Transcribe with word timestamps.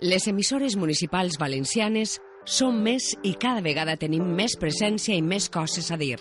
Les 0.00 0.28
emissores 0.28 0.76
municipals 0.78 1.34
valencianes 1.40 2.20
som 2.46 2.76
més 2.84 3.08
i 3.26 3.32
cada 3.34 3.58
vegada 3.64 3.96
tenim 3.98 4.28
més 4.38 4.54
presència 4.54 5.16
i 5.18 5.24
més 5.26 5.48
coses 5.50 5.90
a 5.90 5.98
dir. 5.98 6.20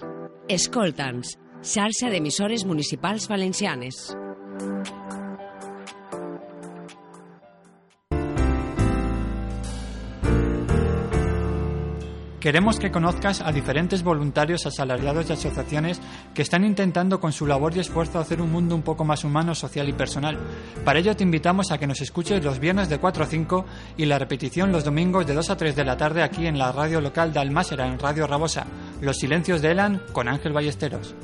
Escolta'ns, 0.49 1.35
xarxa 1.61 2.09
d'emissores 2.09 2.65
municipals 2.65 3.29
valencianes. 3.29 3.99
Queremos 12.47 12.79
que 12.79 12.91
conozcas 12.91 13.41
a 13.41 13.51
diferentes 13.51 14.03
voluntarios, 14.03 14.65
asalariados 14.65 15.29
y 15.29 15.33
asociaciones 15.33 15.99
que 16.33 16.43
están 16.43 16.63
intentando 16.63 17.19
con 17.19 17.33
su 17.33 17.45
labor 17.45 17.75
y 17.75 17.81
esfuerzo 17.81 18.19
hacer 18.19 18.41
un 18.41 18.53
mundo 18.53 18.73
un 18.73 18.83
poco 18.83 19.03
más 19.03 19.25
humano, 19.25 19.53
social 19.53 19.89
y 19.89 19.91
personal. 19.91 20.39
Para 20.85 20.99
ello 20.99 21.13
te 21.13 21.25
invitamos 21.25 21.71
a 21.71 21.77
que 21.77 21.87
nos 21.87 21.99
escuches 21.99 22.41
los 22.45 22.59
viernes 22.59 22.87
de 22.87 22.99
4 22.99 23.25
a 23.25 23.27
5 23.27 23.65
y 23.97 24.05
la 24.05 24.17
repetición 24.17 24.71
los 24.71 24.85
domingos 24.85 25.27
de 25.27 25.33
2 25.33 25.49
a 25.49 25.57
3 25.57 25.75
de 25.75 25.83
la 25.83 25.97
tarde 25.97 26.23
aquí 26.23 26.47
en 26.47 26.57
la 26.57 26.71
radio 26.71 27.01
local 27.01 27.33
de 27.33 27.41
Almásera, 27.41 27.85
en 27.85 27.99
Radio 27.99 28.27
Rabosa. 28.27 28.65
Los 29.01 29.17
silencios 29.17 29.61
de 29.61 29.71
Elan 29.71 30.01
con 30.13 30.29
Ángel 30.29 30.53
Ballesteros. 30.53 31.15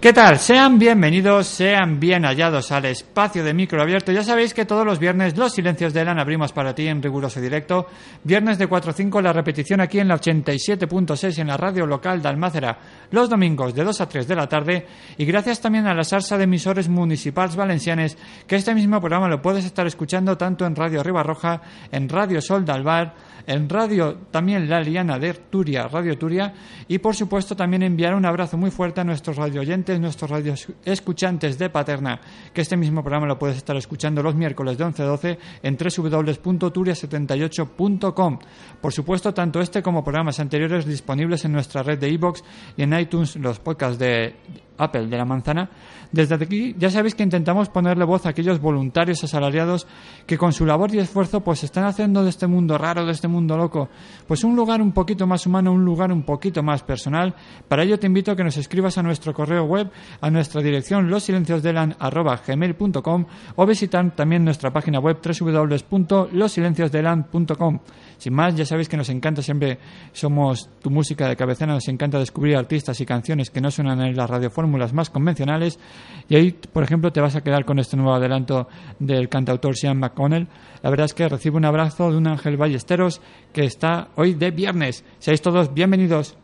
¿Qué 0.00 0.14
tal? 0.14 0.38
Sean 0.38 0.78
bienvenidos, 0.78 1.46
sean 1.46 2.00
bien 2.00 2.24
hallados 2.24 2.72
al 2.72 2.86
espacio 2.86 3.44
de 3.44 3.52
micro 3.52 3.82
abierto. 3.82 4.12
Ya 4.12 4.24
sabéis 4.24 4.54
que 4.54 4.64
todos 4.64 4.86
los 4.86 4.98
viernes 4.98 5.36
los 5.36 5.52
silencios 5.52 5.92
de 5.92 6.00
Elan 6.00 6.18
abrimos 6.18 6.52
para 6.52 6.74
ti 6.74 6.88
en 6.88 7.02
riguroso 7.02 7.38
directo. 7.38 7.86
Viernes 8.24 8.56
de 8.56 8.66
4 8.66 8.92
a 8.92 8.94
5 8.94 9.20
la 9.20 9.34
repetición 9.34 9.82
aquí 9.82 9.98
en 9.98 10.08
la 10.08 10.18
87.6 10.18 11.38
en 11.40 11.48
la 11.48 11.58
radio 11.58 11.84
local 11.84 12.22
de 12.22 12.30
Almácera. 12.30 12.78
Los 13.10 13.28
domingos 13.28 13.74
de 13.74 13.84
2 13.84 14.00
a 14.00 14.08
3 14.08 14.26
de 14.26 14.34
la 14.36 14.48
tarde. 14.48 14.86
Y 15.18 15.26
gracias 15.26 15.60
también 15.60 15.86
a 15.86 15.92
la 15.92 16.02
salsa 16.02 16.38
de 16.38 16.44
emisores 16.44 16.88
municipales 16.88 17.54
valencianes 17.54 18.16
que 18.46 18.56
este 18.56 18.74
mismo 18.74 19.00
programa 19.00 19.28
lo 19.28 19.42
puedes 19.42 19.66
estar 19.66 19.86
escuchando 19.86 20.38
tanto 20.38 20.64
en 20.64 20.76
Radio 20.76 21.02
Ribarroja, 21.02 21.60
en 21.92 22.08
Radio 22.08 22.40
Sol 22.40 22.64
de 22.64 22.72
en 23.46 23.68
Radio 23.68 24.16
también 24.30 24.68
La 24.68 24.80
Liana 24.80 25.18
de 25.18 25.34
Turia, 25.34 25.88
Radio 25.88 26.16
Turia. 26.18 26.52
Y 26.88 26.98
por 26.98 27.14
supuesto 27.14 27.54
también 27.56 27.82
enviar 27.82 28.14
un 28.14 28.24
abrazo 28.24 28.56
muy 28.56 28.70
fuerte 28.70 29.00
a 29.00 29.04
nuestros 29.04 29.36
radio 29.36 29.60
oyentes, 29.60 30.00
nuestros 30.00 30.30
radio 30.30 30.54
escuchantes 30.84 31.58
de 31.58 31.68
Paterna, 31.70 32.20
que 32.52 32.60
este 32.60 32.76
mismo 32.76 33.02
programa 33.02 33.26
lo 33.26 33.38
puedes 33.38 33.56
estar 33.56 33.76
escuchando 33.76 34.22
los 34.22 34.34
miércoles 34.34 34.76
de 34.78 34.84
11 34.84 35.02
a 35.02 35.06
12 35.06 35.38
en 35.62 35.76
www.turia78.com. 35.76 38.38
Por 38.80 38.92
supuesto, 38.92 39.34
tanto 39.34 39.60
este 39.60 39.82
como 39.82 40.04
programas 40.04 40.38
anteriores 40.40 40.86
disponibles 40.86 41.44
en 41.44 41.52
nuestra 41.52 41.82
red 41.82 41.98
de 41.98 42.08
iBox 42.10 42.42
y 42.76 42.82
en 42.82 42.98
iTunes, 42.98 43.36
los 43.36 43.60
podcasts 43.60 43.98
de 43.98 44.34
Apple 44.82 45.06
de 45.06 45.16
la 45.16 45.24
manzana. 45.24 45.70
Desde 46.12 46.34
aquí 46.34 46.74
ya 46.78 46.90
sabéis 46.90 47.14
que 47.14 47.22
intentamos 47.22 47.68
ponerle 47.68 48.04
voz 48.04 48.26
a 48.26 48.30
aquellos 48.30 48.60
voluntarios 48.60 49.22
asalariados 49.22 49.86
que 50.26 50.38
con 50.38 50.52
su 50.52 50.66
labor 50.66 50.92
y 50.94 50.98
esfuerzo 50.98 51.40
pues 51.40 51.62
están 51.62 51.84
haciendo 51.84 52.24
de 52.24 52.30
este 52.30 52.46
mundo 52.46 52.78
raro, 52.78 53.04
de 53.06 53.12
este 53.12 53.28
mundo 53.28 53.56
loco, 53.56 53.88
pues 54.26 54.42
un 54.42 54.56
lugar 54.56 54.82
un 54.82 54.92
poquito 54.92 55.26
más 55.26 55.46
humano, 55.46 55.72
un 55.72 55.84
lugar 55.84 56.10
un 56.12 56.22
poquito 56.22 56.62
más 56.62 56.82
personal. 56.82 57.34
Para 57.68 57.84
ello 57.84 57.98
te 57.98 58.06
invito 58.06 58.32
a 58.32 58.36
que 58.36 58.44
nos 58.44 58.56
escribas 58.56 58.96
a 58.98 59.02
nuestro 59.02 59.34
correo 59.34 59.64
web, 59.64 59.90
a 60.20 60.30
nuestra 60.30 60.62
dirección 60.62 61.10
losilenciosdelan@gmail.com 61.10 63.24
o 63.56 63.66
visitar 63.66 64.10
también 64.14 64.44
nuestra 64.44 64.72
página 64.72 64.98
web 64.98 65.18
www.losilenciosdelan.com. 65.22 67.78
Sin 68.20 68.34
más, 68.34 68.54
ya 68.54 68.66
sabéis 68.66 68.86
que 68.86 68.98
nos 68.98 69.08
encanta 69.08 69.40
siempre, 69.40 69.78
somos 70.12 70.68
tu 70.82 70.90
música 70.90 71.26
de 71.26 71.36
cabecera, 71.36 71.72
nos 71.72 71.88
encanta 71.88 72.18
descubrir 72.18 72.54
artistas 72.54 73.00
y 73.00 73.06
canciones 73.06 73.48
que 73.48 73.62
no 73.62 73.70
suenan 73.70 73.98
en 74.02 74.14
las 74.14 74.28
radiofórmulas 74.28 74.92
más 74.92 75.08
convencionales. 75.08 75.78
Y 76.28 76.36
ahí, 76.36 76.50
por 76.52 76.84
ejemplo, 76.84 77.10
te 77.12 77.22
vas 77.22 77.34
a 77.34 77.40
quedar 77.40 77.64
con 77.64 77.78
este 77.78 77.96
nuevo 77.96 78.12
adelanto 78.12 78.68
del 78.98 79.30
cantautor 79.30 79.74
Sean 79.74 79.98
McConnell. 79.98 80.48
La 80.82 80.90
verdad 80.90 81.06
es 81.06 81.14
que 81.14 81.26
recibe 81.30 81.56
un 81.56 81.64
abrazo 81.64 82.10
de 82.10 82.18
un 82.18 82.26
Ángel 82.26 82.58
Ballesteros 82.58 83.22
que 83.54 83.64
está 83.64 84.08
hoy 84.16 84.34
de 84.34 84.50
viernes. 84.50 85.02
Seáis 85.18 85.40
todos 85.40 85.72
bienvenidos. 85.72 86.36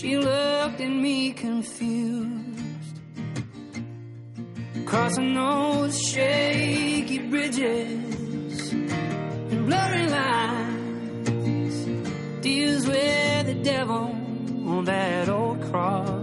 She 0.00 0.16
looked 0.16 0.80
at 0.80 0.90
me 0.90 1.32
confused. 1.32 3.00
Crossing 4.86 5.34
those 5.34 6.00
shaky 6.00 7.18
bridges 7.18 8.72
and 8.72 9.66
blurry 9.66 10.06
lines 10.06 11.84
deals 12.42 12.86
with 12.86 13.46
the 13.46 13.54
devil 13.64 14.14
on 14.68 14.84
that 14.84 15.28
old 15.28 15.60
crossroad. 15.62 16.17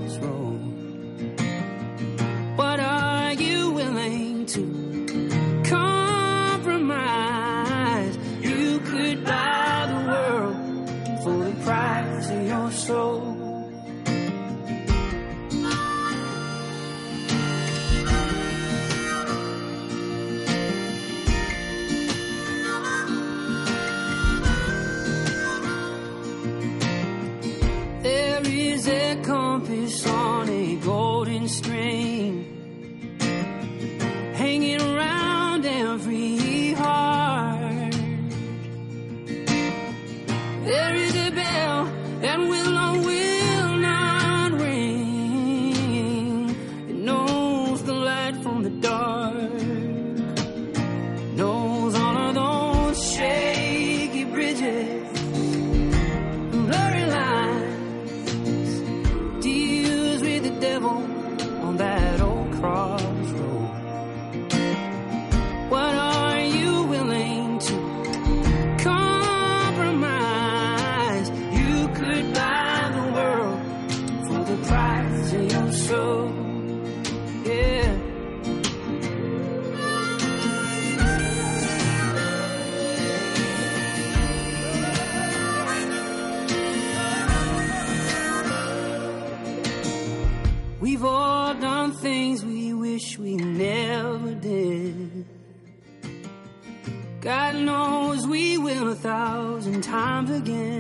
time 99.81 100.31
again. 100.31 100.74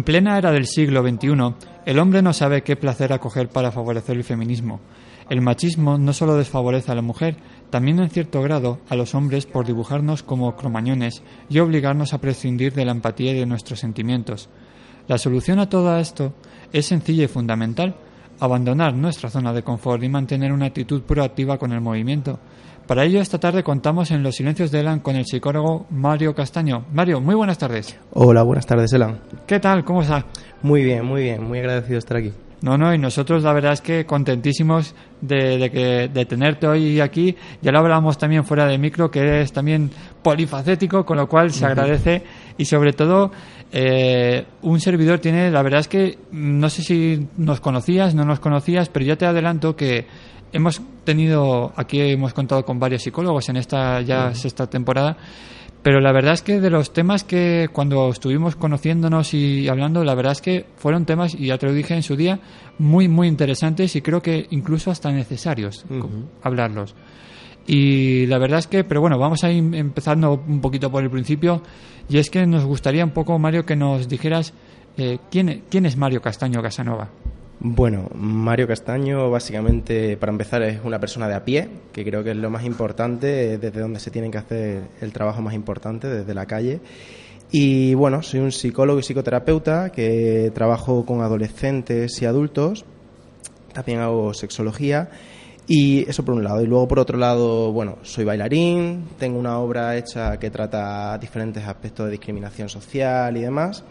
En 0.00 0.04
plena 0.04 0.38
era 0.38 0.50
del 0.50 0.66
siglo 0.66 1.02
XXI, 1.02 1.54
el 1.84 1.98
hombre 1.98 2.22
no 2.22 2.32
sabe 2.32 2.62
qué 2.62 2.74
placer 2.74 3.12
acoger 3.12 3.50
para 3.50 3.70
favorecer 3.70 4.16
el 4.16 4.24
feminismo. 4.24 4.80
El 5.28 5.42
machismo 5.42 5.98
no 5.98 6.14
solo 6.14 6.36
desfavorece 6.36 6.90
a 6.90 6.94
la 6.94 7.02
mujer, 7.02 7.36
también 7.68 8.00
en 8.00 8.08
cierto 8.08 8.40
grado 8.40 8.78
a 8.88 8.96
los 8.96 9.14
hombres 9.14 9.44
por 9.44 9.66
dibujarnos 9.66 10.22
como 10.22 10.56
cromañones 10.56 11.22
y 11.50 11.58
obligarnos 11.58 12.14
a 12.14 12.18
prescindir 12.18 12.72
de 12.72 12.86
la 12.86 12.92
empatía 12.92 13.32
y 13.32 13.40
de 13.40 13.44
nuestros 13.44 13.80
sentimientos. 13.80 14.48
La 15.06 15.18
solución 15.18 15.58
a 15.58 15.68
todo 15.68 15.94
esto 15.98 16.32
es 16.72 16.86
sencilla 16.86 17.24
y 17.24 17.28
fundamental, 17.28 17.94
abandonar 18.38 18.94
nuestra 18.94 19.28
zona 19.28 19.52
de 19.52 19.62
confort 19.62 20.02
y 20.02 20.08
mantener 20.08 20.50
una 20.50 20.64
actitud 20.64 21.02
proactiva 21.02 21.58
con 21.58 21.72
el 21.72 21.82
movimiento. 21.82 22.40
Para 22.90 23.04
ello, 23.04 23.20
esta 23.20 23.38
tarde 23.38 23.62
contamos 23.62 24.10
en 24.10 24.24
Los 24.24 24.34
Silencios 24.34 24.72
de 24.72 24.80
Elan 24.80 24.98
con 24.98 25.14
el 25.14 25.24
psicólogo 25.24 25.86
Mario 25.90 26.34
Castaño. 26.34 26.86
Mario, 26.92 27.20
muy 27.20 27.36
buenas 27.36 27.56
tardes. 27.56 27.96
Hola, 28.14 28.42
buenas 28.42 28.66
tardes, 28.66 28.92
Elan. 28.92 29.20
¿Qué 29.46 29.60
tal? 29.60 29.84
¿Cómo 29.84 30.02
está? 30.02 30.26
Muy 30.62 30.82
bien, 30.82 31.06
muy 31.06 31.22
bien, 31.22 31.44
muy 31.44 31.60
agradecido 31.60 31.92
de 31.92 31.98
estar 32.00 32.16
aquí. 32.16 32.32
No, 32.62 32.76
no, 32.76 32.92
y 32.92 32.98
nosotros 32.98 33.44
la 33.44 33.52
verdad 33.52 33.74
es 33.74 33.80
que 33.80 34.06
contentísimos 34.06 34.96
de, 35.20 35.56
de 35.58 35.70
que, 35.70 36.10
de 36.12 36.24
tenerte 36.26 36.66
hoy 36.66 36.98
aquí. 36.98 37.36
Ya 37.62 37.70
lo 37.70 37.78
hablábamos 37.78 38.18
también 38.18 38.44
fuera 38.44 38.66
de 38.66 38.76
micro, 38.76 39.08
que 39.08 39.20
eres 39.20 39.52
también 39.52 39.92
polifacético, 40.20 41.06
con 41.06 41.16
lo 41.16 41.28
cual 41.28 41.52
se 41.52 41.66
agradece. 41.66 42.24
Y 42.58 42.64
sobre 42.64 42.92
todo, 42.92 43.30
eh, 43.70 44.46
un 44.62 44.80
servidor 44.80 45.20
tiene, 45.20 45.48
la 45.52 45.62
verdad 45.62 45.78
es 45.78 45.88
que 45.88 46.18
mm, 46.32 46.58
no 46.58 46.68
sé 46.68 46.82
si 46.82 47.28
nos 47.36 47.60
conocías, 47.60 48.16
no 48.16 48.24
nos 48.24 48.40
conocías, 48.40 48.88
pero 48.88 49.06
ya 49.06 49.14
te 49.14 49.26
adelanto 49.26 49.76
que 49.76 50.08
hemos 50.52 50.80
tenido, 51.04 51.72
aquí 51.76 52.00
hemos 52.00 52.34
contado 52.34 52.64
con 52.64 52.78
varios 52.78 53.02
psicólogos 53.02 53.48
en 53.48 53.56
esta 53.56 54.00
ya 54.02 54.34
sexta 54.34 54.68
temporada. 54.68 55.16
Pero 55.82 56.00
la 56.00 56.12
verdad 56.12 56.34
es 56.34 56.42
que 56.42 56.60
de 56.60 56.68
los 56.68 56.92
temas 56.92 57.24
que 57.24 57.68
cuando 57.72 58.10
estuvimos 58.10 58.54
conociéndonos 58.54 59.32
y 59.32 59.66
hablando, 59.66 60.04
la 60.04 60.14
verdad 60.14 60.32
es 60.32 60.42
que 60.42 60.66
fueron 60.76 61.06
temas, 61.06 61.34
y 61.34 61.46
ya 61.46 61.56
te 61.56 61.66
lo 61.66 61.72
dije 61.72 61.94
en 61.94 62.02
su 62.02 62.16
día, 62.16 62.38
muy, 62.78 63.08
muy 63.08 63.28
interesantes 63.28 63.96
y 63.96 64.02
creo 64.02 64.20
que 64.20 64.46
incluso 64.50 64.90
hasta 64.90 65.10
necesarios 65.10 65.86
hablarlos. 66.42 66.94
Y 67.66 68.26
la 68.26 68.38
verdad 68.38 68.58
es 68.58 68.66
que, 68.66 68.84
pero 68.84 69.00
bueno, 69.00 69.18
vamos 69.18 69.42
a 69.44 69.50
ir 69.50 69.74
empezando 69.74 70.42
un 70.46 70.60
poquito 70.60 70.90
por 70.90 71.02
el 71.02 71.10
principio. 71.10 71.62
Y 72.08 72.18
es 72.18 72.28
que 72.28 72.46
nos 72.46 72.64
gustaría 72.64 73.04
un 73.04 73.12
poco, 73.12 73.38
Mario, 73.38 73.64
que 73.64 73.76
nos 73.76 74.08
dijeras 74.08 74.52
eh, 74.96 75.18
¿quién, 75.30 75.64
quién 75.70 75.86
es 75.86 75.96
Mario 75.96 76.20
Castaño 76.20 76.60
Casanova. 76.62 77.08
Bueno, 77.62 78.08
Mario 78.14 78.66
Castaño 78.66 79.30
básicamente, 79.30 80.16
para 80.16 80.32
empezar, 80.32 80.62
es 80.62 80.80
una 80.82 80.98
persona 80.98 81.28
de 81.28 81.34
a 81.34 81.44
pie, 81.44 81.68
que 81.92 82.02
creo 82.06 82.24
que 82.24 82.30
es 82.30 82.36
lo 82.38 82.48
más 82.48 82.64
importante, 82.64 83.58
desde 83.58 83.80
donde 83.80 84.00
se 84.00 84.10
tiene 84.10 84.30
que 84.30 84.38
hacer 84.38 84.82
el 85.02 85.12
trabajo 85.12 85.42
más 85.42 85.52
importante, 85.52 86.08
desde 86.08 86.32
la 86.32 86.46
calle. 86.46 86.80
Y 87.50 87.92
bueno, 87.92 88.22
soy 88.22 88.40
un 88.40 88.50
psicólogo 88.50 88.98
y 88.98 89.02
psicoterapeuta 89.02 89.92
que 89.92 90.50
trabajo 90.54 91.04
con 91.04 91.20
adolescentes 91.20 92.22
y 92.22 92.24
adultos. 92.24 92.86
También 93.74 93.98
hago 94.00 94.32
sexología. 94.32 95.10
Y 95.66 96.08
eso 96.08 96.24
por 96.24 96.34
un 96.34 96.42
lado. 96.42 96.62
Y 96.62 96.66
luego 96.66 96.88
por 96.88 96.98
otro 96.98 97.18
lado, 97.18 97.72
bueno, 97.72 97.98
soy 98.02 98.24
bailarín, 98.24 99.04
tengo 99.18 99.38
una 99.38 99.58
obra 99.58 99.98
hecha 99.98 100.38
que 100.38 100.50
trata 100.50 101.18
diferentes 101.18 101.62
aspectos 101.64 102.06
de 102.06 102.12
discriminación 102.12 102.70
social 102.70 103.36
y 103.36 103.42
demás. 103.42 103.84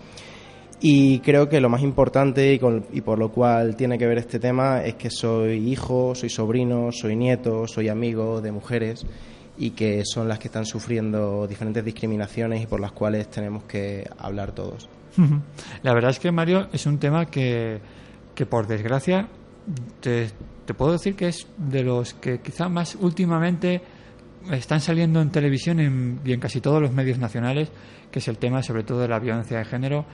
Y 0.81 1.19
creo 1.19 1.49
que 1.49 1.59
lo 1.59 1.67
más 1.69 1.81
importante 1.81 2.53
y, 2.53 2.59
con- 2.59 2.85
y 2.93 3.01
por 3.01 3.19
lo 3.19 3.31
cual 3.31 3.75
tiene 3.75 3.97
que 3.97 4.07
ver 4.07 4.17
este 4.17 4.39
tema 4.39 4.81
es 4.83 4.95
que 4.95 5.09
soy 5.09 5.69
hijo, 5.69 6.15
soy 6.15 6.29
sobrino, 6.29 6.89
soy 6.91 7.15
nieto, 7.17 7.67
soy 7.67 7.89
amigo 7.89 8.39
de 8.41 8.51
mujeres 8.53 9.05
y 9.57 9.71
que 9.71 10.03
son 10.05 10.29
las 10.29 10.39
que 10.39 10.47
están 10.47 10.65
sufriendo 10.65 11.45
diferentes 11.47 11.83
discriminaciones 11.83 12.63
y 12.63 12.65
por 12.65 12.79
las 12.79 12.93
cuales 12.93 13.29
tenemos 13.29 13.63
que 13.63 14.07
hablar 14.17 14.53
todos. 14.53 14.87
La 15.83 15.93
verdad 15.93 16.11
es 16.11 16.19
que 16.19 16.31
Mario 16.31 16.69
es 16.71 16.85
un 16.85 16.97
tema 16.97 17.25
que, 17.25 17.79
que 18.33 18.45
por 18.45 18.67
desgracia 18.67 19.27
te, 19.99 20.29
te 20.65 20.73
puedo 20.73 20.93
decir 20.93 21.15
que 21.15 21.27
es 21.27 21.45
de 21.57 21.83
los 21.83 22.13
que 22.13 22.39
quizá 22.39 22.69
más 22.69 22.95
últimamente 22.95 23.81
están 24.49 24.79
saliendo 24.79 25.19
en 25.21 25.29
televisión 25.29 25.81
en- 25.81 26.21
y 26.23 26.31
en 26.31 26.39
casi 26.39 26.61
todos 26.61 26.81
los 26.81 26.93
medios 26.93 27.17
nacionales, 27.19 27.69
que 28.11 28.19
es 28.19 28.27
el 28.29 28.37
tema 28.37 28.63
sobre 28.63 28.83
todo 28.83 29.01
de 29.01 29.09
la 29.09 29.19
violencia 29.19 29.57
de 29.57 29.65
género, 29.65 30.05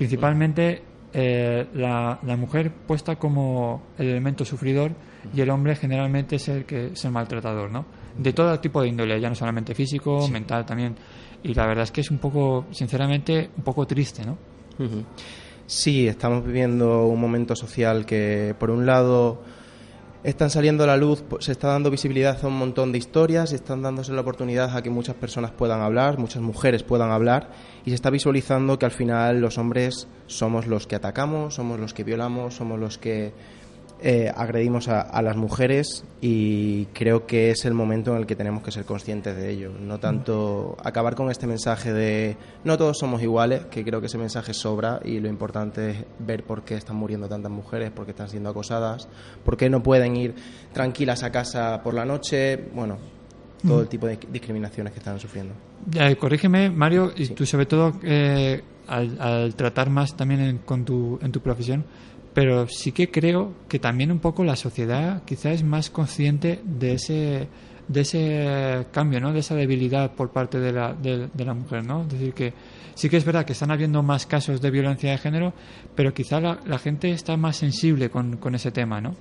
principalmente 0.00 0.82
eh, 1.12 1.66
la, 1.74 2.18
la 2.22 2.36
mujer 2.38 2.72
puesta 2.72 3.16
como 3.16 3.82
el 3.98 4.08
elemento 4.08 4.46
sufridor 4.46 4.92
y 5.34 5.42
el 5.42 5.50
hombre 5.50 5.76
generalmente 5.76 6.36
es 6.36 6.48
el 6.48 6.64
que 6.64 6.86
es 6.86 7.04
el 7.04 7.10
maltratador, 7.10 7.70
¿no? 7.70 7.84
De 8.16 8.32
todo 8.32 8.58
tipo 8.60 8.80
de 8.80 8.88
índole, 8.88 9.20
ya 9.20 9.28
no 9.28 9.34
solamente 9.34 9.74
físico, 9.74 10.26
mental 10.28 10.64
también. 10.64 10.96
Y 11.42 11.52
la 11.52 11.66
verdad 11.66 11.84
es 11.84 11.90
que 11.90 12.00
es 12.00 12.10
un 12.10 12.16
poco, 12.16 12.64
sinceramente, 12.70 13.50
un 13.54 13.62
poco 13.62 13.86
triste, 13.86 14.24
¿no? 14.24 14.38
Sí, 15.66 16.08
estamos 16.08 16.46
viviendo 16.46 17.04
un 17.04 17.20
momento 17.20 17.54
social 17.54 18.06
que, 18.06 18.54
por 18.58 18.70
un 18.70 18.86
lado, 18.86 19.42
están 20.22 20.50
saliendo 20.50 20.84
a 20.84 20.86
la 20.86 20.96
luz, 20.96 21.22
pues, 21.26 21.46
se 21.46 21.52
está 21.52 21.68
dando 21.68 21.90
visibilidad 21.90 22.38
a 22.42 22.46
un 22.46 22.58
montón 22.58 22.92
de 22.92 22.98
historias, 22.98 23.52
están 23.52 23.82
dándose 23.82 24.12
la 24.12 24.20
oportunidad 24.20 24.76
a 24.76 24.82
que 24.82 24.90
muchas 24.90 25.16
personas 25.16 25.50
puedan 25.50 25.80
hablar, 25.80 26.18
muchas 26.18 26.42
mujeres 26.42 26.82
puedan 26.82 27.10
hablar, 27.10 27.50
y 27.84 27.90
se 27.90 27.94
está 27.94 28.10
visualizando 28.10 28.78
que 28.78 28.86
al 28.86 28.92
final 28.92 29.40
los 29.40 29.56
hombres 29.56 30.08
somos 30.26 30.66
los 30.66 30.86
que 30.86 30.96
atacamos, 30.96 31.54
somos 31.54 31.80
los 31.80 31.94
que 31.94 32.04
violamos, 32.04 32.54
somos 32.54 32.78
los 32.78 32.98
que 32.98 33.32
eh, 34.02 34.32
agredimos 34.34 34.88
a, 34.88 35.00
a 35.00 35.22
las 35.22 35.36
mujeres 35.36 36.04
y 36.20 36.86
creo 36.86 37.26
que 37.26 37.50
es 37.50 37.64
el 37.64 37.74
momento 37.74 38.12
en 38.12 38.18
el 38.18 38.26
que 38.26 38.36
tenemos 38.36 38.62
que 38.62 38.70
ser 38.70 38.84
conscientes 38.84 39.36
de 39.36 39.50
ello. 39.50 39.70
No 39.78 39.98
tanto 39.98 40.76
acabar 40.82 41.14
con 41.14 41.30
este 41.30 41.46
mensaje 41.46 41.92
de 41.92 42.36
no 42.64 42.76
todos 42.76 42.98
somos 42.98 43.22
iguales, 43.22 43.66
que 43.70 43.84
creo 43.84 44.00
que 44.00 44.06
ese 44.06 44.18
mensaje 44.18 44.54
sobra 44.54 45.00
y 45.04 45.20
lo 45.20 45.28
importante 45.28 45.90
es 45.90 46.04
ver 46.18 46.44
por 46.44 46.62
qué 46.64 46.74
están 46.74 46.96
muriendo 46.96 47.28
tantas 47.28 47.52
mujeres, 47.52 47.90
por 47.90 48.04
qué 48.04 48.12
están 48.12 48.28
siendo 48.28 48.50
acosadas, 48.50 49.08
por 49.44 49.56
qué 49.56 49.70
no 49.70 49.82
pueden 49.82 50.16
ir 50.16 50.34
tranquilas 50.72 51.22
a 51.22 51.30
casa 51.30 51.82
por 51.82 51.94
la 51.94 52.04
noche, 52.04 52.56
bueno, 52.74 52.98
todo 53.66 53.82
el 53.82 53.88
tipo 53.88 54.06
de 54.06 54.18
discriminaciones 54.30 54.92
que 54.92 54.98
están 55.00 55.20
sufriendo. 55.20 55.54
Corrígeme, 56.18 56.70
Mario, 56.70 57.12
y 57.14 57.28
tú 57.28 57.44
sobre 57.44 57.66
todo 57.66 57.92
eh, 58.02 58.62
al, 58.86 59.20
al 59.20 59.54
tratar 59.54 59.90
más 59.90 60.16
también 60.16 60.40
en, 60.40 60.58
con 60.58 60.84
tu, 60.84 61.18
en 61.22 61.30
tu 61.30 61.40
profesión, 61.40 61.84
pero 62.40 62.66
sí 62.68 62.92
que 62.92 63.10
creo 63.10 63.52
que 63.68 63.78
también 63.78 64.10
un 64.10 64.18
poco 64.18 64.44
la 64.44 64.56
sociedad 64.56 65.22
quizás 65.26 65.56
es 65.56 65.62
más 65.62 65.90
consciente 65.90 66.58
de 66.64 66.94
ese 66.94 67.48
de 67.86 68.00
ese 68.00 68.86
cambio, 68.92 69.20
¿no? 69.20 69.34
De 69.34 69.40
esa 69.40 69.54
debilidad 69.54 70.12
por 70.12 70.30
parte 70.30 70.58
de 70.58 70.72
la, 70.72 70.94
de, 70.94 71.28
de 71.34 71.44
la 71.44 71.52
mujer, 71.52 71.84
¿no? 71.84 72.00
Es 72.04 72.08
decir, 72.08 72.32
que 72.32 72.54
sí 72.94 73.10
que 73.10 73.18
es 73.18 73.26
verdad 73.26 73.44
que 73.44 73.52
están 73.52 73.70
habiendo 73.70 74.02
más 74.02 74.24
casos 74.24 74.62
de 74.62 74.70
violencia 74.70 75.10
de 75.10 75.18
género, 75.18 75.52
pero 75.94 76.14
quizá 76.14 76.40
la, 76.40 76.58
la 76.64 76.78
gente 76.78 77.10
está 77.10 77.36
más 77.36 77.58
sensible 77.58 78.08
con, 78.08 78.38
con 78.38 78.54
ese 78.54 78.70
tema, 78.70 79.02
¿no? 79.02 79.10
No 79.10 79.16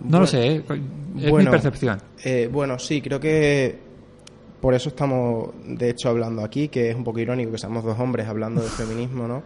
Bueno, 0.00 0.20
lo 0.20 0.26
sé, 0.26 0.46
¿eh? 0.46 0.64
es 1.18 1.34
mi 1.34 1.44
percepción. 1.44 2.00
Eh, 2.24 2.48
bueno, 2.50 2.78
sí, 2.78 3.02
creo 3.02 3.20
que 3.20 3.78
por 4.62 4.72
eso 4.72 4.88
estamos, 4.88 5.50
de 5.66 5.90
hecho, 5.90 6.08
hablando 6.08 6.42
aquí, 6.42 6.68
que 6.68 6.88
es 6.88 6.96
un 6.96 7.04
poco 7.04 7.18
irónico 7.18 7.52
que 7.52 7.58
seamos 7.58 7.84
dos 7.84 7.98
hombres 8.00 8.26
hablando 8.26 8.62
de 8.62 8.68
feminismo, 8.70 9.28
¿no? 9.28 9.42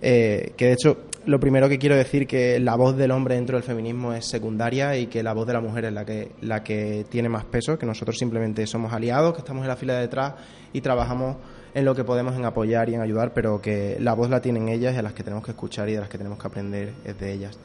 Eh, 0.00 0.52
que 0.56 0.66
de 0.66 0.72
hecho, 0.72 0.96
lo 1.26 1.40
primero 1.40 1.68
que 1.68 1.78
quiero 1.78 1.96
decir 1.96 2.26
que 2.26 2.58
la 2.58 2.76
voz 2.76 2.96
del 2.96 3.10
hombre 3.10 3.34
dentro 3.34 3.56
del 3.56 3.64
feminismo 3.64 4.12
es 4.12 4.26
secundaria 4.26 4.96
y 4.96 5.06
que 5.08 5.22
la 5.22 5.32
voz 5.34 5.46
de 5.46 5.52
la 5.52 5.60
mujer 5.60 5.84
es 5.84 5.92
la 5.92 6.04
que, 6.04 6.30
la 6.40 6.62
que 6.62 7.04
tiene 7.08 7.28
más 7.28 7.44
peso, 7.44 7.78
que 7.78 7.86
nosotros 7.86 8.16
simplemente 8.16 8.66
somos 8.66 8.92
aliados, 8.92 9.34
que 9.34 9.40
estamos 9.40 9.62
en 9.62 9.68
la 9.68 9.76
fila 9.76 9.94
de 9.94 10.00
detrás 10.00 10.34
y 10.72 10.80
trabajamos 10.80 11.36
en 11.74 11.84
lo 11.84 11.94
que 11.94 12.04
podemos 12.04 12.34
en 12.34 12.44
apoyar 12.44 12.88
y 12.88 12.94
en 12.94 13.02
ayudar, 13.02 13.32
pero 13.34 13.60
que 13.60 13.98
la 14.00 14.14
voz 14.14 14.30
la 14.30 14.40
tienen 14.40 14.68
ellas 14.68 14.94
y 14.94 14.98
a 14.98 15.02
las 15.02 15.12
que 15.12 15.22
tenemos 15.22 15.44
que 15.44 15.50
escuchar 15.50 15.88
y 15.88 15.92
de 15.92 16.00
las 16.00 16.08
que 16.08 16.18
tenemos 16.18 16.38
que 16.38 16.46
aprender 16.46 16.92
es 17.04 17.18
de 17.18 17.32
ellas. 17.32 17.58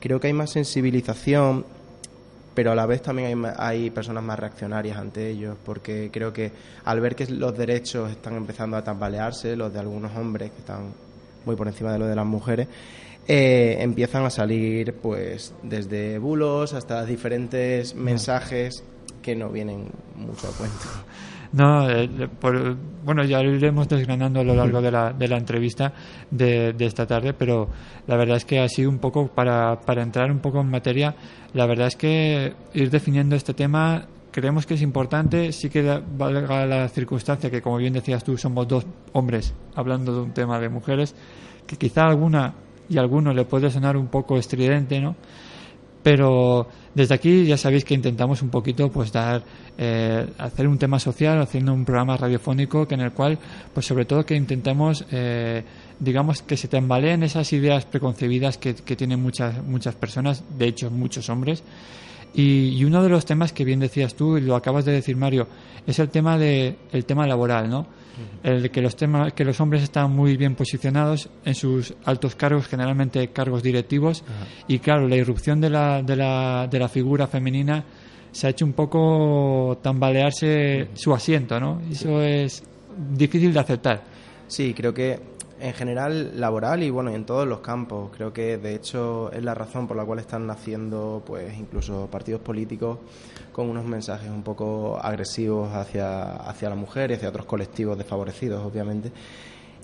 Creo 0.00 0.18
que 0.18 0.28
hay 0.28 0.32
más 0.32 0.50
sensibilización 0.50 1.64
pero 2.54 2.72
a 2.72 2.74
la 2.74 2.84
vez 2.84 3.00
también 3.00 3.44
hay, 3.44 3.52
hay 3.56 3.90
personas 3.90 4.24
más 4.24 4.38
reaccionarias 4.38 4.98
ante 4.98 5.30
ellos, 5.30 5.56
porque 5.64 6.10
creo 6.12 6.32
que 6.32 6.50
al 6.84 7.00
ver 7.00 7.14
que 7.14 7.26
los 7.26 7.56
derechos 7.56 8.10
están 8.10 8.34
empezando 8.34 8.76
a 8.76 8.82
tambalearse, 8.82 9.56
los 9.56 9.72
de 9.72 9.78
algunos 9.78 10.14
hombres 10.16 10.50
que 10.50 10.58
están 10.58 10.92
muy 11.46 11.56
por 11.56 11.66
encima 11.68 11.92
de 11.92 11.98
los 11.98 12.08
de 12.08 12.16
las 12.16 12.26
mujeres, 12.26 12.68
eh, 13.28 13.76
empiezan 13.80 14.24
a 14.24 14.30
salir 14.30 14.94
pues 14.94 15.54
desde 15.62 16.18
bulos 16.18 16.72
hasta 16.72 17.04
diferentes 17.04 17.94
mensajes 17.94 18.82
que 19.22 19.36
no 19.36 19.50
vienen 19.50 19.86
mucho 20.16 20.48
a 20.48 20.52
cuento. 20.52 20.76
No, 21.52 21.90
eh, 21.90 22.08
por- 22.40 22.76
bueno, 23.04 23.24
ya 23.24 23.42
lo 23.42 23.52
iremos 23.52 23.88
desgranando 23.88 24.38
a 24.38 24.44
lo 24.44 24.54
largo 24.54 24.80
de 24.80 24.92
la, 24.92 25.12
de 25.12 25.26
la 25.26 25.36
entrevista 25.36 25.92
de, 26.30 26.72
de 26.74 26.86
esta 26.86 27.08
tarde, 27.08 27.32
pero 27.34 27.68
la 28.06 28.14
verdad 28.16 28.36
es 28.36 28.44
que 28.44 28.60
ha 28.60 28.68
sido 28.68 28.88
un 28.88 29.00
poco, 29.00 29.26
para, 29.26 29.80
para 29.80 30.00
entrar 30.04 30.30
un 30.30 30.38
poco 30.38 30.60
en 30.60 30.70
materia, 30.70 31.12
la 31.52 31.66
verdad 31.66 31.88
es 31.88 31.96
que 31.96 32.52
ir 32.74 32.88
definiendo 32.90 33.34
este 33.34 33.52
tema 33.52 34.06
creemos 34.30 34.66
que 34.66 34.74
es 34.74 34.82
importante, 34.82 35.52
sí 35.52 35.68
que 35.68 35.82
valga 36.16 36.66
la 36.66 36.88
circunstancia 36.88 37.50
que, 37.50 37.62
como 37.62 37.76
bien 37.78 37.92
decías 37.92 38.24
tú, 38.24 38.36
somos 38.36 38.66
dos 38.68 38.86
hombres 39.12 39.54
hablando 39.74 40.14
de 40.14 40.20
un 40.20 40.32
tema 40.32 40.58
de 40.58 40.68
mujeres, 40.68 41.14
que 41.66 41.76
quizá 41.76 42.06
alguna 42.06 42.54
y 42.88 42.98
a 42.98 43.00
alguno 43.00 43.32
le 43.32 43.44
puede 43.44 43.70
sonar 43.70 43.96
un 43.96 44.08
poco 44.08 44.36
estridente, 44.36 45.00
¿no? 45.00 45.14
pero 46.02 46.66
desde 46.94 47.14
aquí 47.14 47.44
ya 47.44 47.56
sabéis 47.56 47.84
que 47.84 47.94
intentamos 47.94 48.42
un 48.42 48.50
poquito 48.50 48.90
pues 48.90 49.12
dar 49.12 49.42
eh, 49.76 50.26
hacer 50.38 50.66
un 50.66 50.78
tema 50.78 50.98
social 50.98 51.40
haciendo 51.40 51.72
un 51.72 51.84
programa 51.84 52.16
radiofónico 52.16 52.86
que 52.86 52.94
en 52.94 53.02
el 53.02 53.12
cual 53.12 53.38
pues 53.72 53.86
sobre 53.86 54.04
todo 54.04 54.24
que 54.24 54.34
intentemos 54.34 55.04
eh, 55.10 55.62
digamos 55.98 56.42
que 56.42 56.56
se 56.56 56.68
tambaleen 56.68 57.22
esas 57.22 57.52
ideas 57.52 57.84
preconcebidas 57.84 58.58
que, 58.58 58.74
que 58.74 58.96
tienen 58.96 59.20
muchas 59.22 59.62
muchas 59.62 59.94
personas 59.94 60.42
de 60.58 60.66
hecho 60.66 60.90
muchos 60.90 61.28
hombres 61.28 61.62
y, 62.34 62.68
y 62.68 62.84
uno 62.84 63.02
de 63.02 63.08
los 63.08 63.24
temas 63.24 63.52
que 63.52 63.64
bien 63.64 63.80
decías 63.80 64.14
tú 64.14 64.36
y 64.36 64.42
lo 64.42 64.56
acabas 64.56 64.84
de 64.84 64.92
decir 64.92 65.16
Mario 65.16 65.46
es 65.86 65.98
el 65.98 66.08
tema 66.08 66.38
de 66.38 66.76
el 66.92 67.04
tema 67.04 67.26
laboral 67.26 67.68
no 67.68 67.86
el 68.42 68.70
que 68.70 68.82
los 68.82 68.96
temas 68.96 69.32
que 69.32 69.44
los 69.44 69.60
hombres 69.60 69.82
están 69.82 70.14
muy 70.14 70.36
bien 70.36 70.54
posicionados 70.54 71.30
en 71.44 71.54
sus 71.54 71.94
altos 72.04 72.34
cargos 72.34 72.66
generalmente 72.66 73.28
cargos 73.28 73.62
directivos 73.62 74.22
y 74.68 74.78
claro 74.78 75.08
la 75.08 75.16
irrupción 75.16 75.60
de 75.60 75.70
la, 75.70 76.02
de 76.02 76.16
la 76.16 76.68
de 76.70 76.78
la 76.78 76.88
figura 76.88 77.26
femenina 77.26 77.82
se 78.30 78.46
ha 78.46 78.50
hecho 78.50 78.64
un 78.64 78.74
poco 78.74 79.78
tambalearse 79.82 80.88
su 80.94 81.14
asiento 81.14 81.58
no 81.58 81.80
eso 81.90 82.20
es 82.22 82.62
difícil 83.08 83.52
de 83.52 83.60
aceptar. 83.60 84.02
Sí, 84.46 84.74
creo 84.74 84.92
que 84.92 85.18
en 85.60 85.72
general 85.74 86.40
laboral 86.40 86.82
y 86.82 86.90
bueno, 86.90 87.10
en 87.10 87.24
todos 87.24 87.46
los 87.46 87.60
campos. 87.60 88.10
Creo 88.16 88.32
que 88.32 88.58
de 88.58 88.74
hecho 88.74 89.30
es 89.32 89.42
la 89.44 89.54
razón 89.54 89.86
por 89.86 89.96
la 89.96 90.04
cual 90.04 90.18
están 90.18 90.46
naciendo 90.46 91.22
pues 91.26 91.56
incluso 91.58 92.08
partidos 92.10 92.40
políticos 92.40 92.98
con 93.52 93.68
unos 93.68 93.84
mensajes 93.84 94.30
un 94.30 94.42
poco 94.42 94.98
agresivos 95.00 95.72
hacia, 95.74 96.36
hacia 96.36 96.68
la 96.68 96.76
mujer 96.76 97.10
y 97.10 97.14
hacia 97.14 97.28
otros 97.28 97.46
colectivos 97.46 97.98
desfavorecidos, 97.98 98.64
obviamente. 98.64 99.10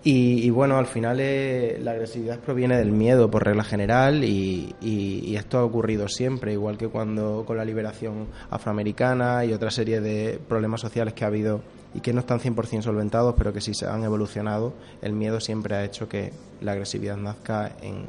Y, 0.09 0.49
bueno, 0.50 0.78
al 0.78 0.87
final 0.87 1.18
eh, 1.18 1.80
la 1.83 1.90
agresividad 1.90 2.38
proviene 2.38 2.78
del 2.78 2.92
miedo 2.92 3.28
por 3.28 3.45
regla 3.45 3.64
general 3.64 4.23
y, 4.23 4.73
y- 4.80 5.21
y 5.26 5.35
esto 5.35 5.59
ha 5.59 5.64
ocurrido 5.64 6.06
siempre, 6.06 6.52
igual 6.52 6.78
que 6.78 6.87
cuando 6.87 7.42
con 7.45 7.56
la 7.56 7.64
liberación 7.64 8.28
afroamericana 8.50 9.45
y 9.45 9.52
otra 9.52 9.73
serie 9.73 10.00
de 10.00 10.38
problemas 10.49 10.80
sociales 10.80 11.12
que 11.12 11.25
ha 11.25 11.26
habido 11.26 11.61
y 11.96 12.00
que 12.00 12.12
no 12.12 12.20
están 12.20 12.38
100% 12.40 12.82
solventados, 12.82 13.34
pero 13.38 13.52
que 13.52 13.60
sí 13.60 13.72
se 13.74 13.86
han 13.86 14.02
evolucionado, 14.04 14.74
el 15.02 15.12
miedo 15.12 15.40
siempre 15.40 15.74
ha 15.76 15.84
hecho 15.84 16.08
que 16.08 16.32
la 16.60 16.72
agresividad 16.72 17.16
nazca 17.16 17.72
en, 17.82 18.06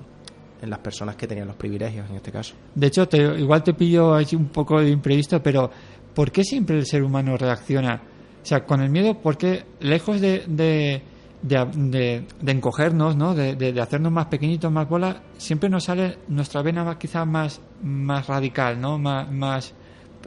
en 0.62 0.70
las 0.70 0.80
personas 0.80 1.16
que 1.16 1.28
tenían 1.28 1.48
los 1.48 1.56
privilegios 1.56 2.10
en 2.10 2.16
este 2.18 2.32
caso. 2.32 2.56
De 2.76 2.88
hecho, 2.88 3.08
te- 3.08 3.40
igual 3.40 3.64
te 3.64 3.74
pillo 3.74 4.14
ahí 4.14 4.28
un 4.34 4.48
poco 4.50 4.80
de 4.82 4.90
imprevisto, 4.90 5.42
pero 5.42 5.70
¿por 6.14 6.32
qué 6.32 6.44
siempre 6.44 6.78
el 6.78 6.86
ser 6.86 7.04
humano 7.04 7.38
reacciona? 7.38 8.02
O 8.44 8.46
sea, 8.46 8.66
con 8.66 8.82
el 8.82 8.90
miedo, 8.90 9.16
¿por 9.20 9.38
qué 9.38 9.66
lejos 9.82 10.20
de, 10.22 10.44
de, 10.48 11.02
de, 11.42 12.26
de- 12.42 12.52
encogernos, 12.52 13.16
¿no? 13.16 13.36
de, 13.36 13.80
hacernos 13.82 14.12
más 14.12 14.28
pequeñitos, 14.28 14.72
más 14.72 14.88
bola, 14.88 15.22
siempre 15.38 15.70
nos 15.70 15.84
sale 15.86 16.18
nuestra 16.30 16.62
vena 16.62 16.84
más- 16.84 16.98
quizá 16.98 17.26
más, 17.26 17.62
más 17.84 18.26
radical, 18.28 18.80
¿no? 18.80 18.98
Más, 18.98 19.32
más, 19.32 19.74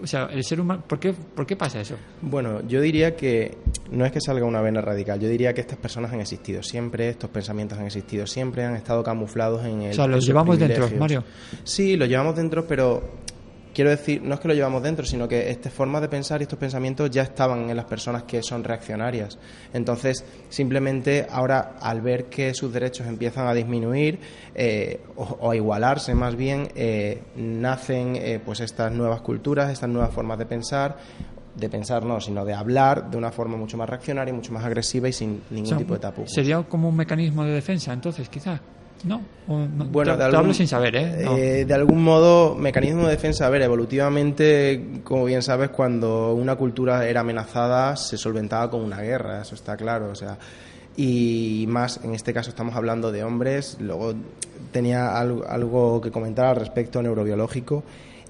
o 0.02 0.06
sea, 0.06 0.26
el 0.32 0.44
ser 0.44 0.60
humano, 0.60 0.82
¿por 0.86 0.98
qué, 0.98 1.12
¿por 1.12 1.46
qué 1.46 1.56
pasa 1.56 1.80
eso? 1.80 1.96
Bueno, 2.22 2.66
yo 2.66 2.80
diría 2.80 3.16
que 3.16 3.56
no 3.90 4.04
es 4.04 4.12
que 4.12 4.20
salga 4.20 4.46
una 4.46 4.60
vena 4.60 4.80
radical, 4.80 5.20
yo 5.20 5.28
diría 5.28 5.52
que 5.52 5.60
estas 5.60 5.78
personas 5.78 6.12
han 6.12 6.20
existido 6.20 6.62
siempre, 6.62 7.08
estos 7.08 7.30
pensamientos 7.30 7.78
han 7.78 7.86
existido 7.86 8.26
siempre, 8.26 8.64
han 8.64 8.76
estado 8.76 9.02
camuflados 9.02 9.64
en 9.64 9.82
el. 9.82 9.90
O 9.90 9.94
sea, 9.94 10.06
los 10.06 10.26
llevamos 10.26 10.58
dentro. 10.58 10.88
Mario. 10.98 11.24
Sí, 11.64 11.96
los 11.96 12.08
llevamos 12.08 12.36
dentro, 12.36 12.66
pero 12.66 13.02
quiero 13.74 13.90
decir, 13.90 14.22
no 14.22 14.34
es 14.34 14.40
que 14.40 14.48
lo 14.48 14.54
llevamos 14.54 14.82
dentro, 14.82 15.04
sino 15.04 15.28
que 15.28 15.50
estas 15.50 15.72
formas 15.72 16.02
de 16.02 16.08
pensar 16.08 16.40
y 16.40 16.44
estos 16.44 16.58
pensamientos 16.58 17.10
ya 17.10 17.22
estaban 17.22 17.70
en 17.70 17.76
las 17.76 17.86
personas 17.86 18.24
que 18.24 18.42
son 18.42 18.64
reaccionarias. 18.64 19.38
Entonces, 19.72 20.24
simplemente 20.48 21.26
ahora, 21.30 21.76
al 21.80 22.00
ver 22.00 22.26
que 22.26 22.54
sus 22.54 22.72
derechos 22.72 23.06
empiezan 23.06 23.46
a 23.46 23.54
disminuir 23.54 24.18
eh, 24.54 25.00
o, 25.16 25.22
o 25.40 25.50
a 25.50 25.56
igualarse 25.56 26.14
más 26.14 26.36
bien, 26.36 26.68
eh, 26.74 27.22
nacen 27.36 28.16
eh, 28.16 28.40
pues 28.44 28.60
estas 28.60 28.92
nuevas 28.92 29.20
culturas, 29.20 29.70
estas 29.70 29.88
nuevas 29.88 30.12
formas 30.12 30.38
de 30.38 30.46
pensar 30.46 30.96
de 31.54 31.68
pensar 31.68 32.04
no, 32.04 32.20
sino 32.20 32.44
de 32.44 32.54
hablar 32.54 33.10
de 33.10 33.16
una 33.16 33.32
forma 33.32 33.56
mucho 33.56 33.76
más 33.76 33.88
reaccionaria, 33.88 34.32
mucho 34.32 34.52
más 34.52 34.64
agresiva 34.64 35.08
y 35.08 35.12
sin 35.12 35.42
ningún 35.50 35.66
O 35.66 35.68
sea, 35.68 35.78
tipo 35.78 35.94
de 35.94 36.00
tapujos. 36.00 36.30
¿Sería 36.32 36.62
como 36.62 36.88
un 36.88 36.96
mecanismo 36.96 37.44
de 37.44 37.52
defensa, 37.52 37.92
entonces, 37.92 38.28
quizá? 38.28 38.60
¿No? 39.04 39.22
¿O 39.48 39.58
no? 39.58 39.84
Bueno, 39.86 40.12
te, 40.12 40.16
de 40.16 40.18
te 40.18 40.24
algún- 40.24 40.38
hablo 40.40 40.54
sin 40.54 40.68
saber, 40.68 40.94
¿eh? 40.96 41.22
No. 41.24 41.36
Eh, 41.36 41.64
de 41.64 41.74
algún 41.74 42.02
modo, 42.04 42.54
mecanismo 42.54 43.04
de 43.04 43.10
defensa, 43.12 43.46
a 43.46 43.50
ver, 43.50 43.62
evolutivamente, 43.62 45.00
como 45.04 45.24
bien 45.24 45.42
sabes, 45.42 45.70
cuando 45.70 46.34
una 46.34 46.56
cultura 46.56 47.06
era 47.08 47.20
amenazada, 47.20 47.96
se 47.96 48.16
solventaba 48.18 48.70
con 48.70 48.82
una 48.82 49.00
guerra, 49.00 49.40
eso 49.42 49.54
está 49.54 49.76
claro, 49.76 50.10
o 50.10 50.14
sea, 50.14 50.36
y 50.96 51.64
más, 51.68 52.00
en 52.04 52.14
este 52.14 52.34
caso 52.34 52.50
estamos 52.50 52.76
hablando 52.76 53.10
de 53.10 53.24
hombres, 53.24 53.78
luego 53.80 54.12
tenía 54.72 55.18
algo, 55.18 55.44
algo 55.48 56.00
que 56.00 56.10
comentar 56.10 56.46
al 56.46 56.56
respecto 56.56 57.02
neurobiológico, 57.02 57.82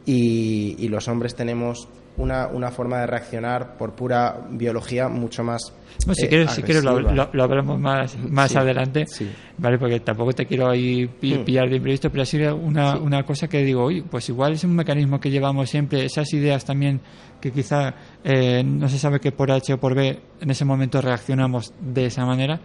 y, 0.06 0.76
y 0.78 0.88
los 0.88 1.08
hombres 1.08 1.34
tenemos 1.34 1.88
una, 2.16 2.46
una 2.48 2.70
forma 2.70 2.98
de 3.00 3.06
reaccionar 3.06 3.76
por 3.76 3.92
pura 3.92 4.36
biología 4.50 5.08
mucho 5.08 5.42
más 5.42 5.72
No, 6.06 6.14
si 6.14 6.26
eh, 6.26 6.28
quieres, 6.28 6.50
si 6.52 6.62
quieres 6.62 6.84
lo, 6.84 6.90
agresiva. 6.90 7.14
lo- 7.24 7.30
lo 7.32 7.42
hablamos 7.44 7.78
más, 7.80 8.16
más 8.28 8.50
Sí, 8.52 8.58
adelante, 8.58 9.06
sí. 9.06 9.30
¿vale? 9.58 9.78
Porque 9.78 10.00
tampoco 10.00 10.32
te 10.32 10.44
quiero 10.46 10.68
ahí 10.68 11.06
Mm. 11.06 11.44
pillar 11.44 11.68
de 11.70 11.76
imprevisto, 11.76 12.10
pero 12.10 12.22
ha 12.22 12.26
sido 12.26 12.56
una, 12.56 12.96
una 12.96 13.22
cosa 13.24 13.48
que 13.48 13.64
digo, 13.64 13.84
oye, 13.84 14.02
pues 14.08 14.28
igual 14.28 14.52
es 14.52 14.64
un 14.64 14.74
mecanismo 14.76 15.18
que 15.20 15.30
llevamos 15.30 15.70
siempre, 15.70 16.04
esas 16.04 16.32
ideas 16.34 16.64
también 16.64 17.00
que 17.40 17.52
quizá 17.52 17.94
eh, 18.22 18.62
no 18.62 18.86
se 18.88 18.98
sabe 18.98 19.18
que 19.18 19.32
por 19.32 19.50
H 19.50 19.72
o 19.72 19.78
por 19.80 19.94
B 19.94 20.18
en 20.40 20.50
ese 20.50 20.64
momento 20.66 21.00
reaccionamos 21.00 21.72
de 21.80 22.06
esa 22.06 22.26
manera. 22.26 22.60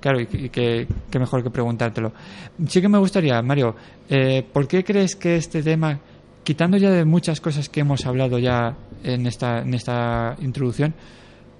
Claro, 0.00 0.20
y, 0.20 0.28
y 0.32 0.48
que, 0.50 0.86
que 1.10 1.18
mejor 1.18 1.42
que 1.42 1.50
preguntártelo. 1.50 2.12
Sí 2.68 2.80
que 2.80 2.88
me 2.88 2.98
gustaría, 2.98 3.42
Mario, 3.42 3.74
eh, 4.08 4.44
¿por 4.52 4.66
qué 4.68 4.82
crees 4.84 5.14
que 5.16 5.36
este 5.36 5.62
tema, 5.62 5.98
quitando 6.44 6.76
ya 6.76 6.90
de 6.90 7.04
muchas 7.04 7.40
cosas 7.40 7.68
que 7.68 7.80
hemos 7.80 8.06
hablado 8.06 8.38
ya 8.38 8.76
en 9.04 9.26
esta, 9.26 9.60
en 9.60 9.74
esta 9.74 10.36
introducción, 10.40 10.94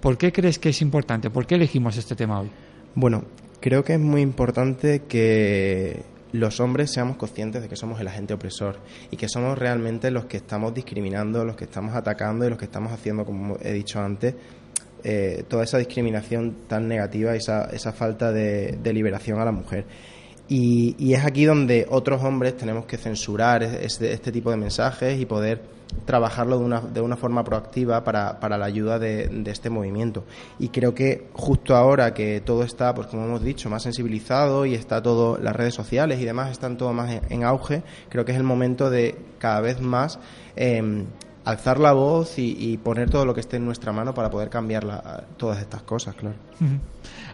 ¿Por 0.00 0.16
qué 0.16 0.32
crees 0.32 0.58
que 0.58 0.70
es 0.70 0.80
importante? 0.80 1.28
¿Por 1.28 1.46
qué 1.46 1.56
elegimos 1.56 1.96
este 1.98 2.16
tema 2.16 2.40
hoy? 2.40 2.50
Bueno, 2.94 3.24
creo 3.60 3.84
que 3.84 3.94
es 3.94 4.00
muy 4.00 4.22
importante 4.22 5.02
que 5.02 6.02
los 6.32 6.58
hombres 6.60 6.90
seamos 6.90 7.18
conscientes 7.18 7.60
de 7.60 7.68
que 7.68 7.76
somos 7.76 8.00
el 8.00 8.08
agente 8.08 8.32
opresor 8.32 8.78
y 9.10 9.18
que 9.18 9.28
somos 9.28 9.58
realmente 9.58 10.10
los 10.10 10.24
que 10.24 10.38
estamos 10.38 10.72
discriminando, 10.72 11.44
los 11.44 11.54
que 11.54 11.64
estamos 11.64 11.94
atacando 11.94 12.46
y 12.46 12.48
los 12.48 12.58
que 12.58 12.64
estamos 12.64 12.92
haciendo, 12.92 13.26
como 13.26 13.58
he 13.60 13.72
dicho 13.74 14.00
antes, 14.00 14.34
eh, 15.04 15.44
toda 15.48 15.64
esa 15.64 15.76
discriminación 15.76 16.56
tan 16.66 16.88
negativa, 16.88 17.34
esa, 17.34 17.64
esa 17.64 17.92
falta 17.92 18.32
de, 18.32 18.78
de 18.82 18.92
liberación 18.94 19.38
a 19.38 19.44
la 19.44 19.52
mujer. 19.52 19.84
Y, 20.52 21.14
es 21.14 21.24
aquí 21.24 21.44
donde 21.44 21.86
otros 21.88 22.24
hombres 22.24 22.56
tenemos 22.56 22.84
que 22.84 22.96
censurar 22.96 23.62
este, 23.62 24.12
este 24.12 24.32
tipo 24.32 24.50
de 24.50 24.56
mensajes 24.56 25.20
y 25.20 25.24
poder 25.24 25.62
trabajarlo 26.04 26.58
de 26.58 26.64
una, 26.64 26.80
de 26.80 27.00
una 27.00 27.16
forma 27.16 27.44
proactiva 27.44 28.02
para, 28.02 28.40
para 28.40 28.58
la 28.58 28.66
ayuda 28.66 28.98
de, 28.98 29.28
de 29.28 29.50
este 29.52 29.70
movimiento. 29.70 30.24
Y 30.58 30.70
creo 30.70 30.92
que 30.92 31.28
justo 31.34 31.76
ahora 31.76 32.12
que 32.14 32.40
todo 32.40 32.64
está, 32.64 32.92
pues 32.92 33.06
como 33.06 33.26
hemos 33.26 33.44
dicho, 33.44 33.70
más 33.70 33.84
sensibilizado 33.84 34.66
y 34.66 34.74
está 34.74 35.00
todo, 35.00 35.38
las 35.38 35.54
redes 35.54 35.74
sociales 35.74 36.18
y 36.18 36.24
demás 36.24 36.50
están 36.50 36.76
todo 36.76 36.92
más 36.92 37.12
en, 37.12 37.20
en 37.28 37.44
auge, 37.44 37.84
creo 38.08 38.24
que 38.24 38.32
es 38.32 38.38
el 38.38 38.44
momento 38.44 38.90
de 38.90 39.16
cada 39.38 39.60
vez 39.60 39.80
más 39.80 40.18
eh, 40.56 41.04
alzar 41.50 41.78
la 41.78 41.92
voz 41.92 42.38
y, 42.38 42.76
poner 42.78 43.10
todo 43.10 43.24
lo 43.24 43.34
que 43.34 43.40
esté 43.40 43.56
en 43.56 43.64
nuestra 43.64 43.92
mano 43.92 44.14
para 44.14 44.30
poder 44.30 44.48
cambiar 44.48 44.84
la- 44.84 45.24
todas 45.36 45.60
estas 45.60 45.82
cosas, 45.82 46.14
claro. 46.14 46.36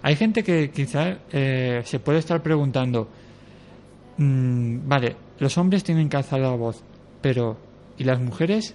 Hay 0.03 0.17
gente 0.17 0.43
que 0.43 0.71
quizá 0.71 1.19
eh, 1.33 1.83
se 1.85 1.99
puede 1.99 2.19
estar 2.19 2.43
preguntando, 2.43 3.09
mm, 4.19 4.89
vale, 4.89 5.17
los 5.39 5.57
hombres 5.59 5.85
tienen 5.85 6.09
que 6.09 6.17
alzar 6.17 6.41
la 6.41 6.51
voz, 6.51 6.83
pero 7.21 7.57
¿y 7.99 8.05
las 8.05 8.21
mujeres? 8.21 8.75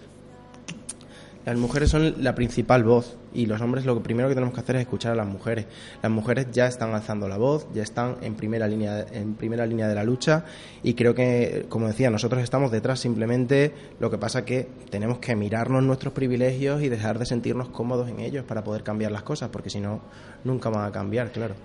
Las 1.45 1.57
mujeres 1.57 1.89
son 1.89 2.23
la 2.23 2.35
principal 2.35 2.83
voz 2.83 3.17
y 3.33 3.47
los 3.47 3.59
hombres 3.61 3.83
lo 3.85 4.01
primero 4.03 4.29
que 4.29 4.35
tenemos 4.35 4.53
que 4.53 4.59
hacer 4.59 4.75
es 4.75 4.83
escuchar 4.83 5.13
a 5.13 5.15
las 5.15 5.27
mujeres. 5.27 5.65
Las 6.03 6.11
mujeres 6.11 6.47
ya 6.51 6.67
están 6.67 6.93
alzando 6.93 7.27
la 7.27 7.37
voz, 7.37 7.67
ya 7.73 7.81
están 7.81 8.17
en 8.21 8.35
primera 8.35 8.67
línea 8.67 9.05
en 9.11 9.33
primera 9.33 9.65
línea 9.65 9.87
de 9.87 9.95
la 9.95 10.03
lucha 10.03 10.45
y 10.83 10.93
creo 10.93 11.15
que 11.15 11.65
como 11.67 11.87
decía, 11.87 12.11
nosotros 12.11 12.43
estamos 12.43 12.69
detrás 12.71 12.99
simplemente 12.99 13.73
lo 13.99 14.11
que 14.11 14.19
pasa 14.19 14.45
que 14.45 14.67
tenemos 14.91 15.17
que 15.17 15.35
mirarnos 15.35 15.81
nuestros 15.83 16.13
privilegios 16.13 16.83
y 16.83 16.89
dejar 16.89 17.17
de 17.17 17.25
sentirnos 17.25 17.69
cómodos 17.69 18.07
en 18.07 18.19
ellos 18.19 18.45
para 18.45 18.63
poder 18.63 18.83
cambiar 18.83 19.11
las 19.11 19.23
cosas, 19.23 19.49
porque 19.49 19.71
si 19.71 19.79
no 19.79 20.01
nunca 20.43 20.69
van 20.69 20.85
a 20.85 20.91
cambiar, 20.91 21.31
claro. 21.31 21.55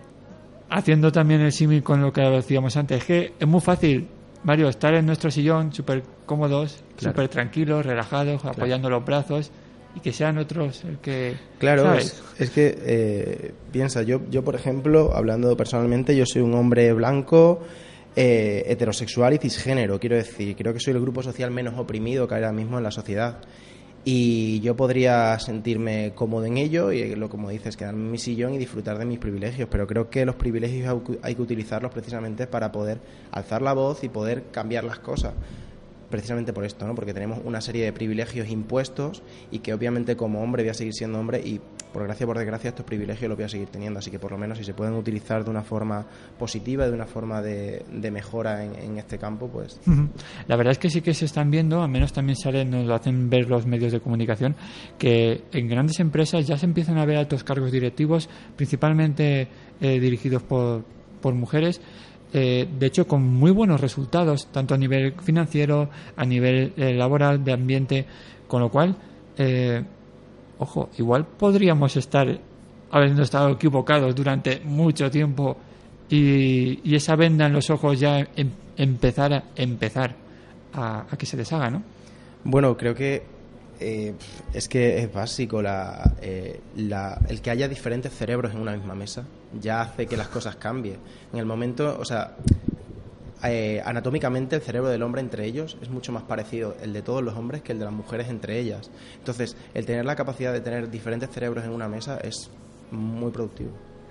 Haciendo 0.71 1.13
también 1.13 1.43
el 1.43 1.53
símil 1.53 1.83
con 1.83 2.01
lo 2.01 2.13
que 2.13 2.23
decíamos 2.23 2.77
antes, 2.79 3.05
que 3.05 3.35
es 3.39 3.47
muy 3.47 3.61
fácil, 3.61 4.09
Mario, 4.43 4.69
estar 4.69 4.95
en 4.95 5.05
nuestro 5.07 5.31
sillón 5.31 5.73
súper 5.73 6.03
cómodos, 6.25 6.83
Claro. 6.97 7.13
súper 7.13 7.29
tranquilos, 7.29 7.85
relajados, 7.85 8.45
apoyando 8.45 8.89
los 8.89 9.05
brazos 9.05 9.53
y 9.97 10.01
que 10.01 10.13
sean 10.13 10.37
otros 10.37 10.85
el 10.85 10.99
que... 10.99 11.35
Claro, 11.59 11.85
¿sabes? 11.85 12.23
es, 12.35 12.41
es 12.43 12.51
que 12.51 12.79
eh, 12.79 13.53
piensa, 13.73 14.03
yo, 14.03 14.21
yo 14.31 14.45
por 14.45 14.55
ejemplo, 14.55 15.13
hablando 15.15 15.57
personalmente, 15.57 16.15
yo 16.15 16.27
soy 16.27 16.43
un 16.43 16.55
hombre 16.55 16.93
blanco, 16.93 17.63
eh, 18.15 18.65
heterosexual 18.67 19.35
y 19.35 19.39
cisgénero, 19.39 19.99
quiero 19.99 20.17
decir, 20.17 20.55
creo 20.55 20.75
que 20.75 20.81
soy 20.81 20.93
el 20.93 21.01
grupo 21.01 21.23
social 21.23 21.51
menos 21.51 21.79
oprimido 21.79 22.29
que 22.29 22.35
hay 22.35 22.43
ahora 22.43 22.53
mismo 22.53 22.77
en 22.77 22.85
la 22.85 22.91
sociedad. 22.91 23.39
Y 24.09 24.61
yo 24.61 24.77
podría 24.77 25.37
sentirme 25.41 26.13
cómodo 26.15 26.45
en 26.45 26.59
ello 26.59 26.93
y 26.93 27.17
lo 27.17 27.29
como 27.29 27.51
dices, 27.51 27.77
quedarme 27.77 28.05
en 28.05 28.13
mi 28.13 28.19
sillón 28.19 28.55
y 28.55 28.59
disfrutar 28.59 28.99
de 28.99 29.05
mis 29.05 29.19
privilegios, 29.19 29.69
pero 29.69 29.89
creo 29.89 30.11
que 30.11 30.25
los 30.25 30.37
privilegios 30.37 31.03
hay 31.23 31.35
que 31.35 31.43
utilizarlos 31.43 31.91
precisamente 31.91 32.47
para 32.47 32.71
poder 32.71 33.01
alzar 33.33 33.63
la 33.63 33.73
voz 33.73 34.05
y 34.05 34.09
poder 34.09 34.45
cambiar 34.53 34.85
las 34.85 35.01
cosas 35.01 35.33
precisamente 36.11 36.53
por 36.53 36.65
esto, 36.65 36.87
¿no? 36.87 36.95
Porque 36.95 37.13
tenemos 37.13 37.41
una 37.45 37.61
serie 37.61 37.85
de 37.85 37.93
privilegios 37.93 38.49
impuestos 38.49 39.23
y 39.51 39.61
que 39.61 39.75
obviamente 39.75 40.17
como 40.17 40.43
hombre 40.43 40.63
voy 40.63 40.71
a 40.71 40.75
seguir 40.75 40.95
siendo 40.95 41.19
hombre 41.19 41.41
y 41.41 41.61
por 41.93 42.05
gracia 42.05 42.27
por 42.27 42.37
desgracia 42.37 42.69
estos 42.69 42.85
privilegios 42.85 43.29
los 43.29 43.39
voy 43.39 43.45
a 43.45 43.49
seguir 43.49 43.69
teniendo, 43.69 43.99
así 43.99 44.11
que 44.11 44.19
por 44.19 44.31
lo 44.31 44.39
menos 44.39 44.59
si 44.59 44.65
se 44.65 44.75
pueden 44.75 44.95
utilizar 44.95 45.45
de 45.45 45.51
una 45.51 45.63
forma 45.63 46.07
positiva, 46.39 46.87
de 46.87 46.93
una 46.93 47.07
forma 47.07 47.41
de, 47.41 47.85
de 47.91 48.11
mejora 48.11 48.65
en, 48.65 48.99
este 48.99 49.19
campo, 49.19 49.49
pues. 49.49 49.81
La 50.47 50.57
verdad 50.57 50.73
es 50.73 50.79
que 50.79 50.91
sí 50.91 51.01
que 51.01 51.15
se 51.15 51.25
están 51.25 51.51
viendo, 51.51 51.83
al 51.83 51.89
menos 51.89 52.13
también 52.13 52.37
salen, 52.37 52.71
nos 52.71 52.87
lo 52.87 52.95
hacen 52.95 53.31
ver 53.31 53.49
los 53.49 53.67
medios 53.67 53.93
de 53.93 54.01
comunicación, 54.01 54.57
que 54.99 55.45
en 55.53 55.69
grandes 55.69 56.01
empresas 56.01 56.47
ya 56.47 56.57
se 56.57 56.67
empiezan 56.67 56.99
a 56.99 57.05
ver 57.05 57.17
altos 57.17 57.45
cargos 57.45 57.73
directivos, 57.73 58.29
principalmente 58.57 59.49
eh, 59.81 60.01
dirigidos 60.01 60.43
por, 60.43 60.85
por 61.21 61.35
mujeres, 61.35 61.81
eh, 62.33 62.69
de 62.79 62.87
hecho 62.87 63.07
con 63.07 63.23
muy 63.23 63.51
buenos 63.51 63.81
resultados, 63.81 64.49
tanto 64.53 64.75
a 64.75 64.79
nivel 64.79 65.13
financiero, 65.23 65.89
a 66.17 66.25
nivel 66.25 66.73
eh, 66.77 66.93
laboral, 66.95 67.43
de 67.45 67.53
ambiente, 67.53 68.07
con 68.49 68.61
lo 68.61 68.71
cual, 68.71 68.97
eh, 69.39 69.83
ojo, 70.59 70.91
igual 70.99 71.27
podríamos 71.27 71.97
estar 71.97 72.39
habiendo 72.91 73.23
estado 73.23 73.51
equivocados 73.51 74.15
durante 74.15 74.61
mucho 74.61 75.11
tiempo 75.11 75.57
y, 76.09 76.95
esa 76.95 77.17
venda 77.17 77.47
en 77.47 77.53
los 77.53 77.69
ojos 77.71 77.99
ya 77.99 78.21
em- 78.37 78.51
empezar 78.77 79.33
a, 79.33 79.45
empezar 79.57 80.15
a, 80.73 81.07
que 81.19 81.27
se 81.27 81.37
deshaga, 81.37 81.71
¿no? 81.71 81.83
Bueno, 82.45 82.77
creo 82.77 82.95
que 82.95 83.23
eh, 83.81 84.15
es 84.55 84.69
que 84.69 84.99
es 84.99 85.13
básico 85.13 85.61
la, 85.61 86.15
la- 86.77 87.19
el 87.29 87.41
que 87.41 87.51
haya 87.51 87.69
diferentes 87.69 88.13
cerebros 88.13 88.53
en 88.55 88.61
una 88.61 88.77
misma 88.77 88.95
mesa 88.95 89.27
ya 89.61 89.83
hace 89.83 90.07
que 90.07 90.17
las 90.17 90.29
cosas 90.29 90.57
cambien. 90.57 90.99
En 91.33 91.39
el 91.39 91.47
momento, 91.47 91.97
o 91.99 92.05
sea, 92.05 92.37
eh, 93.45 93.83
anatómicamente 93.85 94.57
el 94.57 94.63
cerebro 94.63 94.89
del 94.89 95.03
hombre 95.03 95.21
entre 95.21 95.45
ellos 95.45 95.77
es 95.83 95.91
mucho 95.91 96.11
más 96.11 96.23
parecido 96.23 96.75
el 96.83 96.93
de 96.93 97.03
todos 97.03 97.23
los 97.23 97.37
hombres 97.37 97.63
que 97.63 97.73
el 97.73 97.79
de 97.79 97.85
las 97.85 97.95
mujeres 97.95 98.29
entre 98.29 98.59
ellas. 98.59 98.91
Entonces, 99.19 99.57
el 99.75 99.85
tener 99.87 100.05
la 100.05 100.17
capacidad 100.17 100.53
de 100.53 100.61
tener 100.61 100.91
diferentes 100.91 101.31
cerebros 101.31 101.65
en 101.65 101.71
una 101.71 101.89
mesa 101.89 102.19
es 102.19 102.51
muy 102.91 103.31
productivo. 103.31 103.71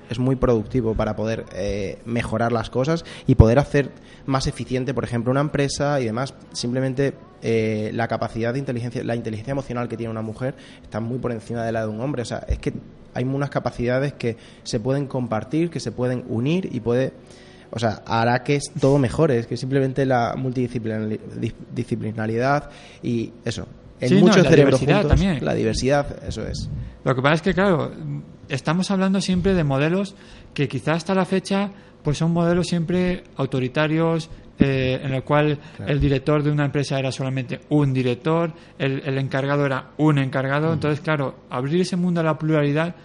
Es 0.09 0.19
muy 0.19 0.35
productivo 0.35 0.93
para 0.93 1.15
poder 1.15 1.45
eh, 1.53 1.97
mejorar 2.05 2.51
las 2.51 2.69
cosas 2.69 3.03
y 3.25 3.33
poder 3.33 3.57
hacer 3.57 3.89
más 4.27 4.45
eficiente, 4.45 4.93
por 4.93 5.03
ejemplo, 5.03 5.31
una 5.31 5.41
empresa 5.41 5.99
y 5.99 6.05
demás. 6.05 6.35
Simplemente 6.53 7.15
eh, 7.41 7.89
la 7.93 8.07
capacidad 8.07 8.53
de 8.53 8.59
inteligencia, 8.59 9.03
la 9.03 9.15
inteligencia 9.15 9.51
emocional 9.51 9.87
que 9.87 9.97
tiene 9.97 10.11
una 10.11 10.21
mujer 10.21 10.53
está 10.83 10.99
muy 10.99 11.17
por 11.17 11.31
encima 11.31 11.63
de 11.63 11.71
la 11.71 11.81
de 11.81 11.87
un 11.87 11.99
hombre. 12.01 12.21
O 12.21 12.25
sea, 12.25 12.45
es 12.47 12.59
que 12.59 12.73
hay 13.15 13.23
unas 13.23 13.49
capacidades 13.49 14.13
que 14.13 14.37
se 14.63 14.79
pueden 14.79 15.07
compartir, 15.07 15.71
que 15.71 15.79
se 15.79 15.91
pueden 15.91 16.23
unir 16.27 16.69
y 16.71 16.79
puede 16.81 17.13
o 17.71 17.79
sea, 17.79 18.03
hará 18.05 18.43
que 18.43 18.55
es 18.55 18.71
todo 18.79 18.99
mejore, 18.99 19.39
es 19.39 19.47
que 19.47 19.57
simplemente 19.57 20.05
la 20.05 20.35
multidisciplinali- 20.35 21.19
dis- 21.41 21.55
disciplinaridad 21.73 22.69
y 23.03 23.33
eso. 23.43 23.67
En 23.99 24.09
Sí, 24.09 24.15
no, 24.15 24.21
muchos 24.27 24.43
la 24.43 24.49
cerebros 24.49 24.79
diversidad 24.79 25.01
juntos, 25.01 25.19
también. 25.19 25.43
la 25.45 25.53
diversidad, 25.55 26.23
eso 26.27 26.45
es. 26.47 26.69
Lo 27.03 27.15
que 27.15 27.21
pasa 27.21 27.35
es 27.35 27.41
que, 27.41 27.53
claro, 27.53 27.91
estamos 28.49 28.91
hablando 28.91 29.19
siempre 29.19 29.53
de 29.55 29.63
modelos 29.63 30.15
que 30.53 30.67
quizás 30.69 30.97
hasta 30.97 31.15
la 31.15 31.25
fecha 31.25 31.71
pues 32.05 32.19
son 32.19 32.31
modelos 32.31 32.67
siempre 32.67 33.23
autoritarios, 33.35 34.29
eh, 34.59 35.01
en 35.03 35.13
el 35.13 35.23
cual 35.23 35.59
el 35.85 35.99
director 35.99 36.43
de 36.43 36.51
una 36.51 36.65
empresa 36.65 36.97
era 36.97 37.11
solamente 37.11 37.59
un 37.69 37.91
director, 37.93 38.53
el, 38.77 39.01
el 39.03 39.17
encargado 39.17 39.65
era 39.65 39.89
un 39.97 40.19
encargado. 40.19 40.71
Entonces, 40.71 41.01
claro, 41.01 41.35
abrir 41.49 41.81
ese 41.81 41.97
mundo 41.97 42.21
a 42.21 42.23
la 42.23 42.37
pluralidad 42.37 42.95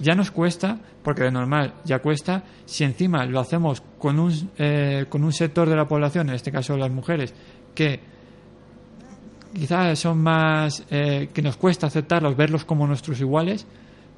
ya 0.00 0.14
nos 0.14 0.32
cuesta, 0.32 0.78
porque 1.04 1.22
de 1.22 1.30
normal 1.30 1.74
ya 1.84 2.00
cuesta, 2.00 2.42
si 2.66 2.82
encima 2.82 3.24
lo 3.26 3.38
hacemos 3.38 3.80
con 3.96 4.18
un, 4.18 4.50
eh, 4.58 5.06
con 5.08 5.22
un 5.22 5.32
sector 5.32 5.68
de 5.68 5.76
la 5.76 5.86
población, 5.86 6.28
en 6.28 6.34
este 6.34 6.50
caso 6.50 6.76
las 6.76 6.90
mujeres, 6.90 7.32
que 7.76 8.00
quizás 9.54 9.98
son 9.98 10.18
más 10.18 10.84
eh, 10.90 11.30
que 11.32 11.42
nos 11.42 11.56
cuesta 11.56 11.86
aceptarlos, 11.86 12.36
verlos 12.36 12.64
como 12.64 12.88
nuestros 12.88 13.20
iguales, 13.20 13.66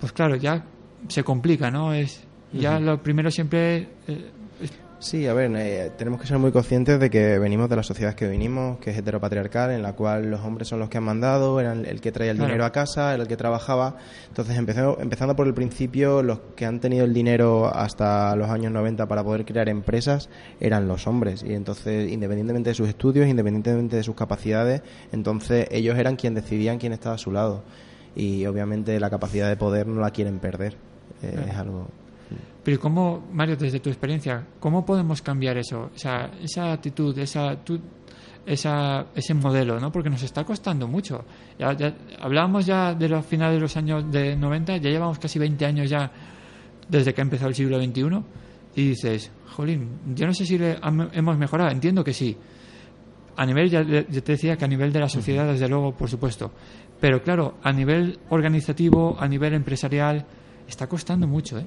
pues 0.01 0.13
claro, 0.13 0.37
ya 0.37 0.65
se 1.09 1.23
complica, 1.23 1.71
¿no? 1.71 1.93
Es 1.93 2.27
ya 2.53 2.79
lo 2.81 3.03
primero 3.03 3.31
siempre 3.31 3.89
eh, 4.09 4.31
es- 4.63 4.73
Sí, 5.03 5.27
a 5.27 5.33
ver, 5.33 5.51
eh, 5.57 5.91
tenemos 5.97 6.21
que 6.21 6.27
ser 6.27 6.37
muy 6.39 6.53
conscientes 6.53 7.01
de 7.01 7.09
que 7.09 7.39
venimos 7.39 7.71
de 7.71 7.77
la 7.77 7.83
sociedad 7.83 8.15
que 8.15 8.27
venimos, 8.27 8.79
que 8.81 8.91
es 8.91 8.99
heteropatriarcal, 8.99 9.71
en 9.71 9.81
la 9.83 9.95
cual 9.95 10.31
los 10.31 10.41
hombres 10.43 10.69
son 10.69 10.79
los 10.79 10.91
que 10.91 10.99
han 10.99 11.05
mandado, 11.05 11.59
eran 11.59 11.87
el 11.87 12.03
que 12.03 12.13
traía 12.13 12.33
el 12.33 12.37
Claro. 12.37 12.49
dinero 12.51 12.67
a 12.67 12.71
casa, 12.73 13.15
el 13.15 13.27
que 13.27 13.39
trabajaba. 13.39 13.97
Entonces, 14.29 14.59
empezando, 14.59 14.99
empezando 15.01 15.35
por 15.35 15.47
el 15.47 15.55
principio, 15.55 16.23
los 16.23 16.41
que 16.55 16.67
han 16.67 16.81
tenido 16.81 17.07
el 17.07 17.15
dinero 17.15 17.75
hasta 17.75 18.37
los 18.37 18.51
años 18.51 18.73
90 18.73 19.07
para 19.09 19.25
poder 19.25 19.47
crear 19.47 19.71
empresas 19.71 20.29
eran 20.61 20.87
los 20.87 21.07
hombres. 21.07 21.43
Y 21.45 21.55
entonces, 21.55 22.13
independientemente 22.13 22.69
de 22.69 22.75
sus 22.75 22.87
estudios, 22.91 23.27
independientemente 23.27 23.97
de 23.97 24.03
sus 24.03 24.15
capacidades, 24.17 24.83
entonces 25.13 25.67
ellos 25.71 25.97
eran 25.99 26.17
quienes 26.17 26.43
decidían 26.45 26.77
quién 26.79 26.93
estaba 26.93 27.15
a 27.15 27.19
su 27.19 27.33
lado. 27.33 27.63
Y 28.15 28.45
obviamente 28.45 29.01
la 29.01 29.09
capacidad 29.09 29.49
de 29.49 29.57
poder 29.57 29.87
no 29.87 29.99
la 30.03 30.11
quieren 30.11 30.41
perder. 30.41 30.75
Eh, 31.23 31.31
Claro. 31.33 31.47
Es 31.51 31.57
algo... 31.57 31.89
Pero 32.63 32.79
¿cómo, 32.79 33.27
Mario, 33.33 33.57
desde 33.57 33.81
tu 33.81 33.89
experiencia, 33.89 34.47
cómo 34.61 34.85
podemos 34.85 35.23
cambiar 35.23 35.57
eso? 35.57 35.91
O 35.95 35.99
sea, 35.99 36.31
esa 36.43 36.73
actitud, 36.73 37.17
esa, 37.19 37.57
tu- 37.65 37.81
esa, 38.45 39.07
ese 39.15 39.33
modelo, 39.35 39.81
¿no? 39.81 39.91
Porque 39.91 40.11
nos 40.11 40.23
está 40.23 40.45
costando 40.45 40.87
mucho. 40.87 41.25
Ya, 41.59 41.73
ya- 41.73 41.95
hablábamos 42.21 42.67
ya 42.67 42.95
de 42.95 43.09
los 43.09 43.25
finales 43.25 43.55
de 43.57 43.61
los 43.61 43.77
años 43.77 44.11
de 44.11 44.37
90, 44.37 44.77
ya 44.77 44.91
llevamos 44.91 45.19
casi 45.19 45.39
20 45.39 45.65
años 45.65 45.89
ya 45.89 46.11
desde 46.89 47.15
que 47.15 47.21
ha 47.21 47.25
empezado 47.25 47.49
el 47.49 47.55
siglo 47.55 47.79
XXI 47.83 48.23
y 48.77 48.89
dices, 48.91 49.31
jolín, 49.57 49.89
yo 50.15 50.27
no 50.27 50.35
sé 50.35 50.45
si 50.45 50.59
le 50.59 50.79
hemos 51.13 51.39
mejorado, 51.39 51.71
entiendo 51.71 52.05
que 52.05 52.13
sí. 52.13 52.37
A 53.37 53.47
nivel, 53.47 53.71
ya, 53.71 53.83
ya 53.83 54.03
te 54.21 54.33
decía 54.33 54.57
que 54.57 54.65
a 54.67 54.69
nivel 54.69 54.93
de 54.93 55.01
la 55.01 55.09
sociedad, 55.09 55.47
desde 55.47 55.67
luego, 55.69 55.93
por 55.97 56.11
supuesto. 56.11 56.51
Pero 57.01 57.23
claro, 57.23 57.55
a 57.63 57.73
nivel 57.73 58.19
organizativo, 58.29 59.17
a 59.19 59.27
nivel 59.27 59.55
empresarial, 59.55 60.27
está 60.69 60.87
costando 60.89 61.27
mucho, 61.27 61.59
¿eh? 61.59 61.67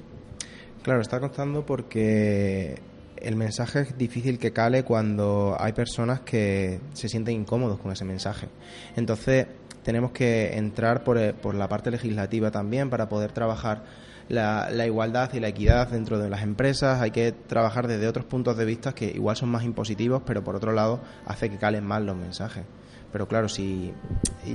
Claro, 0.84 1.00
está 1.00 1.18
costando 1.18 1.64
porque 1.64 2.78
el 3.16 3.36
mensaje 3.36 3.80
es 3.80 3.96
difícil 3.96 4.38
que 4.38 4.52
cale 4.52 4.84
cuando 4.84 5.56
hay 5.58 5.72
personas 5.72 6.20
que 6.20 6.78
se 6.92 7.08
sienten 7.08 7.36
incómodos 7.36 7.78
con 7.78 7.90
ese 7.90 8.04
mensaje. 8.04 8.48
Entonces, 8.94 9.46
tenemos 9.82 10.10
que 10.10 10.58
entrar 10.58 11.02
por, 11.02 11.16
eh, 11.16 11.32
por 11.32 11.54
la 11.54 11.70
parte 11.70 11.90
legislativa 11.90 12.50
también 12.50 12.90
para 12.90 13.08
poder 13.08 13.32
trabajar 13.32 13.82
la, 14.28 14.68
la 14.70 14.84
igualdad 14.84 15.32
y 15.32 15.40
la 15.40 15.48
equidad 15.48 15.88
dentro 15.88 16.18
de 16.18 16.28
las 16.28 16.42
empresas. 16.42 17.00
Hay 17.00 17.12
que 17.12 17.32
trabajar 17.32 17.88
desde 17.88 18.06
otros 18.06 18.26
puntos 18.26 18.54
de 18.58 18.66
vista 18.66 18.94
que 18.94 19.06
igual 19.06 19.36
son 19.36 19.48
más 19.48 19.64
impositivos, 19.64 20.22
pero 20.26 20.44
por 20.44 20.54
otro 20.54 20.72
lado 20.72 21.00
hace 21.24 21.48
que 21.48 21.56
calen 21.56 21.86
más 21.86 22.02
los 22.02 22.14
mensajes. 22.14 22.64
Pero 23.10 23.26
claro, 23.26 23.48
si 23.48 23.94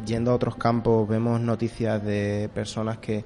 yendo 0.06 0.30
a 0.30 0.36
otros 0.36 0.58
campos 0.58 1.10
vemos 1.10 1.42
noticias 1.42 2.04
de 2.06 2.52
personas 2.54 3.00
que 3.00 3.26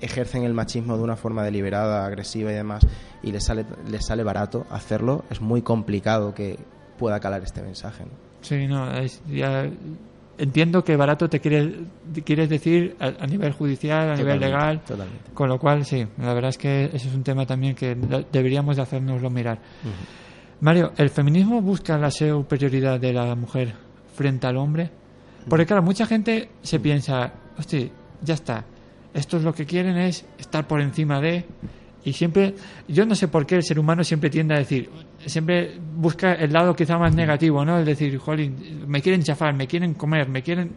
ejercen 0.00 0.44
el 0.44 0.52
machismo 0.54 0.96
de 0.96 1.02
una 1.02 1.16
forma 1.16 1.42
deliberada, 1.42 2.04
agresiva 2.06 2.50
y 2.52 2.54
demás, 2.54 2.86
y 3.22 3.32
les 3.32 3.44
sale, 3.44 3.64
les 3.90 4.04
sale 4.06 4.22
barato 4.22 4.66
hacerlo, 4.70 5.24
es 5.30 5.40
muy 5.40 5.62
complicado 5.62 6.34
que 6.34 6.58
pueda 6.98 7.20
calar 7.20 7.42
este 7.42 7.62
mensaje. 7.62 8.04
¿no? 8.04 8.10
Sí, 8.42 8.66
no, 8.66 8.90
es- 8.92 9.22
ya 9.26 9.68
entiendo 10.38 10.84
que 10.84 10.96
barato 10.96 11.28
te 11.30 11.40
quieres, 11.40 11.72
te 12.12 12.22
quieres 12.22 12.48
decir 12.50 12.94
a, 13.00 13.06
a 13.22 13.26
nivel 13.26 13.52
judicial, 13.52 14.10
a 14.10 14.16
nivel 14.16 14.34
Totalmente, 14.38 14.46
legal, 14.46 14.80
totalmente. 14.86 15.30
con 15.32 15.48
lo 15.48 15.58
cual 15.58 15.84
sí, 15.86 16.06
la 16.18 16.34
verdad 16.34 16.50
es 16.50 16.58
que 16.58 16.84
ese 16.92 17.08
es 17.08 17.14
un 17.14 17.22
tema 17.22 17.46
también 17.46 17.74
que 17.74 17.94
de- 17.94 18.26
deberíamos 18.30 18.76
de 18.76 18.82
hacérnoslo 18.82 19.30
mirar. 19.30 19.58
Mario, 20.60 20.92
¿el 20.96 21.10
feminismo 21.10 21.60
busca 21.60 21.98
la 21.98 22.10
superioridad 22.10 22.98
de 23.00 23.12
la 23.12 23.34
mujer 23.34 23.74
frente 24.14 24.46
al 24.46 24.56
hombre? 24.56 24.90
Porque 25.48 25.66
claro, 25.66 25.82
mucha 25.82 26.06
gente 26.06 26.50
se 26.62 26.80
piensa, 26.80 27.32
hostia, 27.58 27.88
ya 28.22 28.34
está, 28.34 28.64
estos 29.16 29.42
lo 29.42 29.52
que 29.52 29.66
quieren 29.66 29.96
es 29.96 30.24
estar 30.38 30.66
por 30.66 30.80
encima 30.80 31.20
de... 31.20 31.44
Y 32.04 32.12
siempre, 32.12 32.54
yo 32.86 33.04
no 33.04 33.16
sé 33.16 33.26
por 33.26 33.46
qué 33.46 33.56
el 33.56 33.64
ser 33.64 33.80
humano 33.80 34.04
siempre 34.04 34.30
tiende 34.30 34.54
a 34.54 34.58
decir, 34.58 34.88
siempre 35.24 35.76
busca 35.96 36.34
el 36.34 36.52
lado 36.52 36.76
quizá 36.76 36.96
más 36.98 37.12
negativo, 37.16 37.64
¿no? 37.64 37.80
Es 37.80 37.86
decir, 37.86 38.16
jolín, 38.18 38.84
me 38.86 39.02
quieren 39.02 39.22
chafar, 39.24 39.54
me 39.54 39.66
quieren 39.66 39.94
comer, 39.94 40.28
me 40.28 40.42
quieren... 40.42 40.70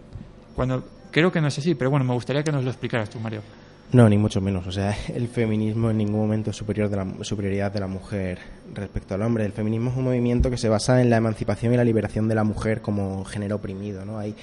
Cuando 0.55 0.83
creo 1.11 1.31
que 1.31 1.39
no 1.39 1.47
es 1.47 1.57
así, 1.59 1.75
pero 1.75 1.91
bueno, 1.91 2.03
me 2.03 2.13
gustaría 2.13 2.41
que 2.41 2.51
nos 2.51 2.63
lo 2.63 2.71
explicaras 2.71 3.11
tú, 3.11 3.19
Mario. 3.19 3.41
No, 3.91 4.07
ni 4.07 4.17
mucho 4.17 4.39
menos. 4.41 4.65
O 4.67 4.71
sea, 4.71 4.95
el 5.13 5.27
feminismo 5.27 5.89
en 5.89 5.97
ningún 5.97 6.19
momento 6.19 6.51
es 6.51 6.55
superior 6.55 6.89
de 6.89 6.97
la 6.97 7.07
superioridad 7.21 7.71
de 7.71 7.79
la 7.79 7.87
mujer 7.87 8.39
respecto 8.73 9.15
al 9.15 9.21
hombre. 9.21 9.45
El 9.45 9.51
feminismo 9.51 9.91
es 9.91 9.97
un 9.97 10.05
movimiento 10.05 10.49
que 10.49 10.57
se 10.57 10.69
basa 10.69 11.01
en 11.01 11.09
la 11.09 11.17
emancipación 11.17 11.73
y 11.73 11.77
la 11.77 11.83
liberación 11.83 12.27
de 12.27 12.35
la 12.35 12.43
mujer 12.43 12.81
como 12.81 13.23
género 13.25 13.55
oprimido, 13.57 14.05
¿no? 14.05 14.19
Hay 14.19 14.35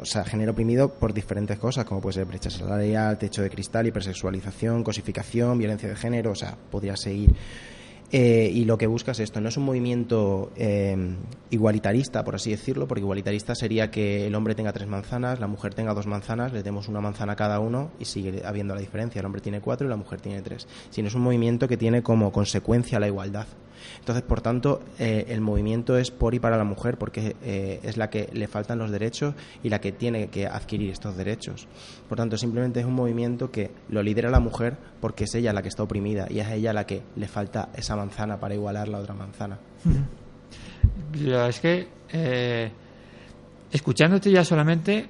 o 0.00 0.04
sea, 0.04 0.24
género 0.24 0.52
oprimido 0.52 0.92
por 0.92 1.12
diferentes 1.12 1.58
cosas, 1.58 1.84
como 1.84 2.00
puede 2.00 2.14
ser 2.14 2.24
brecha 2.24 2.50
salarial, 2.50 3.18
techo 3.18 3.42
de 3.42 3.50
cristal, 3.50 3.86
hipersexualización, 3.86 4.84
cosificación, 4.84 5.58
violencia 5.58 5.88
de 5.88 5.96
género, 5.96 6.32
o 6.32 6.34
sea, 6.34 6.56
podría 6.70 6.96
seguir. 6.96 7.34
Eh, 8.10 8.50
y 8.54 8.64
lo 8.64 8.78
que 8.78 8.86
busca 8.86 9.12
es 9.12 9.20
esto, 9.20 9.38
no 9.40 9.50
es 9.50 9.56
un 9.58 9.64
movimiento 9.64 10.50
eh, 10.56 10.96
igualitarista, 11.50 12.24
por 12.24 12.36
así 12.36 12.50
decirlo, 12.50 12.88
porque 12.88 13.02
igualitarista 13.02 13.54
sería 13.54 13.90
que 13.90 14.26
el 14.26 14.34
hombre 14.34 14.54
tenga 14.54 14.72
tres 14.72 14.88
manzanas, 14.88 15.40
la 15.40 15.46
mujer 15.46 15.74
tenga 15.74 15.92
dos 15.92 16.06
manzanas, 16.06 16.54
le 16.54 16.62
demos 16.62 16.88
una 16.88 17.02
manzana 17.02 17.34
a 17.34 17.36
cada 17.36 17.60
uno 17.60 17.90
y 17.98 18.06
sigue 18.06 18.42
habiendo 18.46 18.74
la 18.74 18.80
diferencia. 18.80 19.18
El 19.18 19.26
hombre 19.26 19.42
tiene 19.42 19.60
cuatro 19.60 19.86
y 19.86 19.90
la 19.90 19.96
mujer 19.96 20.22
tiene 20.22 20.40
tres. 20.40 20.66
Sino 20.88 21.08
es 21.08 21.14
un 21.14 21.20
movimiento 21.20 21.68
que 21.68 21.76
tiene 21.76 22.02
como 22.02 22.32
consecuencia 22.32 22.98
la 22.98 23.08
igualdad. 23.08 23.46
Entonces, 23.98 24.22
por 24.22 24.40
tanto, 24.40 24.80
eh, 24.98 25.26
el 25.28 25.40
movimiento 25.40 25.96
es 25.96 26.10
por 26.10 26.34
y 26.34 26.38
para 26.38 26.56
la 26.56 26.64
mujer 26.64 26.98
porque 26.98 27.36
eh, 27.42 27.80
es 27.82 27.96
la 27.96 28.10
que 28.10 28.28
le 28.32 28.48
faltan 28.48 28.78
los 28.78 28.90
derechos 28.90 29.34
y 29.62 29.68
la 29.68 29.80
que 29.80 29.92
tiene 29.92 30.28
que 30.28 30.46
adquirir 30.46 30.90
estos 30.90 31.16
derechos. 31.16 31.66
Por 32.08 32.18
tanto, 32.18 32.36
simplemente 32.36 32.80
es 32.80 32.86
un 32.86 32.94
movimiento 32.94 33.50
que 33.50 33.70
lo 33.88 34.02
lidera 34.02 34.30
la 34.30 34.40
mujer 34.40 34.76
porque 35.00 35.24
es 35.24 35.34
ella 35.34 35.52
la 35.52 35.62
que 35.62 35.68
está 35.68 35.82
oprimida 35.82 36.26
y 36.30 36.40
es 36.40 36.48
ella 36.48 36.72
la 36.72 36.86
que 36.86 37.02
le 37.16 37.28
falta 37.28 37.68
esa 37.74 37.96
manzana 37.96 38.38
para 38.38 38.54
igualar 38.54 38.88
la 38.88 38.98
otra 38.98 39.14
manzana. 39.14 39.58
Es 41.12 41.60
que 41.60 41.88
eh, 42.12 42.70
escuchándote 43.70 44.30
ya 44.30 44.44
solamente 44.44 45.08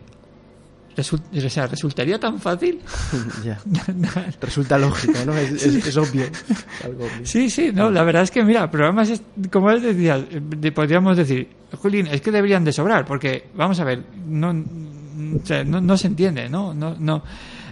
resul- 0.99 1.47
o 1.47 1.49
sea, 1.51 1.67
resultaría 1.67 2.19
tan 2.19 2.39
fácil 2.41 2.81
Ya. 3.45 3.59
Resulta 4.41 4.77
lógico, 4.79 5.19
¿no? 5.25 5.33
Es, 5.35 5.53
es- 5.65 5.87
es 5.87 5.97
obvio. 5.97 6.25
Algo 6.85 7.05
obvio. 7.05 7.25
Sí, 7.27 7.49
sí, 7.49 7.71
no, 7.73 7.91
la 7.91 8.03
verdad 8.03 8.23
es 8.23 8.31
que, 8.31 8.43
mira, 8.45 8.71
programas, 8.71 9.09
es- 9.11 9.23
como 9.51 9.71
él 9.71 9.81
decía, 9.83 10.19
de- 10.19 10.73
podríamos 10.73 11.17
decir, 11.17 11.49
Julín, 11.81 12.07
es 12.09 12.21
que 12.21 12.31
deberían 12.31 12.65
de 12.65 12.73
sobrar, 12.73 13.05
porque, 13.05 13.49
vamos 13.55 13.79
a 13.81 13.85
ver, 13.85 14.03
no, 14.27 14.51
o 14.51 15.47
sea, 15.47 15.65
no, 15.65 15.81
no 15.81 15.97
se 15.97 16.07
entiende, 16.09 16.49
¿no? 16.49 16.75
No, 16.75 16.95
no. 16.99 17.23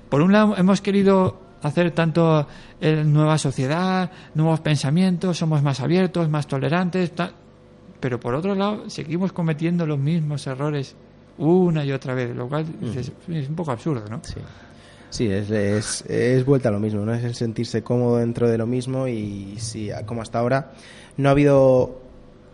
Por 0.08 0.20
un 0.22 0.32
lado, 0.32 0.56
hemos 0.56 0.80
querido 0.80 1.40
hacer 1.62 1.90
tanto 1.90 2.46
eh, 2.80 3.02
nueva 3.04 3.38
sociedad, 3.38 4.10
nuevos 4.34 4.60
pensamientos, 4.60 5.38
somos 5.38 5.62
más 5.62 5.80
abiertos, 5.80 6.28
más 6.28 6.46
tolerantes, 6.46 7.10
pero 7.98 8.20
por 8.20 8.34
otro 8.34 8.54
lado, 8.54 8.88
seguimos 8.90 9.32
cometiendo 9.32 9.86
los 9.86 9.98
mismos 9.98 10.46
errores 10.46 10.94
una 11.38 11.84
y 11.84 11.92
otra 11.92 12.14
vez, 12.14 12.34
lo 12.34 12.48
cual 12.48 12.66
es 13.28 13.48
un 13.48 13.56
poco 13.56 13.72
absurdo, 13.72 14.04
¿no? 14.08 14.20
Sí. 14.22 14.40
Sí, 15.10 15.30
es, 15.30 15.50
es, 15.50 16.04
es 16.08 16.44
vuelta 16.44 16.68
a 16.68 16.72
lo 16.72 16.80
mismo, 16.80 17.04
¿no? 17.04 17.14
Es 17.14 17.24
el 17.24 17.34
sentirse 17.34 17.82
cómodo 17.82 18.18
dentro 18.18 18.50
de 18.50 18.58
lo 18.58 18.66
mismo 18.66 19.06
y 19.08 19.54
sí, 19.58 19.88
como 20.04 20.20
hasta 20.20 20.40
ahora 20.40 20.72
no 21.16 21.28
ha 21.28 21.32
habido 21.32 22.00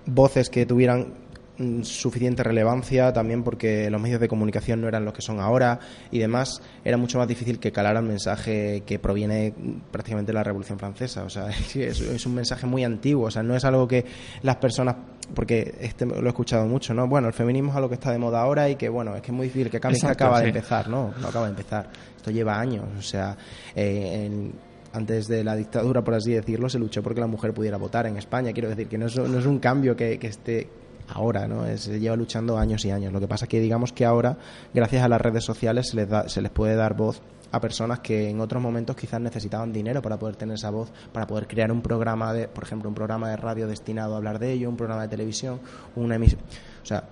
voces 0.06 0.50
que 0.50 0.66
tuvieran 0.66 1.14
mm, 1.58 1.82
suficiente 1.82 2.42
relevancia 2.42 3.12
también 3.12 3.42
porque 3.42 3.90
los 3.90 4.00
medios 4.00 4.20
de 4.20 4.28
comunicación 4.28 4.80
no 4.80 4.88
eran 4.88 5.04
los 5.04 5.14
que 5.14 5.22
son 5.22 5.40
ahora 5.40 5.80
y 6.10 6.18
demás 6.18 6.62
era 6.84 6.96
mucho 6.96 7.18
más 7.18 7.28
difícil 7.28 7.58
que 7.58 7.72
calara 7.72 8.00
el 8.00 8.06
mensaje 8.06 8.82
que 8.86 8.98
proviene 8.98 9.54
prácticamente 9.90 10.30
de 10.30 10.34
la 10.34 10.44
Revolución 10.44 10.78
Francesa 10.78 11.24
o 11.24 11.30
sea 11.30 11.48
es, 11.74 11.76
es 11.76 12.26
un 12.26 12.34
mensaje 12.34 12.66
muy 12.66 12.84
antiguo 12.84 13.26
o 13.26 13.30
sea 13.30 13.42
no 13.42 13.54
es 13.56 13.64
algo 13.64 13.86
que 13.86 14.04
las 14.42 14.56
personas 14.56 14.96
porque 15.34 15.74
este 15.80 16.06
lo 16.06 16.24
he 16.24 16.28
escuchado 16.28 16.66
mucho 16.66 16.94
no 16.94 17.06
bueno 17.08 17.28
el 17.28 17.34
feminismo 17.34 17.70
es 17.70 17.76
algo 17.76 17.88
que 17.88 17.94
está 17.94 18.10
de 18.12 18.18
moda 18.18 18.40
ahora 18.42 18.68
y 18.68 18.76
que 18.76 18.88
bueno 18.88 19.14
es 19.16 19.22
que 19.22 19.30
es 19.30 19.36
muy 19.36 19.46
difícil 19.46 19.70
que 19.70 19.76
Exacto, 19.78 20.08
acaba 20.08 20.40
de 20.40 20.48
empezar 20.48 20.88
no 20.88 21.12
no 21.20 21.28
acaba 21.28 21.46
de 21.46 21.50
empezar 21.50 21.88
esto 22.16 22.30
lleva 22.30 22.58
años 22.58 22.84
o 22.98 23.02
sea 23.02 23.36
eh, 23.74 24.24
en- 24.26 24.52
antes 24.94 25.26
de 25.26 25.42
la 25.42 25.56
dictadura, 25.56 26.02
por 26.04 26.12
así 26.12 26.32
decirlo, 26.32 26.68
se 26.68 26.78
luchó 26.78 27.02
porque 27.02 27.18
la 27.18 27.26
mujer 27.26 27.54
pudiera 27.54 27.78
votar 27.78 28.06
en 28.06 28.18
España. 28.18 28.52
Quiero 28.52 28.68
decir 28.68 28.88
que 28.88 28.98
no 28.98 29.06
es, 29.06 29.16
no 29.16 29.38
es 29.38 29.46
un 29.46 29.58
cambio 29.58 29.96
que, 29.96 30.18
que 30.18 30.26
esté 30.26 30.68
ahora, 31.08 31.48
¿no? 31.48 31.64
Se 31.78 31.98
lleva 31.98 32.14
luchando 32.14 32.58
años 32.58 32.84
y 32.84 32.90
años. 32.90 33.10
Lo 33.10 33.18
que 33.18 33.26
pasa 33.26 33.46
es 33.46 33.48
que 33.48 33.58
digamos 33.58 33.90
que 33.94 34.04
ahora, 34.04 34.36
gracias 34.74 35.02
a 35.02 35.08
las 35.08 35.18
redes 35.18 35.44
sociales, 35.44 35.88
se 35.88 35.96
les, 35.96 36.10
da- 36.10 36.28
se 36.28 36.42
les 36.42 36.50
puede 36.50 36.74
dar 36.76 36.94
voz 36.94 37.22
a 37.52 37.60
personas 37.60 38.00
que 38.00 38.28
en 38.30 38.40
otros 38.40 38.60
momentos 38.62 38.96
quizás 38.96 39.20
necesitaban 39.20 39.72
dinero 39.72 40.02
para 40.02 40.18
poder 40.18 40.36
tener 40.36 40.54
esa 40.56 40.70
voz, 40.70 40.90
para 41.12 41.26
poder 41.26 41.46
crear 41.46 41.70
un 41.70 41.82
programa 41.82 42.32
de, 42.32 42.48
por 42.48 42.64
ejemplo, 42.64 42.88
un 42.88 42.94
programa 42.94 43.28
de 43.30 43.36
radio 43.36 43.66
destinado 43.68 44.14
a 44.14 44.16
hablar 44.16 44.38
de 44.38 44.52
ello, 44.52 44.68
un 44.68 44.76
programa 44.76 45.02
de 45.02 45.08
televisión, 45.08 45.60
una 45.94 46.16
emisión. 46.16 46.40
O 46.82 46.86
sea, 46.86 47.04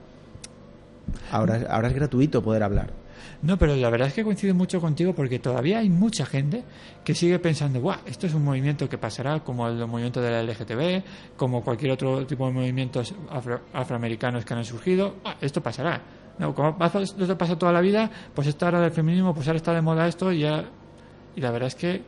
ahora, 1.31 1.87
es 1.89 1.95
gratuito 1.95 2.43
poder 2.43 2.63
hablar. 2.63 2.93
No, 3.43 3.59
pero 3.59 3.75
la 3.75 3.89
verdad 3.91 4.09
es 4.09 4.15
que 4.15 4.23
coincide 4.25 4.53
mucho 4.53 4.81
contigo 4.81 5.15
porque 5.15 5.39
todavía 5.39 5.79
hay 5.79 5.89
mucha 5.89 6.27
gente 6.27 6.63
que 7.05 7.15
sigue 7.15 7.39
pensando, 7.39 7.81
Buah, 7.81 7.99
esto 8.07 8.27
es 8.27 8.35
un 8.35 8.45
movimiento 8.45 8.89
que 8.89 8.99
pasará 8.99 9.41
como 9.41 9.67
el 9.69 9.87
movimiento 9.87 10.21
de 10.21 10.31
la 10.31 10.43
LGTB, 10.43 11.37
como 11.37 11.63
cualquier 11.63 11.93
otro 11.93 12.27
tipo 12.27 12.47
de 12.47 12.53
movimientos 12.53 13.15
afro- 13.31 13.61
afroamericanos 13.73 14.45
que 14.45 14.55
han 14.55 14.65
surgido, 14.65 15.15
Buah, 15.23 15.35
esto 15.41 15.63
pasará. 15.63 16.01
No, 16.41 16.55
como 16.55 16.77
pasa- 16.77 17.03
esto 17.03 17.39
pasa 17.39 17.57
toda 17.57 17.71
la 17.73 17.81
vida, 17.81 18.11
pues 18.35 18.49
esta 18.49 18.67
ahora 18.67 18.81
del 18.81 18.91
feminismo, 18.91 19.33
pues 19.35 19.47
ahora 19.47 19.59
está 19.59 19.73
de 19.75 19.83
moda 19.83 20.09
esto 20.09 20.33
y 20.33 20.41
ya... 20.41 20.65
Y 21.37 21.41
la 21.41 21.51
verdad 21.53 21.69
es 21.69 21.75
que, 21.77 22.03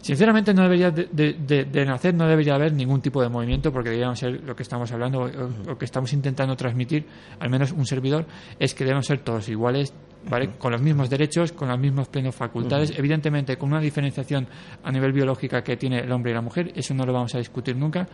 sinceramente, 0.00 0.54
no 0.54 0.62
debería 0.62 0.90
de, 0.90 1.08
de- 1.12 1.34
de- 1.34 1.64
de 1.64 1.84
nacer, 1.84 2.14
no 2.14 2.26
debería 2.26 2.54
haber 2.54 2.72
ningún 2.72 3.00
tipo 3.02 3.20
de 3.20 3.28
movimiento 3.28 3.72
porque 3.72 3.90
deberíamos 3.90 4.18
ser 4.18 4.42
lo 4.44 4.54
que 4.56 4.62
estamos 4.62 4.90
hablando, 4.92 5.20
o, 5.22 5.72
o 5.72 5.76
que 5.76 5.84
estamos 5.84 6.12
intentando 6.12 6.56
transmitir, 6.56 7.04
al 7.40 7.50
menos 7.50 7.72
un 7.72 7.84
servidor, 7.84 8.24
es 8.58 8.74
que 8.74 8.84
debemos 8.84 9.06
ser 9.06 9.18
todos 9.20 9.48
iguales, 9.48 9.92
¿vale? 10.30 10.50
Con 10.58 10.72
los 10.72 10.80
mismos 10.80 11.10
derechos, 11.10 11.52
con 11.52 11.68
las 11.68 11.78
mismas 11.78 12.08
plenas 12.08 12.34
facultades, 12.34 12.92
evidentemente 12.96 13.56
con 13.58 13.70
una 13.70 13.80
diferenciación 13.80 14.46
a 14.82 14.90
nivel 14.92 15.12
biológica 15.12 15.62
que 15.62 15.76
tiene 15.76 15.98
el 16.00 16.10
hombre 16.12 16.30
y 16.30 16.34
la 16.34 16.42
mujer, 16.42 16.72
eso 16.74 16.94
no 16.94 17.04
lo 17.04 17.12
vamos 17.12 17.34
a 17.34 17.38
discutir 17.38 17.76
nunca, 17.76 18.06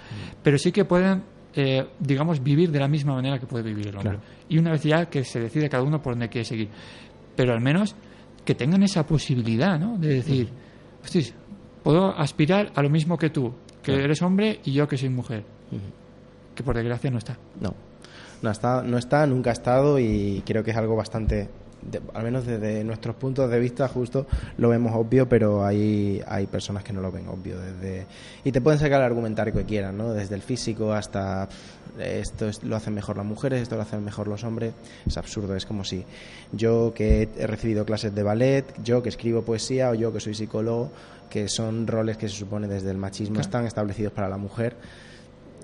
pero 0.43 0.59
sí 0.59 0.73
que 0.73 0.85
pueden, 0.85 1.23
eh, 1.57 1.87
digamos, 2.01 2.43
vivir 2.43 2.71
de 2.71 2.81
la 2.81 2.89
misma 2.89 3.15
manera 3.15 3.39
que 3.39 3.47
puede 3.47 3.65
vivir 3.65 3.89
el 3.89 3.97
hombre. 3.97 4.19
Claro. 4.19 4.27
Y 4.49 4.59
una 4.59 4.73
vez 4.73 4.83
ya 4.83 5.07
que 5.07 5.25
se 5.25 5.41
decide 5.41 5.69
cada 5.69 5.83
uno 5.83 6.03
por 6.03 6.15
dónde 6.15 6.29
quiere 6.29 6.45
seguir. 6.45 6.69
Pero 7.37 7.53
al 7.53 7.61
menos 7.61 7.95
que 8.45 8.55
tengan 8.55 8.83
esa 8.83 9.07
posibilidad, 9.07 9.79
¿no? 9.79 9.97
De 9.99 10.15
decir, 10.15 10.51
puedo 11.83 12.17
aspirar 12.17 12.73
a 12.75 12.83
lo 12.83 12.91
mismo 12.91 13.17
que 13.17 13.31
tú, 13.31 13.53
que 13.83 13.93
eres 13.93 14.21
hombre 14.23 14.61
y 14.65 14.73
yo 14.73 14.87
que 14.87 14.97
soy 14.97 15.09
mujer. 15.09 15.45
Que 16.55 16.63
por 16.63 16.77
desgracia 16.77 17.11
no 17.11 17.19
está. 17.19 17.39
No, 17.61 17.75
no 18.43 18.51
está, 18.51 18.83
no 18.83 18.99
está, 18.99 19.27
nunca 19.27 19.51
ha 19.51 19.53
estado 19.53 19.99
y 19.99 20.43
creo 20.45 20.63
que 20.63 20.71
es 20.71 20.77
algo 20.77 20.97
bastante, 20.97 21.49
de- 21.91 22.01
al 22.15 22.25
menos 22.25 22.47
desde 22.47 22.83
nuestros 22.85 23.17
puntos 23.17 23.51
de 23.51 23.59
vista 23.61 23.89
justo 23.89 24.27
lo 24.59 24.69
vemos 24.69 24.93
obvio, 24.95 25.29
pero 25.29 25.65
hay, 25.65 26.23
hay 26.27 26.47
personas 26.47 26.83
que 26.85 26.93
no 26.93 27.01
lo 27.01 27.11
ven 27.13 27.29
obvio. 27.29 27.59
Desde, 27.61 28.07
y 28.45 28.53
te 28.53 28.61
pueden 28.61 28.79
sacar 28.79 29.01
el 29.01 29.07
argumentario 29.07 29.53
que 29.53 29.65
quieran, 29.65 29.97
¿no? 29.97 30.13
Desde 30.13 30.35
el 30.35 30.43
físico 30.43 30.93
hasta 30.93 31.49
pff, 31.49 32.01
esto 32.01 32.49
es- 32.49 32.63
lo 32.65 32.77
hacen 32.77 32.95
mejor 32.95 33.17
las 33.17 33.27
mujeres, 33.27 33.63
esto 33.63 33.77
lo 33.77 33.83
hacen 33.83 34.05
mejor 34.05 34.29
los 34.29 34.45
hombres. 34.45 34.73
Es 35.07 35.17
absurdo, 35.17 35.55
es 35.57 35.67
como 35.67 35.85
si 35.85 36.05
yo 36.53 36.93
que 36.95 37.29
he 37.39 37.47
recibido 37.47 37.85
clases 37.85 38.15
de 38.15 38.23
ballet, 38.23 38.65
yo 38.83 39.03
que 39.03 39.09
escribo 39.09 39.43
poesía 39.43 39.91
o 39.91 39.95
yo 39.95 40.13
que 40.13 40.21
soy 40.21 40.35
psicólogo, 40.35 40.91
que 41.31 41.49
son 41.49 41.87
roles 41.87 42.17
que 42.17 42.29
se 42.29 42.37
supone 42.37 42.69
desde 42.69 42.91
el 42.91 42.97
machismo 42.97 43.41
están 43.41 43.67
establecidos 43.67 44.13
para 44.13 44.29
la 44.29 44.37
mujer 44.37 44.77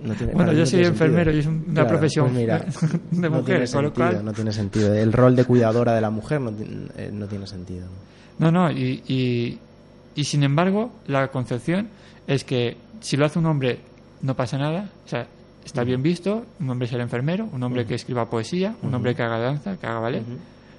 no 0.02 0.14
tiene- 0.14 0.32
Bueno, 0.32 0.52
yo 0.52 0.60
no 0.60 0.66
soy 0.66 0.78
tiene 0.80 0.86
enfermero 0.88 1.32
sentido. 1.32 1.36
y 1.36 1.40
es 1.40 1.46
un- 1.46 1.64
una 1.66 1.74
Claro, 1.82 1.88
profesión 1.88 2.26
pues 2.26 2.36
mira, 2.38 2.58
de 3.10 3.28
no 3.28 3.30
mujer, 3.30 3.44
tiene 3.44 3.70
con 3.70 3.82
lo 3.82 3.88
sentido, 3.88 3.92
cual- 3.94 4.24
no 4.24 4.32
tiene 4.32 4.52
sentido. 4.52 4.94
El 4.94 5.12
rol 5.12 5.36
de 5.36 5.44
cuidadora 5.44 5.94
de 5.94 6.00
la 6.00 6.10
mujer 6.10 6.40
no, 6.40 6.52
eh, 6.96 7.10
no 7.12 7.26
tiene 7.26 7.46
sentido. 7.46 7.86
No, 8.38 8.50
no, 8.50 8.70
y, 8.70 9.02
y, 9.06 9.58
y 10.14 10.24
sin 10.24 10.42
embargo, 10.42 10.92
la 11.06 11.28
concepción 11.28 11.88
es 12.26 12.44
que 12.44 12.76
si 13.00 13.16
lo 13.16 13.26
hace 13.26 13.38
un 13.38 13.46
hombre 13.46 13.80
no 14.22 14.34
pasa 14.34 14.56
nada, 14.58 14.90
o 15.04 15.08
sea, 15.08 15.26
está 15.64 15.84
bien 15.84 16.02
visto, 16.02 16.46
un 16.58 16.70
hombre 16.70 16.86
es 16.86 16.92
el 16.94 17.00
enfermero, 17.02 17.48
un 17.52 17.62
hombre 17.62 17.84
que 17.86 17.94
escriba 17.94 18.28
poesía, 18.30 18.74
un 18.82 18.94
hombre 18.94 19.14
que 19.14 19.22
haga 19.22 19.38
danza, 19.38 19.76
que 19.76 19.86
haga 19.86 20.00
ballet. 20.00 20.22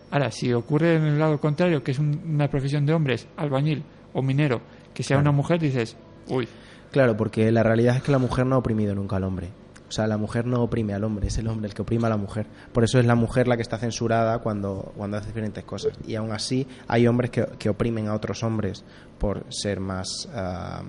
Ahora, 0.09 0.29
si 0.31 0.51
ocurre 0.51 0.95
en 0.97 1.03
el 1.03 1.19
lado 1.19 1.39
contrario, 1.39 1.81
que 1.83 1.91
es 1.91 1.99
un- 1.99 2.19
una 2.33 2.47
profesión 2.49 2.85
de 2.85 2.93
hombres, 2.93 3.27
albañil 3.37 3.83
o 4.13 4.21
minero, 4.21 4.59
que 4.93 5.03
sea 5.03 5.17
una 5.17 5.31
mujer, 5.31 5.59
dices, 5.59 5.95
uy, 6.27 6.47
Claro, 6.91 7.15
porque 7.15 7.51
la 7.51 7.63
realidad 7.63 7.95
es 7.95 8.03
que 8.03 8.11
la 8.11 8.17
mujer 8.17 8.45
no 8.45 8.55
ha 8.55 8.59
oprimido 8.59 8.93
nunca 8.93 9.15
al 9.15 9.23
hombre. 9.23 9.49
O 9.87 9.91
sea, 9.93 10.07
la 10.07 10.17
mujer 10.17 10.45
no 10.45 10.61
oprime 10.61 10.93
al 10.93 11.03
hombre, 11.03 11.27
es 11.27 11.37
el 11.37 11.47
hombre 11.47 11.67
el 11.67 11.73
que 11.73 11.81
oprime 11.81 12.07
a 12.07 12.09
la 12.09 12.17
mujer. 12.17 12.47
Por 12.71 12.83
eso 12.83 12.97
es 12.97 13.05
la 13.05 13.15
mujer 13.15 13.47
la 13.47 13.57
que 13.57 13.61
está 13.61 13.77
censurada 13.77 14.39
cuando, 14.39 14.93
cuando 14.95 15.17
hace 15.17 15.27
diferentes 15.27 15.65
cosas. 15.65 15.93
Y 16.07 16.15
aún 16.15 16.31
así 16.31 16.65
hay 16.87 17.07
hombres 17.07 17.29
que, 17.31 17.45
que 17.59 17.69
oprimen 17.69 18.07
a 18.07 18.13
otros 18.13 18.43
hombres 18.43 18.83
por 19.19 19.45
ser 19.49 19.79
más... 19.79 20.29
ah, 20.33 20.83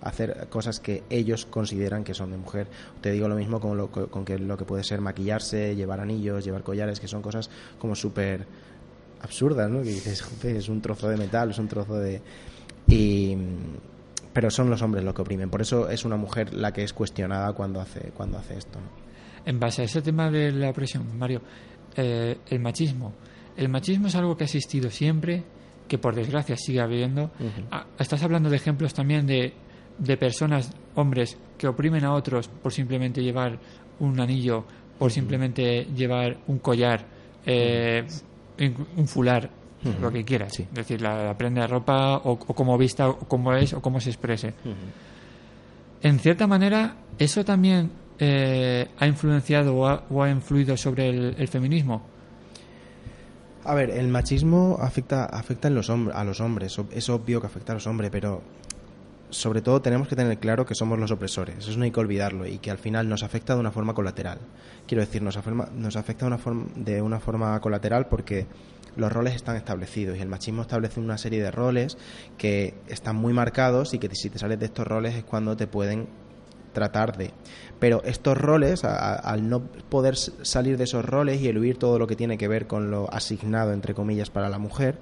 hacer 0.00 0.46
cosas 0.48 0.78
que 0.80 1.02
ellos 1.10 1.44
consideran 1.46 2.04
que 2.04 2.14
son 2.14 2.30
de 2.30 2.36
mujer. 2.36 2.68
Te 3.00 3.10
digo 3.10 3.28
lo 3.28 3.34
mismo 3.34 3.60
con, 3.60 3.76
lo, 3.76 3.90
con 3.90 4.24
que 4.24 4.38
lo 4.38 4.56
que 4.56 4.64
puede 4.64 4.84
ser 4.84 5.00
maquillarse, 5.00 5.74
llevar 5.74 6.00
anillos, 6.00 6.44
llevar 6.44 6.62
collares, 6.62 7.00
que 7.00 7.08
son 7.08 7.22
cosas 7.22 7.50
como 7.78 7.94
súper 7.94 8.46
absurdas, 9.20 9.68
¿no? 9.70 9.82
Que 9.82 9.90
dices, 9.90 10.22
"Joder, 10.22 10.56
es 10.56 10.68
un 10.68 10.80
trozo 10.80 11.08
de 11.08 11.16
metal, 11.16 11.50
es 11.50 11.58
un 11.58 11.68
trozo 11.68 11.98
de... 11.98 12.22
Y, 12.86 13.36
pero 14.38 14.52
son 14.52 14.70
los 14.70 14.80
hombres 14.82 15.02
los 15.02 15.14
que 15.14 15.22
oprimen. 15.22 15.50
Por 15.50 15.62
eso 15.62 15.90
es 15.90 16.04
una 16.04 16.16
mujer 16.16 16.54
la 16.54 16.72
que 16.72 16.84
es 16.84 16.92
cuestionada 16.92 17.54
cuando 17.54 17.80
hace, 17.80 18.12
cuando 18.12 18.38
hace 18.38 18.56
esto. 18.56 18.78
¿no? 18.78 18.86
en 19.44 19.58
base 19.58 19.82
a 19.82 19.84
ese 19.86 20.00
tema 20.00 20.30
de 20.30 20.52
la 20.52 20.70
opresión, 20.70 21.18
Mario, 21.18 21.42
eh, 21.96 22.38
el 22.48 22.60
machismo. 22.60 23.14
El 23.56 23.68
machismo 23.68 24.06
es 24.06 24.14
algo 24.14 24.36
que 24.36 24.44
ha 24.44 24.46
existido 24.46 24.90
siempre, 24.90 25.42
que 25.88 25.98
por 25.98 26.14
desgracia 26.14 26.56
sigue 26.56 26.80
habiendo. 26.80 27.32
Ah, 27.72 27.84
estás 27.98 28.22
hablando 28.22 28.48
de 28.48 28.54
ejemplos 28.54 28.94
también 28.94 29.26
de, 29.26 29.54
de 29.98 30.16
personas, 30.16 30.70
hombres, 30.94 31.36
que 31.58 31.66
oprimen 31.66 32.04
a 32.04 32.14
otros 32.14 32.46
por 32.46 32.72
simplemente 32.72 33.24
llevar 33.24 33.58
un 33.98 34.20
anillo, 34.20 34.64
por 35.00 35.10
simplemente 35.10 35.88
llevar 35.96 36.38
un 36.46 36.60
collar, 36.60 37.04
eh, 37.44 38.06
un 38.96 39.08
fular, 39.08 39.50
lo 40.00 40.10
que 40.10 40.24
quieras. 40.24 40.52
Sí. 40.54 40.62
Es 40.64 40.74
decir, 40.74 41.00
la, 41.00 41.24
la 41.24 41.38
prenda 41.38 41.62
de 41.62 41.66
ropa 41.68 42.16
o, 42.18 42.32
o 42.32 42.54
como 42.54 42.76
vista, 42.76 43.08
o 43.08 43.18
como 43.18 43.52
es, 43.54 43.72
o 43.72 43.80
cómo 43.80 44.00
se 44.00 44.10
exprese. 44.10 44.54
En 46.02 46.18
cierta 46.18 46.46
manera, 46.46 46.96
eso 47.18 47.44
también 47.44 47.90
eh, 48.18 48.88
ha 48.98 49.06
influenciado 49.06 49.74
o 49.76 49.86
ha, 49.86 50.04
o 50.10 50.22
ha 50.22 50.30
influido 50.30 50.76
sobre 50.76 51.08
el, 51.08 51.34
el 51.38 51.48
feminismo. 51.48 52.02
A 53.64 53.74
ver, 53.74 53.90
el 53.90 54.08
machismo 54.08 54.78
afecta, 54.80 55.24
afecta 55.26 55.68
en 55.68 55.74
los 55.74 55.90
a 55.90 56.24
los 56.24 56.40
hombres. 56.40 56.78
Es 56.92 57.08
obvio 57.08 57.40
que 57.40 57.46
afecta 57.48 57.72
a 57.72 57.74
los 57.74 57.86
hombres, 57.86 58.10
pero 58.10 58.42
sobre 59.30 59.60
todo 59.60 59.82
tenemos 59.82 60.08
que 60.08 60.16
tener 60.16 60.38
claro 60.38 60.64
que 60.64 60.74
somos 60.74 60.98
los 60.98 61.10
opresores. 61.10 61.58
Eso 61.58 61.76
no 61.76 61.84
hay 61.84 61.90
que 61.90 62.00
olvidarlo 62.00 62.46
y 62.46 62.58
que 62.58 62.70
al 62.70 62.78
final 62.78 63.08
nos 63.08 63.22
afecta 63.22 63.54
de 63.54 63.60
una 63.60 63.70
forma 63.70 63.92
colateral. 63.92 64.38
Quiero 64.86 65.02
decir, 65.04 65.20
nos, 65.20 65.36
afirma- 65.36 65.68
nos 65.72 65.96
afecta 65.96 66.24
de 66.24 66.28
una, 66.28 66.38
forma, 66.38 66.64
de 66.76 67.02
una 67.02 67.20
forma 67.20 67.60
colateral 67.60 68.06
porque 68.06 68.46
los 68.98 69.10
roles 69.12 69.34
están 69.34 69.56
establecidos 69.56 70.18
y 70.18 70.20
el 70.20 70.28
machismo 70.28 70.62
establece 70.62 71.00
una 71.00 71.16
serie 71.16 71.42
de 71.42 71.50
roles 71.50 71.96
que 72.36 72.74
están 72.88 73.16
muy 73.16 73.32
marcados 73.32 73.94
y 73.94 73.98
que 73.98 74.08
si 74.14 74.28
te 74.28 74.38
sales 74.38 74.58
de 74.58 74.66
estos 74.66 74.86
roles 74.86 75.14
es 75.14 75.24
cuando 75.24 75.56
te 75.56 75.66
pueden 75.66 76.06
tratar 76.72 77.16
de. 77.16 77.30
Pero 77.80 78.02
estos 78.04 78.36
roles, 78.36 78.84
a- 78.84 79.14
al 79.14 79.48
no 79.48 79.62
poder 79.88 80.16
salir 80.16 80.76
de 80.76 80.84
esos 80.84 81.04
roles 81.04 81.40
y 81.40 81.48
eludir 81.48 81.78
todo 81.78 81.98
lo 81.98 82.06
que 82.06 82.14
tiene 82.16 82.36
que 82.38 82.46
ver 82.48 82.66
con 82.66 82.90
lo 82.90 83.12
asignado, 83.12 83.72
entre 83.72 83.94
comillas, 83.94 84.30
para 84.30 84.48
la 84.48 84.58
mujer, 84.58 84.98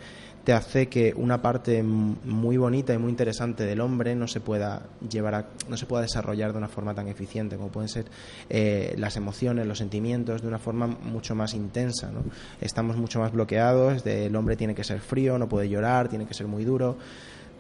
te 0.47 0.53
hace 0.53 0.89
que 0.89 1.13
una 1.17 1.43
parte 1.43 1.83
muy 1.83 2.57
bonita 2.57 2.95
y 2.95 2.99
muy 2.99 3.11
interesante 3.11 3.65
del 3.65 3.81
hombre 3.81 4.15
no 4.15 4.29
se 4.29 4.39
pueda 4.39 4.85
llevar 5.11 5.35
a, 5.35 5.47
no 5.69 5.77
se 5.77 5.87
pueda 5.87 6.03
desarrollar 6.03 6.53
de 6.53 6.59
una 6.59 6.69
forma 6.69 6.95
tan 6.95 7.09
eficiente 7.09 7.57
como 7.57 7.71
pueden 7.71 7.89
ser 7.89 8.05
eh, 8.49 8.95
las 8.97 9.17
emociones, 9.17 9.67
los 9.67 9.79
sentimientos, 9.79 10.43
de 10.43 10.47
una 10.47 10.61
forma 10.61 10.87
mucho 10.87 11.35
más 11.35 11.53
intensa. 11.55 12.13
¿no? 12.13 12.21
Estamos 12.61 12.97
mucho 12.97 13.19
más 13.19 13.33
bloqueados, 13.33 14.05
de, 14.05 14.27
el 14.27 14.37
hombre 14.37 14.55
tiene 14.55 14.77
que 14.77 14.85
ser 14.85 15.01
frío, 15.01 15.37
no 15.37 15.49
puede 15.49 15.69
llorar, 15.69 16.09
tiene 16.09 16.27
que 16.27 16.35
ser 16.35 16.47
muy 16.47 16.65
duro. 16.65 16.97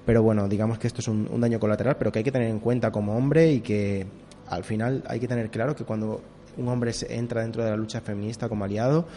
Pero 0.04 0.22
bueno, 0.22 0.46
digamos 0.46 0.78
que 0.78 0.86
esto 0.86 1.00
es 1.00 1.08
un, 1.08 1.28
un 1.28 1.40
daño 1.40 1.58
colateral, 1.58 1.96
pero 1.96 2.12
que 2.12 2.20
hay 2.20 2.24
que 2.24 2.30
tener 2.30 2.48
en 2.48 2.60
cuenta 2.60 2.92
como 2.92 3.16
hombre 3.16 3.50
y 3.50 3.62
que 3.62 4.06
al 4.46 4.62
final 4.62 5.02
hay 5.08 5.18
que 5.18 5.26
tener 5.26 5.50
claro 5.50 5.74
que 5.74 5.82
cuando 5.82 6.22
un 6.56 6.68
hombre 6.68 6.92
entra 7.08 7.42
dentro 7.42 7.64
de 7.64 7.70
la 7.70 7.76
lucha 7.76 8.00
feminista 8.00 8.48
como 8.48 8.64
aliado, 8.64 9.08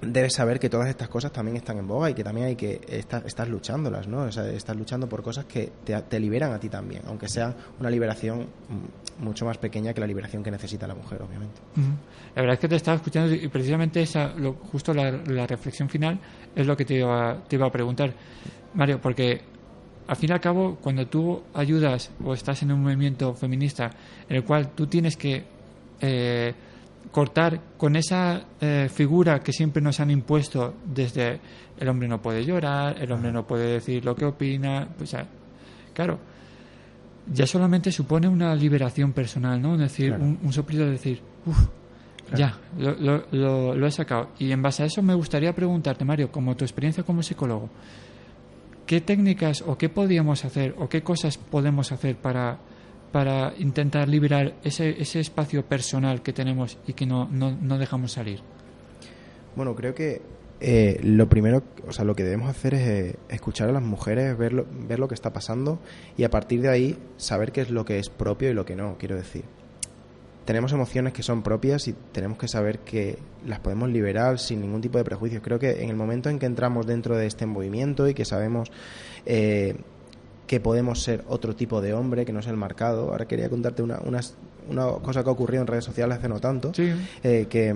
debes 0.00 0.34
saber 0.34 0.60
que 0.60 0.68
todas 0.68 0.88
estas 0.88 1.08
cosas 1.08 1.32
también 1.32 1.56
están 1.56 1.78
en 1.78 1.86
boga 1.88 2.08
y 2.10 2.14
que 2.14 2.22
también 2.22 2.46
hay 2.48 2.56
que 2.56 2.80
estar, 2.88 3.26
estás 3.26 3.48
luchándolas, 3.48 4.06
¿no? 4.06 4.22
O 4.22 4.32
sea, 4.32 4.48
estás 4.50 4.76
luchando 4.76 5.08
por 5.08 5.22
cosas 5.22 5.44
que 5.46 5.72
te, 5.84 6.20
liberan 6.20 6.52
a 6.52 6.60
ti 6.60 6.68
también, 6.68 7.02
aunque 7.06 7.28
sea 7.28 7.54
una 7.80 7.90
liberación 7.90 8.42
mm, 8.42 9.24
mucho 9.24 9.44
más 9.44 9.58
pequeña 9.58 9.92
que 9.92 10.00
la 10.00 10.06
liberación 10.06 10.42
que 10.44 10.50
necesita 10.50 10.86
la 10.86 10.94
mujer, 10.94 11.20
obviamente. 11.22 11.60
La 12.36 12.42
verdad 12.42 12.54
es 12.54 12.60
que 12.60 12.68
te 12.68 12.76
estaba 12.76 12.96
escuchando 12.96 13.34
y 13.34 13.48
precisamente 13.48 14.00
esa, 14.00 14.28
lo- 14.34 14.54
justo 14.54 14.94
la, 14.94 15.10
la 15.10 15.46
reflexión 15.46 15.88
final 15.88 16.18
es 16.54 16.66
lo 16.66 16.76
que 16.76 16.84
te 16.84 16.94
iba, 16.94 17.42
te 17.48 17.56
iba 17.56 17.66
a 17.66 17.72
preguntar, 17.72 18.12
Mario, 18.74 19.00
porque 19.00 19.40
al 20.06 20.16
fin 20.16 20.30
y 20.30 20.32
al 20.32 20.40
cabo, 20.40 20.78
cuando 20.80 21.06
tú 21.08 21.42
ayudas 21.54 22.10
o 22.24 22.32
estás 22.34 22.62
en 22.62 22.70
un 22.72 22.82
movimiento 22.82 23.34
feminista 23.34 23.90
en 24.28 24.36
el 24.36 24.44
cual 24.44 24.70
tú 24.76 24.86
tienes 24.86 25.16
que 25.16 25.44
eh, 26.00 26.54
cortar 27.12 27.60
con 27.76 27.96
esa 27.96 28.42
eh, 28.60 28.88
figura 28.92 29.40
que 29.40 29.52
siempre 29.52 29.82
nos 29.82 29.98
han 30.00 30.10
impuesto 30.10 30.74
desde 30.84 31.40
el 31.78 31.88
hombre 31.88 32.08
no 32.08 32.20
puede 32.20 32.44
llorar, 32.44 32.96
el 33.00 33.10
hombre 33.12 33.32
no 33.32 33.46
puede 33.46 33.72
decir 33.74 34.04
lo 34.04 34.14
que 34.14 34.24
opina, 34.24 34.88
pues 34.96 35.14
ah, 35.14 35.26
claro, 35.94 36.18
ya 37.32 37.46
solamente 37.46 37.92
supone 37.92 38.26
una 38.28 38.54
liberación 38.54 39.12
personal, 39.12 39.60
¿no? 39.60 39.74
Es 39.74 39.80
decir, 39.80 40.08
Claro. 40.08 40.24
un, 40.24 40.38
un 40.42 40.52
soplido 40.52 40.84
de 40.86 40.92
decir, 40.92 41.20
uff, 41.46 41.66
ya, 42.34 42.58
lo, 42.78 42.92
lo, 42.96 43.24
lo- 43.32 43.74
lo 43.74 43.86
he 43.86 43.90
sacado. 43.90 44.30
Y 44.38 44.50
en 44.52 44.60
base 44.60 44.82
a 44.82 44.86
eso 44.86 45.02
me 45.02 45.14
gustaría 45.14 45.54
preguntarte, 45.54 46.04
Mario, 46.04 46.30
como 46.30 46.56
tu 46.56 46.64
experiencia 46.64 47.02
como 47.04 47.22
psicólogo, 47.22 47.68
¿qué 48.86 49.00
técnicas 49.00 49.62
o 49.66 49.76
qué 49.78 49.88
podríamos 49.88 50.44
hacer 50.44 50.74
o 50.78 50.88
qué 50.88 51.02
cosas 51.02 51.38
podemos 51.38 51.92
hacer 51.92 52.16
para, 52.16 52.58
para 53.12 53.54
intentar 53.58 54.08
liberar 54.08 54.54
ese, 54.62 55.00
ese 55.00 55.20
espacio 55.20 55.64
personal 55.64 56.22
que 56.22 56.32
tenemos 56.32 56.78
y 56.86 56.92
que 56.92 57.06
no, 57.06 57.28
no, 57.30 57.56
no 57.60 57.78
dejamos 57.78 58.12
salir? 58.12 58.40
Bueno, 59.56 59.74
creo 59.74 59.94
que 59.94 60.22
eh, 60.60 60.98
lo 61.04 61.28
primero, 61.28 61.62
o 61.86 61.92
sea, 61.92 62.04
lo 62.04 62.16
que 62.16 62.24
debemos 62.24 62.50
hacer 62.50 62.74
es 62.74 62.88
eh, 62.88 63.16
escuchar 63.28 63.68
a 63.68 63.72
las 63.72 63.82
mujeres, 63.82 64.36
ver 64.36 64.52
lo, 64.52 64.66
ver 64.88 64.98
lo 64.98 65.06
que 65.06 65.14
está 65.14 65.32
pasando 65.32 65.78
y 66.16 66.24
a 66.24 66.30
partir 66.30 66.62
de 66.62 66.68
ahí 66.68 66.98
saber 67.16 67.52
qué 67.52 67.60
es 67.60 67.70
lo 67.70 67.84
que 67.84 67.98
es 67.98 68.08
propio 68.10 68.50
y 68.50 68.54
lo 68.54 68.64
que 68.64 68.74
no, 68.74 68.96
quiero 68.98 69.16
decir. 69.16 69.44
Tenemos 70.44 70.72
emociones 70.72 71.12
que 71.12 71.22
son 71.22 71.42
propias 71.42 71.86
y 71.88 71.92
tenemos 71.92 72.38
que 72.38 72.48
saber 72.48 72.78
que 72.80 73.18
las 73.46 73.60
podemos 73.60 73.90
liberar 73.90 74.38
sin 74.38 74.62
ningún 74.62 74.80
tipo 74.80 74.96
de 74.96 75.04
prejuicio. 75.04 75.42
Creo 75.42 75.58
que 75.58 75.82
en 75.82 75.90
el 75.90 75.96
momento 75.96 76.30
en 76.30 76.38
que 76.38 76.46
entramos 76.46 76.86
dentro 76.86 77.16
de 77.16 77.26
este 77.26 77.44
movimiento 77.44 78.08
y 78.08 78.14
que 78.14 78.24
sabemos 78.24 78.72
eh, 79.26 79.76
que 80.48 80.58
podemos 80.58 81.00
ser 81.02 81.22
otro 81.28 81.54
tipo 81.54 81.80
de 81.80 81.94
hombre, 81.94 82.24
que 82.26 82.32
no 82.32 82.40
es 82.40 82.46
el 82.48 82.56
marcado. 82.56 83.10
Ahora 83.12 83.28
quería 83.28 83.48
contarte 83.48 83.82
una, 83.82 84.00
una, 84.04 84.20
una 84.68 84.86
cosa 85.00 85.22
que 85.22 85.28
ha 85.28 85.32
ocurrido 85.32 85.60
en 85.60 85.68
redes 85.68 85.84
sociales 85.84 86.18
hace 86.18 86.28
no 86.28 86.40
tanto, 86.40 86.74
Sí. 86.74 86.90
eh, 87.22 87.46
que, 87.48 87.72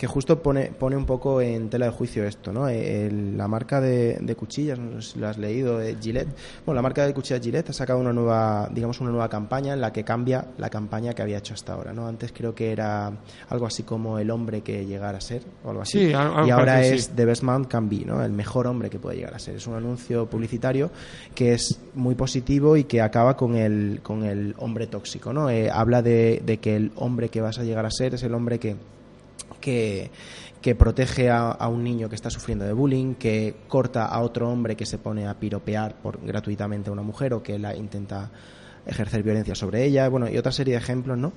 que 0.00 0.06
justo 0.06 0.42
pone, 0.42 0.72
pone 0.72 0.96
un 0.96 1.04
poco 1.04 1.42
en 1.42 1.68
tela 1.68 1.84
de 1.84 1.92
juicio 1.92 2.24
esto, 2.24 2.54
¿no? 2.54 2.66
Eh, 2.70 3.04
el- 3.06 3.36
la 3.36 3.46
marca 3.48 3.82
de, 3.82 4.16
de 4.18 4.34
cuchillas, 4.34 4.78
no 4.78 5.02
sé 5.02 5.12
si 5.12 5.18
lo 5.18 5.28
has 5.28 5.36
leído, 5.36 5.78
eh, 5.82 5.94
Gillette. 6.00 6.28
Bueno, 6.64 6.76
la 6.76 6.80
marca 6.82 7.04
de 7.06 7.12
cuchillas 7.12 7.42
Gillette 7.42 7.68
ha 7.68 7.72
sacado 7.74 7.98
una 7.98 8.10
nueva, 8.10 8.66
digamos, 8.72 8.98
una 9.02 9.10
nueva 9.10 9.28
campaña 9.28 9.74
en 9.74 9.80
la 9.82 9.92
que 9.92 10.02
cambia 10.02 10.46
la 10.56 10.70
campaña 10.70 11.12
que 11.12 11.20
había 11.20 11.36
hecho 11.36 11.52
hasta 11.52 11.74
ahora, 11.74 11.92
¿no? 11.92 12.06
Antes 12.08 12.32
creo 12.32 12.54
que 12.54 12.72
era 12.72 13.12
algo 13.50 13.66
así 13.66 13.82
como 13.82 14.18
el 14.18 14.30
hombre 14.30 14.62
que 14.62 14.86
llegara 14.86 15.18
a 15.18 15.20
ser, 15.20 15.42
o 15.64 15.68
algo 15.68 15.82
así. 15.82 15.98
Sí, 16.06 16.14
algo- 16.14 16.34
algo 16.34 16.48
y 16.48 16.50
ahora 16.50 16.82
es 16.82 17.04
sí. 17.04 17.10
The 17.14 17.24
Best 17.26 17.42
Man 17.42 17.64
Can 17.66 17.90
Be, 17.90 18.06
¿no? 18.06 18.24
El 18.24 18.32
mejor 18.32 18.68
hombre 18.68 18.88
que 18.88 18.98
puede 18.98 19.16
llegar 19.18 19.34
a 19.34 19.38
ser. 19.38 19.56
Es 19.56 19.66
un 19.66 19.74
anuncio 19.74 20.24
publicitario 20.30 20.90
que 21.34 21.52
es 21.52 21.78
muy 21.94 22.14
positivo 22.14 22.78
y 22.78 22.84
que 22.84 23.02
acaba 23.02 23.36
con 23.36 23.54
el, 23.54 24.00
con 24.02 24.24
el 24.24 24.54
hombre 24.56 24.86
tóxico, 24.86 25.34
¿no? 25.34 25.50
Eh, 25.50 25.68
habla 25.70 26.00
de, 26.00 26.40
de 26.46 26.56
que 26.56 26.74
el 26.74 26.90
hombre 26.96 27.28
que 27.28 27.42
vas 27.42 27.58
a 27.58 27.64
llegar 27.64 27.84
a 27.84 27.90
ser 27.90 28.14
es 28.14 28.22
el 28.22 28.32
hombre 28.32 28.58
que, 28.58 28.76
que, 29.60 30.10
protege 30.78 31.30
a, 31.30 31.50
a 31.50 31.68
un 31.68 31.84
niño 31.84 32.08
que 32.08 32.14
está 32.14 32.30
sufriendo 32.30 32.64
de 32.64 32.72
bullying, 32.72 33.14
que 33.14 33.54
corta 33.68 34.06
a 34.06 34.20
otro 34.20 34.48
hombre 34.48 34.76
que 34.76 34.86
se 34.86 34.98
pone 34.98 35.26
a 35.26 35.38
piropear 35.38 35.96
por, 35.96 36.24
gratuitamente 36.24 36.90
a 36.90 36.92
una 36.92 37.02
mujer 37.02 37.34
o 37.34 37.42
que 37.42 37.58
la 37.58 37.76
intenta 37.76 38.30
ejercer 38.86 39.22
violencia 39.22 39.54
sobre 39.54 39.84
ella, 39.84 40.08
bueno, 40.08 40.28
y 40.28 40.38
otra 40.38 40.52
serie 40.52 40.74
de 40.74 40.78
ejemplos, 40.78 41.18
¿no? 41.18 41.32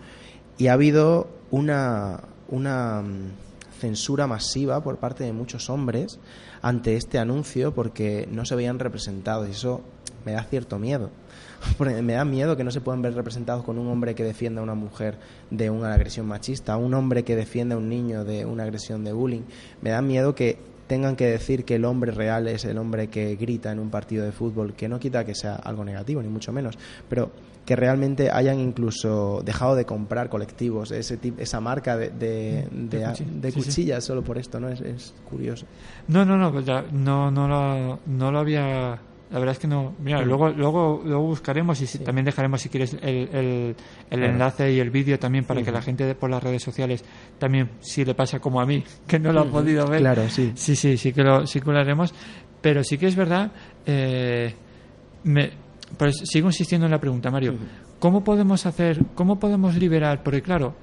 Y 0.58 0.68
ha 0.68 0.74
habido 0.74 1.28
una, 1.52 2.22
una 2.48 3.02
mm, 3.02 3.32
censura 3.80 4.28
masiva 4.28 4.82
por 4.84 4.98
parte 4.98 5.24
de 5.24 5.34
muchos 5.34 5.70
hombres 5.70 6.20
ante 6.62 6.96
este 6.96 7.20
anuncio 7.20 7.74
porque 7.74 8.28
no 8.32 8.46
se 8.46 8.56
veían 8.56 8.80
representados 8.80 9.48
y 9.48 9.52
eso 9.52 9.82
me 10.26 10.34
da 10.34 10.44
cierto 10.44 10.80
miedo. 10.80 11.10
Porque 11.78 12.02
me 12.02 12.14
da 12.14 12.26
miedo 12.26 12.56
que 12.58 12.64
no 12.64 12.72
se 12.72 12.82
puedan 12.82 13.02
ver 13.02 13.14
representados 13.16 13.64
con 13.64 13.78
un 13.78 13.88
hombre 13.88 14.16
que 14.16 14.24
defienda 14.24 14.62
a 14.62 14.64
una 14.64 14.76
mujer 14.76 15.18
de 15.50 15.70
una 15.70 15.94
agresión 15.94 16.26
machista, 16.28 16.78
un 16.78 16.94
hombre 16.94 17.24
que 17.24 17.36
defienda 17.36 17.76
a 17.76 17.78
un 17.78 17.90
niño 17.90 18.24
de 18.26 18.46
una 18.46 18.64
agresión 18.64 19.04
de 19.04 19.14
bullying. 19.14 19.42
Me 19.82 19.90
da 19.92 20.02
miedo 20.02 20.36
que 20.36 20.58
tengan 20.88 21.16
que 21.16 21.26
decir 21.28 21.64
que 21.64 21.76
el 21.76 21.86
hombre 21.86 22.12
real 22.12 22.48
es 22.48 22.66
el 22.66 22.78
hombre 22.78 23.08
que 23.08 23.36
grita 23.38 23.72
en 23.72 23.80
un 23.80 23.90
partido 23.90 24.26
de 24.26 24.32
fútbol, 24.32 24.74
que 24.74 24.88
no 24.90 25.00
quita 25.00 25.24
que 25.26 25.34
sea 25.34 25.56
algo 25.56 25.84
negativo, 25.86 26.22
ni 26.22 26.28
mucho 26.28 26.52
menos, 26.52 26.78
pero 27.10 27.32
que 27.66 27.78
realmente 27.78 28.30
hayan 28.30 28.60
incluso 28.60 29.42
dejado 29.46 29.76
de 29.76 29.86
comprar 29.86 30.28
colectivos, 30.30 30.92
ese 30.92 31.18
tip- 31.18 31.40
esa 31.40 31.62
marca 31.62 31.96
de, 31.96 32.10
de, 32.10 32.68
De 32.70 33.00
de- 33.40 33.54
cuchillas, 33.54 34.04
sí, 34.04 34.06
sí. 34.06 34.08
solo 34.08 34.22
por 34.22 34.38
esto, 34.38 34.60
¿no? 34.60 34.68
Es, 34.68 34.82
es 34.82 35.14
curioso. 35.30 35.66
No, 36.10 36.26
no, 36.26 36.38
no, 36.38 36.52
pues 36.52 36.66
ya, 36.66 36.84
no, 36.92 37.32
no, 37.32 37.48
lo, 37.48 38.00
no 38.06 38.32
lo 38.32 38.40
había. 38.40 39.00
La 39.34 39.40
verdad 39.40 39.54
es 39.54 39.60
que 39.60 39.68
no. 39.68 39.96
Mira, 40.00 40.22
luego, 40.22 40.50
luego, 40.50 41.02
luego 41.04 41.24
buscaremos 41.24 41.82
y 41.82 41.88
si- 41.88 41.98
Sí. 41.98 42.04
también 42.04 42.24
dejaremos, 42.24 42.62
si 42.62 42.70
quieres, 42.70 42.94
el, 43.02 43.28
el, 43.34 43.76
el 44.12 44.24
enlace 44.24 44.72
y 44.72 44.80
el 44.80 44.92
vídeo 44.92 45.18
también 45.20 45.44
para 45.44 45.62
que 45.64 45.72
la 45.72 45.82
gente 45.82 46.06
de- 46.06 46.14
por 46.16 46.30
las 46.30 46.42
redes 46.42 46.62
sociales 46.64 47.04
también, 47.40 47.72
si 47.82 48.06
le 48.06 48.14
pasa 48.14 48.40
como 48.40 48.62
a 48.62 48.66
mí, 48.66 48.84
que 49.08 49.18
no 49.20 49.34
lo 49.34 49.42
ha 49.42 49.46
podido 49.46 49.88
ver. 49.88 50.00
Claro, 50.02 50.30
sí. 50.30 50.52
Sí, 50.56 50.76
sí, 50.76 50.96
sí 50.98 51.12
que 51.12 51.24
lo, 51.24 51.46
sí 51.48 51.60
que 51.60 51.72
lo 51.72 51.80
haremos. 51.80 52.14
Pero 52.62 52.84
sí 52.84 52.98
que 52.98 53.08
es 53.08 53.16
verdad. 53.16 53.52
Eh, 53.86 54.54
me, 55.24 55.50
pues 55.98 56.16
sigo 56.26 56.48
insistiendo 56.48 56.86
en 56.86 56.92
la 56.92 57.00
pregunta, 57.00 57.30
Mario. 57.32 57.56
¿Cómo 58.00 58.24
podemos 58.24 58.66
hacer, 58.66 59.00
cómo 59.16 59.40
podemos 59.40 59.76
liberar? 59.78 60.22
Porque 60.24 60.42
claro, 60.42 60.76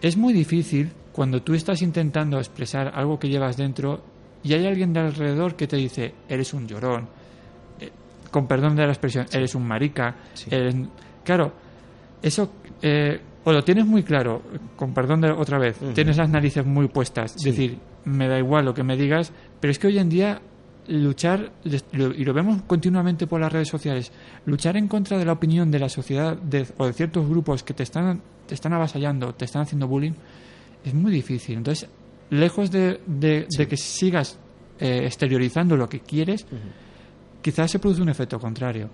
es 0.00 0.16
muy 0.16 0.32
difícil 0.32 0.90
cuando 1.12 1.42
tú 1.42 1.54
estás 1.54 1.82
intentando 1.82 2.38
expresar 2.38 2.92
algo 2.94 3.18
que 3.18 3.28
llevas 3.28 3.56
dentro 3.56 4.02
y 4.44 4.52
hay 4.52 4.66
alguien 4.66 4.92
de 4.92 5.00
alrededor 5.00 5.56
que 5.56 5.66
te 5.66 5.76
dice, 5.76 6.14
eres 6.28 6.54
un 6.54 6.68
llorón, 6.68 7.08
con 8.30 8.46
perdón 8.46 8.76
de 8.76 8.84
la 8.84 8.92
expresión, 8.92 9.26
eres 9.32 9.54
un 9.54 9.66
marica. 9.66 10.16
Sí. 10.34 10.48
eres- 10.50 10.76
Claro, 11.24 11.52
eso 12.22 12.52
eh, 12.82 13.20
o 13.44 13.52
lo 13.52 13.62
tienes 13.64 13.86
muy 13.86 14.02
claro, 14.02 14.42
con 14.76 14.92
perdón 14.94 15.20
de 15.20 15.30
otra 15.30 15.58
vez, 15.58 15.78
tienes 15.94 16.16
las 16.16 16.28
narices 16.30 16.64
muy 16.66 16.88
puestas, 16.88 17.34
es 17.36 17.42
Sí. 17.42 17.50
decir, 17.50 17.78
me 18.04 18.28
da 18.28 18.38
igual 18.38 18.64
lo 18.64 18.74
que 18.74 18.82
me 18.82 18.96
digas, 18.96 19.32
pero 19.60 19.70
es 19.70 19.78
que 19.78 19.86
hoy 19.88 19.98
en 19.98 20.08
día 20.08 20.40
luchar, 20.88 21.52
y 21.64 22.24
lo 22.24 22.32
vemos 22.32 22.62
continuamente 22.66 23.26
por 23.26 23.40
las 23.40 23.52
redes 23.52 23.68
sociales, 23.68 24.10
luchar 24.46 24.76
en 24.78 24.88
contra 24.88 25.18
de 25.18 25.24
la 25.26 25.32
opinión 25.32 25.70
de 25.70 25.78
la 25.78 25.88
sociedad 25.90 26.34
de- 26.36 26.66
o 26.78 26.86
de 26.86 26.92
ciertos 26.94 27.28
grupos 27.28 27.62
que 27.62 27.74
te 27.74 27.82
están, 27.82 28.22
te 28.46 28.54
están 28.54 28.72
avasallando, 28.72 29.34
te 29.34 29.44
están 29.44 29.62
haciendo 29.62 29.86
bullying, 29.86 30.12
es 30.84 30.94
muy 30.94 31.12
difícil. 31.12 31.58
Entonces, 31.58 31.88
lejos 32.30 32.70
de, 32.70 33.00
de- 33.06 33.46
de 33.54 33.68
que 33.68 33.76
sigas 33.76 34.38
eh, 34.80 35.02
exteriorizando 35.04 35.76
lo 35.76 35.88
que 35.88 36.00
quieres, 36.00 36.46
quizás 37.42 37.70
se 37.70 37.78
produce 37.78 38.02
un 38.02 38.08
efecto 38.08 38.38
contrario. 38.38 38.88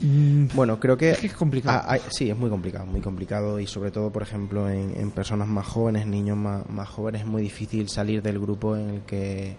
Mm, 0.00 0.48
Bueno, 0.54 0.78
creo 0.80 0.96
que... 0.96 1.10
Es 1.12 1.18
que 1.18 1.26
es 1.28 1.34
complicado. 1.34 1.82
Sí, 2.10 2.28
es 2.30 2.36
muy 2.36 2.50
complicado, 2.50 2.86
muy 2.86 3.00
complicado 3.00 3.60
y 3.60 3.66
sobre 3.66 3.90
todo, 3.90 4.10
por 4.10 4.22
ejemplo, 4.22 4.68
en, 4.68 4.92
en 4.98 5.10
personas 5.10 5.48
más 5.48 5.66
jóvenes, 5.66 6.06
niños 6.06 6.36
más, 6.36 6.68
más 6.68 6.88
jóvenes, 6.88 7.22
es 7.22 7.26
muy 7.26 7.42
difícil 7.42 7.88
salir 7.88 8.22
del 8.22 8.38
grupo 8.40 8.76
en 8.76 8.90
el 8.90 9.00
que 9.02 9.56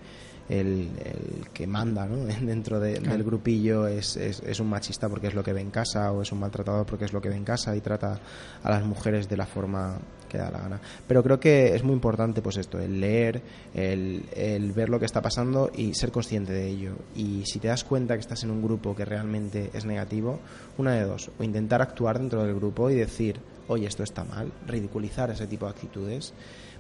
el, 0.50 0.90
el 1.04 1.48
que 1.54 1.66
manda 1.68 2.06
¿no? 2.06 2.18
dentro 2.46 2.80
de- 2.80 2.96
Claro. 2.96 3.12
del 3.18 3.24
grupillo 3.24 3.88
es, 3.88 4.16
es, 4.18 4.42
es 4.42 4.60
un 4.60 4.68
machista 4.70 5.10
porque 5.10 5.28
es 5.28 5.34
lo 5.34 5.44
que 5.44 5.54
ve 5.54 5.62
en 5.62 5.72
casa 5.72 6.12
o 6.12 6.22
es 6.22 6.32
un 6.32 6.40
maltratador 6.40 6.86
porque 6.86 7.06
es 7.06 7.14
lo 7.14 7.22
que 7.22 7.30
ve 7.30 7.36
en 7.36 7.44
casa 7.44 7.76
y 7.76 7.82
trata 7.82 8.20
a 8.64 8.70
las 8.70 8.84
mujeres 8.86 9.28
de 9.28 9.38
la 9.38 9.46
forma 9.46 9.98
que 10.30 10.38
da 10.38 10.50
la 10.52 10.60
gana. 10.60 10.80
Pero 11.08 11.22
creo 11.24 11.40
que 11.40 11.76
es 11.76 11.84
muy 11.84 11.94
importante 11.94 12.42
pues 12.42 12.58
esto, 12.58 12.80
el 12.80 13.00
leer, 13.00 13.42
el, 13.74 14.24
el 14.36 14.72
ver 14.72 14.90
lo 14.90 15.00
que 15.00 15.06
está 15.06 15.22
pasando 15.22 15.72
y 15.76 15.94
ser 15.94 16.12
consciente 16.12 16.52
de 16.54 16.68
ello. 16.68 16.94
Y 17.16 17.44
si 17.46 17.60
te 17.60 17.68
das 17.68 17.84
cuenta 17.84 18.16
que 18.16 18.22
estás 18.22 18.44
en 18.44 18.52
un 18.52 18.62
grupo 18.62 18.96
que 18.96 19.06
realmente 19.06 19.70
es 19.74 19.86
negativo, 19.86 20.40
una 20.78 20.94
de 20.94 21.04
dos, 21.04 21.30
o 21.40 21.44
intentar 21.44 21.82
actuar 21.82 22.18
dentro 22.20 22.44
del 22.44 22.56
grupo 22.56 22.90
y 22.90 22.96
decir, 22.96 23.40
oye, 23.68 23.88
esto 23.88 24.04
está 24.04 24.24
mal, 24.24 24.52
ridiculizar 24.68 25.30
ese 25.32 25.48
tipo 25.48 25.66
de 25.66 25.72
actitudes, 25.72 26.34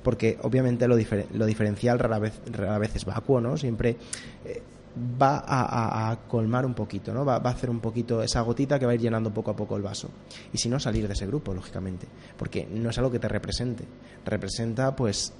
porque 0.05 0.37
obviamente 0.43 0.87
lo, 0.87 0.97
difer- 0.97 1.25
lo 1.33 1.45
diferencial 1.47 1.97
rara 1.99 2.19
vez, 2.19 2.39
rara 2.51 2.77
vez 2.77 2.95
es 2.95 3.03
vacuo, 3.03 3.41
¿no? 3.41 3.57
Siempre 3.57 3.97
eh, 4.45 4.61
va 5.21 5.39
a, 5.39 5.63
a- 5.63 6.11
a 6.11 6.15
colmar 6.27 6.65
un 6.65 6.75
poquito, 6.75 7.11
¿no? 7.13 7.25
Va, 7.25 7.39
va 7.39 7.49
a 7.49 7.53
hacer 7.53 7.69
un 7.71 7.79
poquito 7.81 8.21
esa 8.21 8.39
gotita 8.41 8.77
que 8.79 8.85
va 8.85 8.91
a 8.91 8.95
ir 8.95 9.01
llenando 9.01 9.33
poco 9.33 9.51
a 9.51 9.55
poco 9.55 9.75
el 9.75 9.81
vaso. 9.81 10.09
Y 10.53 10.57
si 10.59 10.69
no, 10.69 10.79
salir 10.79 11.07
de 11.07 11.13
ese 11.13 11.25
grupo, 11.25 11.53
lógicamente, 11.53 12.05
porque 12.37 12.65
no 12.71 12.91
es 12.91 12.97
algo 12.99 13.11
que 13.11 13.19
te 13.19 13.27
represente. 13.27 13.83
Representa, 14.25 14.95
pues, 14.95 15.33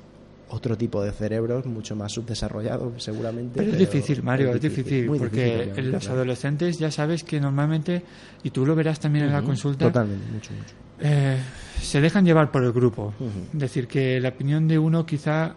otro 0.56 0.78
tipo 0.78 1.04
de 1.04 1.12
cerebros 1.12 1.66
mucho 1.66 1.96
más 1.96 2.12
subdesarrollado, 2.14 2.94
seguramente. 3.00 3.60
Pero 3.60 3.72
es 3.72 3.78
difícil, 3.78 4.24
Mario, 4.24 4.54
es 4.54 4.62
difícil, 4.62 5.08
muy 5.08 5.20
porque 5.20 5.36
difícil, 5.36 5.52
en 5.54 5.60
obviamente, 5.70 5.92
los 5.92 6.00
claro. 6.04 6.16
adolescentes 6.16 6.78
ya 6.80 6.92
sabes 6.92 7.24
que 7.24 7.40
normalmente, 7.40 8.02
y 8.44 8.50
tú 8.50 8.66
lo 8.66 8.76
verás 8.76 9.00
también 9.00 9.26
en 9.26 9.34
la 9.34 9.42
consulta, 9.42 9.86
Totalmente, 9.86 10.26
mucho, 10.32 10.54
mucho. 10.54 10.74
eh, 11.02 11.38
se 11.82 12.02
dejan 12.02 12.26
llevar 12.26 12.52
por 12.52 12.64
el 12.64 12.72
grupo. 12.72 13.14
Es 13.54 13.60
decir, 13.60 13.88
que 13.88 14.20
la 14.20 14.30
opinión 14.30 14.68
de 14.68 14.80
uno 14.80 15.06
quizá 15.06 15.54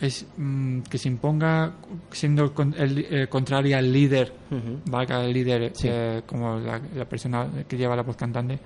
es, 0.00 0.26
mm, 0.36 0.80
que 0.82 0.98
se 0.98 1.08
imponga 1.08 1.72
siendo 2.10 2.52
con- 2.52 2.74
el, 2.76 2.98
eh, 3.08 3.26
contraria 3.28 3.78
al 3.78 3.92
líder, 3.92 4.32
Ujú. 4.50 4.80
valga 4.86 5.24
el 5.24 5.32
líder 5.32 5.72
Sí. 5.74 5.86
eh, 5.90 6.22
como 6.26 6.58
la, 6.58 6.80
la 6.96 7.04
persona 7.04 7.48
que 7.68 7.76
lleva 7.76 7.94
la 7.94 8.02
voz 8.02 8.16
cantante, 8.16 8.58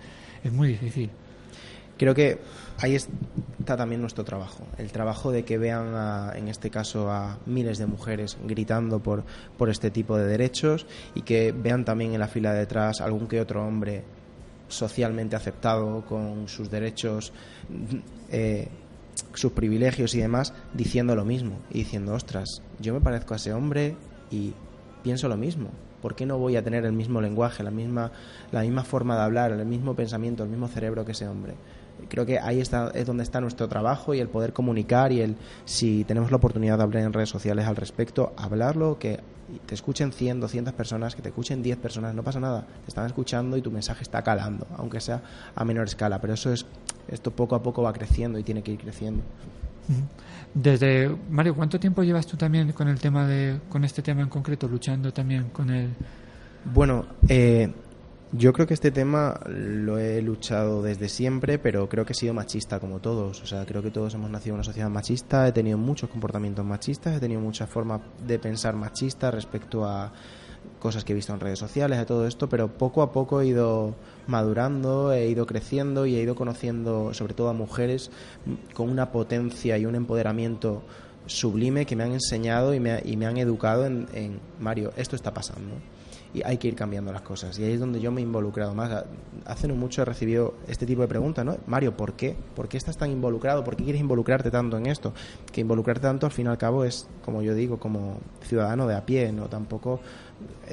es 0.43 0.53
muy 0.53 0.69
difícil. 0.69 1.11
Creo 1.99 2.15
que 2.15 2.39
ahí 2.79 2.95
está 2.95 3.77
también 3.77 4.01
nuestro 4.03 4.23
trabajo, 4.23 4.65
el 4.77 4.93
trabajo 4.93 5.33
de 5.33 5.45
que 5.45 5.57
vean, 5.57 5.95
a- 5.95 6.33
en 6.37 6.49
este 6.49 6.71
caso, 6.71 7.11
a 7.11 7.39
miles 7.47 7.79
de 7.79 7.87
mujeres 7.87 8.37
gritando 8.45 9.01
por, 9.01 9.25
por 9.57 9.71
este 9.71 9.91
tipo 9.91 10.17
de 10.19 10.27
derechos 10.27 10.87
y 11.15 11.23
que 11.23 11.53
vean 11.53 11.85
también 11.85 12.13
en 12.13 12.21
la 12.21 12.29
fila 12.29 12.53
de 12.53 12.61
detrás 12.61 13.01
algún 13.01 13.27
que 13.29 13.41
otro 13.41 13.67
hombre 13.67 14.05
socialmente 14.69 15.37
aceptado 15.37 16.05
con 16.05 16.49
sus 16.49 16.71
derechos, 16.71 17.33
eh, 18.31 18.69
sus 19.33 19.53
privilegios 19.53 20.15
y 20.15 20.21
demás, 20.21 20.53
diciendo 20.75 21.15
lo 21.15 21.25
mismo 21.25 21.59
y 21.71 21.79
diciendo, 21.79 22.13
ostras, 22.15 22.61
yo 22.79 22.93
me 22.93 23.01
parezco 23.01 23.33
a 23.35 23.37
ese 23.39 23.53
hombre 23.55 23.97
y 24.31 24.53
pienso 25.03 25.29
lo 25.29 25.37
mismo. 25.37 25.71
¿Por 26.03 26.15
qué 26.15 26.27
no 26.27 26.37
voy 26.39 26.57
a 26.57 26.63
tener 26.63 26.85
el 26.85 26.93
mismo 26.93 27.21
lenguaje, 27.21 27.63
la 27.63 27.71
misma, 27.71 28.13
la 28.53 28.61
misma 28.61 28.85
forma 28.85 29.17
de 29.17 29.23
hablar, 29.23 29.53
el 29.53 29.65
mismo 29.65 29.95
pensamiento, 29.95 30.43
el 30.43 30.51
mismo 30.51 30.69
cerebro 30.69 31.05
que 31.05 31.13
ese 31.13 31.27
hombre? 31.27 31.55
Creo 32.09 32.27
que 32.27 32.39
ahí 32.39 32.61
está, 32.61 32.91
es 32.95 33.07
donde 33.07 33.23
está 33.23 33.41
nuestro 33.41 33.69
trabajo 33.69 34.15
y 34.15 34.21
el 34.21 34.29
poder 34.29 34.53
comunicar 34.53 35.13
y 35.13 35.21
el, 35.21 35.37
si 35.65 36.05
tenemos 36.05 36.31
la 36.31 36.37
oportunidad 36.37 36.77
de 36.79 36.85
hablar 36.85 37.03
en 37.03 37.13
redes 37.13 37.29
sociales 37.29 37.67
al 37.67 37.77
respecto, 37.77 38.33
hablarlo, 38.37 38.99
que 38.99 39.21
te 39.67 39.75
escuchen 39.75 40.13
100, 40.13 40.41
200 40.41 40.75
personas, 40.75 41.15
que 41.15 41.23
te 41.23 41.29
escuchen 41.29 41.63
10 41.63 41.79
personas, 41.79 42.15
no 42.15 42.23
pasa 42.23 42.41
nada, 42.41 42.67
te 42.85 42.89
están 42.89 43.07
escuchando 43.07 43.57
y 43.57 43.63
tu 43.63 43.71
mensaje 43.71 44.03
está 44.03 44.23
calando, 44.23 44.67
aunque 44.77 45.01
sea 45.01 45.23
a 45.55 45.65
menor 45.65 45.87
escala, 45.87 46.21
pero 46.21 46.35
eso 46.35 46.53
es, 46.53 46.67
esto 47.09 47.31
poco 47.31 47.55
a 47.55 47.63
poco 47.63 47.83
va 47.83 47.93
creciendo 47.93 48.39
y 48.39 48.43
tiene 48.43 48.63
que 48.63 48.73
ir 48.73 48.79
creciendo. 48.79 49.23
Desde 50.53 51.15
Mario, 51.31 51.55
¿cuánto 51.55 51.79
tiempo 51.79 52.03
llevas 52.03 52.27
tú 52.27 52.37
también 52.37 52.73
con 52.73 52.89
el 52.89 52.99
tema 52.99 53.27
de, 53.27 53.61
con 53.69 53.85
este 53.85 54.03
tema 54.03 54.23
en 54.23 54.29
concreto, 54.29 54.67
luchando 54.67 55.13
también 55.13 55.51
con 55.51 55.71
el 55.71 55.91
Bueno, 56.65 57.07
eh, 57.29 57.73
yo 58.33 58.53
creo 58.53 58.67
que 58.67 58.75
este 58.75 58.91
tema 58.91 59.41
lo 59.47 59.99
he 59.99 60.21
luchado 60.21 60.83
desde 60.83 61.09
siempre, 61.09 61.59
pero 61.59 61.89
creo 61.89 62.05
que 62.05 62.13
he 62.13 62.17
sido 62.17 62.35
machista 62.35 62.81
como 62.81 62.99
todos. 62.99 63.41
O 63.43 63.47
sea, 63.47 63.65
creo 63.65 63.83
que 63.83 63.91
todos 63.91 64.15
hemos 64.15 64.31
nacido 64.31 64.55
en 64.55 64.57
una 64.57 64.65
sociedad 64.65 64.91
machista, 64.91 65.47
he 65.47 65.53
tenido 65.53 65.79
muchos 65.79 66.11
comportamientos 66.11 66.65
machistas, 66.65 67.17
he 67.17 67.21
tenido 67.21 67.41
muchas 67.41 67.71
formas 67.71 68.01
de 68.27 68.39
pensar 68.39 68.75
machistas 68.75 69.33
respecto 69.33 69.85
a 69.85 70.13
cosas 70.81 71.05
que 71.05 71.13
he 71.13 71.17
visto 71.17 71.33
en 71.33 71.41
redes 71.41 71.61
sociales, 71.61 71.99
a 71.99 72.07
todo 72.07 72.27
esto, 72.27 72.49
pero 72.49 72.69
poco 72.69 73.03
a 73.03 73.13
poco 73.13 73.41
he 73.41 73.47
ido 73.47 73.95
madurando, 74.27 75.13
he 75.13 75.29
ido 75.29 75.47
creciendo 75.47 76.05
y 76.07 76.17
he 76.17 76.23
ido 76.23 76.35
conociendo 76.35 77.15
sobre 77.15 77.35
todo 77.35 77.49
a 77.49 77.53
mujeres 77.53 78.11
con 78.75 78.91
una 78.91 79.13
potencia 79.13 79.79
y 79.79 79.87
un 79.87 79.95
empoderamiento 79.95 80.83
sublime 81.27 81.87
que 81.87 81.95
me 81.95 82.05
han 82.05 82.13
enseñado 82.13 82.75
y 82.75 82.81
me, 82.81 83.01
y 83.05 83.17
me 83.17 83.27
han 83.27 83.37
educado 83.37 83.87
en, 83.87 84.09
en, 84.13 84.41
Mario, 84.61 84.93
esto 84.97 85.15
está 85.15 85.33
pasando 85.33 85.75
y 86.37 86.43
hay 86.45 86.59
que 86.59 86.69
ir 86.69 86.75
cambiando 86.75 87.13
las 87.13 87.23
cosas. 87.23 87.59
Y 87.59 87.65
ahí 87.65 87.73
es 87.73 87.81
donde 87.81 87.99
yo 87.99 88.13
me 88.13 88.21
he 88.21 88.25
involucrado 88.25 88.75
más. 88.75 89.05
Hace 89.47 89.69
no 89.69 89.75
mucho 89.75 90.03
he 90.03 90.05
recibido 90.05 90.55
este 90.69 90.85
tipo 90.85 91.01
de 91.01 91.09
preguntas, 91.09 91.47
¿no? 91.47 91.57
Mario, 91.67 91.97
¿por 91.97 92.13
qué? 92.13 92.37
¿Por 92.55 92.69
qué 92.69 92.77
estás 92.77 92.99
tan 92.99 93.11
involucrado? 93.11 93.65
¿Por 93.65 93.75
qué 93.75 93.85
quieres 93.85 94.03
involucrarte 94.03 94.51
tanto 94.51 94.77
en 94.77 94.85
esto? 94.85 95.15
Que 95.51 95.63
involucrarte 95.63 96.03
tanto, 96.03 96.27
al 96.27 96.33
fin 96.33 96.45
y 96.45 96.49
al 96.51 96.59
cabo, 96.59 96.85
es, 96.85 97.09
como 97.25 97.41
yo 97.41 97.55
digo, 97.55 97.79
como 97.79 98.19
ciudadano 98.43 98.87
de 98.87 98.95
a 98.95 99.07
pie, 99.07 99.33
no 99.33 99.49
tampoco 99.49 100.01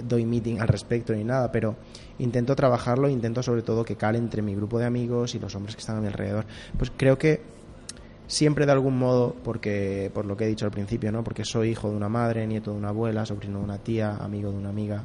doy 0.04 0.26
meeting 0.26 0.60
al 0.60 0.68
respecto 0.68 1.14
ni 1.14 1.24
nada, 1.24 1.50
pero 1.50 1.78
intento 2.20 2.58
trabajarlo, 2.58 3.08
intento 3.08 3.42
sobre 3.42 3.62
todo 3.62 3.86
que 3.86 3.96
cale 3.96 4.18
entre 4.18 4.42
mi 4.42 4.54
grupo 4.56 4.80
de 4.80 4.86
amigos 4.86 5.34
y 5.34 5.40
los 5.40 5.56
hombres 5.56 5.78
que 5.78 5.80
están 5.80 5.96
a 5.96 6.02
mi 6.02 6.08
alrededor. 6.08 6.46
Pues 6.78 6.92
creo 6.98 7.18
que 7.18 7.40
siempre 8.28 8.66
de 8.66 8.72
algún 8.74 8.98
modo, 8.98 9.34
porque 9.44 10.12
por 10.14 10.26
lo 10.26 10.36
que 10.36 10.44
he 10.44 10.48
dicho 10.48 10.66
al 10.66 10.72
principio, 10.72 11.12
¿no? 11.12 11.24
Porque 11.24 11.46
soy 11.46 11.70
hijo 11.70 11.90
de 11.90 11.96
una 11.96 12.10
madre, 12.10 12.46
nieto 12.48 12.72
de 12.72 12.78
una 12.78 12.90
abuela, 12.90 13.26
sobrino 13.26 13.60
de 13.60 13.64
una 13.64 13.78
tía, 13.78 14.18
amigo 14.18 14.52
de 14.52 14.58
una 14.58 14.70
amiga, 14.70 15.04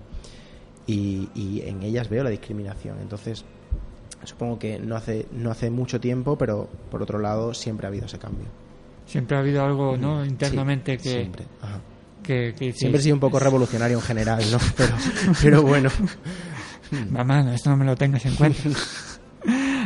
y, 0.88 1.28
y 1.34 1.62
en 1.66 1.82
ellas 1.82 2.08
veo 2.08 2.24
la 2.24 2.30
discriminación. 2.30 2.98
Entonces, 3.00 3.44
supongo 4.24 4.58
que 4.58 4.78
no 4.80 4.96
hace, 4.96 5.26
no 5.32 5.50
hace 5.50 5.70
mucho 5.70 6.00
tiempo, 6.00 6.36
pero 6.36 6.68
por 6.90 7.02
otro 7.02 7.18
lado 7.20 7.54
siempre 7.54 7.86
ha 7.86 7.88
habido 7.90 8.06
ese 8.06 8.18
cambio. 8.18 8.46
Siempre 9.06 9.36
ha 9.36 9.40
habido 9.40 9.64
algo, 9.64 9.96
¿no? 9.96 10.24
Sí, 10.24 10.30
Internamente 10.30 10.96
que... 10.96 11.10
Siempre. 11.10 11.44
Ajá. 11.62 11.80
que, 12.22 12.54
que 12.58 12.66
dices, 12.66 12.80
Siempre 12.80 13.00
he 13.00 13.04
sido 13.04 13.14
un 13.14 13.20
poco 13.20 13.38
revolucionario 13.38 13.98
en 13.98 14.02
general, 14.02 14.42
¿no? 14.50 14.58
Pero, 14.76 14.94
pero 15.42 15.62
bueno. 15.62 15.90
Mamá, 17.10 17.42
no, 17.42 17.52
esto 17.52 17.68
no 17.70 17.76
me 17.76 17.84
lo 17.84 17.94
tengas 17.94 18.24
en 18.26 18.34
cuenta. 18.34 18.60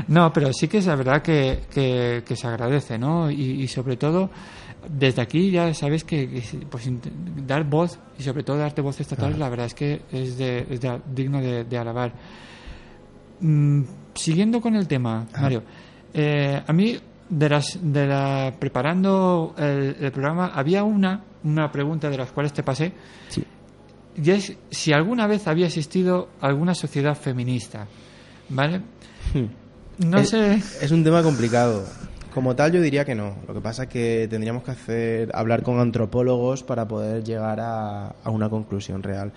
No, 0.09 0.33
pero 0.33 0.51
sí 0.53 0.67
que 0.67 0.79
es 0.79 0.87
la 0.87 0.97
verdad 0.97 1.23
que, 1.23 1.61
que, 1.73 2.25
que 2.27 2.35
se 2.35 2.47
agradece, 2.49 2.99
¿no? 2.99 3.31
Y, 3.31 3.63
y 3.63 3.69
sobre 3.69 3.97
todo, 3.97 4.31
desde 4.89 5.23
aquí 5.23 5.51
ya 5.51 5.73
sabes 5.75 6.05
que, 6.05 6.43
pues, 6.71 6.89
dar 7.47 7.65
voz 7.65 7.99
y 8.19 8.23
sobre 8.23 8.43
todo 8.43 8.59
darte 8.59 8.81
voz 8.81 9.01
estatal, 9.01 9.39
la 9.39 9.49
verdad 9.49 9.67
es 9.67 9.75
que 9.75 10.03
es, 10.13 10.37
de, 10.39 10.67
es 10.71 10.81
de- 10.81 11.01
digno 11.15 11.41
de, 11.41 11.65
de 11.65 11.79
alabar. 11.79 12.13
Mm, 13.41 13.83
siguiendo 14.15 14.61
con 14.61 14.77
el 14.77 14.87
tema, 14.87 15.27
Mario, 15.41 15.63
eh, 16.15 16.63
a 16.67 16.73
mí 16.73 16.97
de 17.29 17.49
las 17.49 17.79
de 17.81 18.07
la 18.07 18.53
preparando 18.59 19.55
el, 19.57 19.97
el 20.01 20.13
programa 20.13 20.49
había 20.55 20.85
una 20.85 21.25
una 21.45 21.73
pregunta 21.73 22.09
de 22.11 22.19
las 22.19 22.31
cuales 22.31 22.53
te 22.53 22.63
pasé 22.63 22.93
Sí. 23.29 23.43
y 24.23 24.31
es 24.31 24.57
si 24.71 24.93
alguna 24.93 25.27
vez 25.27 25.49
había 25.49 25.67
existido 25.67 26.29
alguna 26.41 26.75
sociedad 26.75 27.17
feminista, 27.17 27.87
¿vale? 28.51 28.83
No 29.99 30.19
es, 30.19 30.29
sé. 30.29 30.55
es 30.55 30.91
un 30.93 31.03
tema 31.03 31.23
complicado. 31.23 31.85
Como 32.35 32.57
tal, 32.57 32.73
yo 32.73 32.81
diría 32.81 33.05
que 33.05 33.15
no. 33.15 33.37
Lo 33.47 33.53
que 33.53 33.61
pasa 33.61 33.85
es 33.85 33.89
que 33.91 34.27
tendríamos 34.31 34.63
que 34.63 34.71
hacer, 34.71 35.31
hablar 35.35 35.63
con 35.63 35.79
antropólogos 35.81 36.63
para 36.63 36.89
poder 36.89 37.23
llegar 37.25 37.61
a, 37.61 38.15
a 38.25 38.31
una 38.31 38.49
conclusión 38.49 39.03
real. 39.03 39.33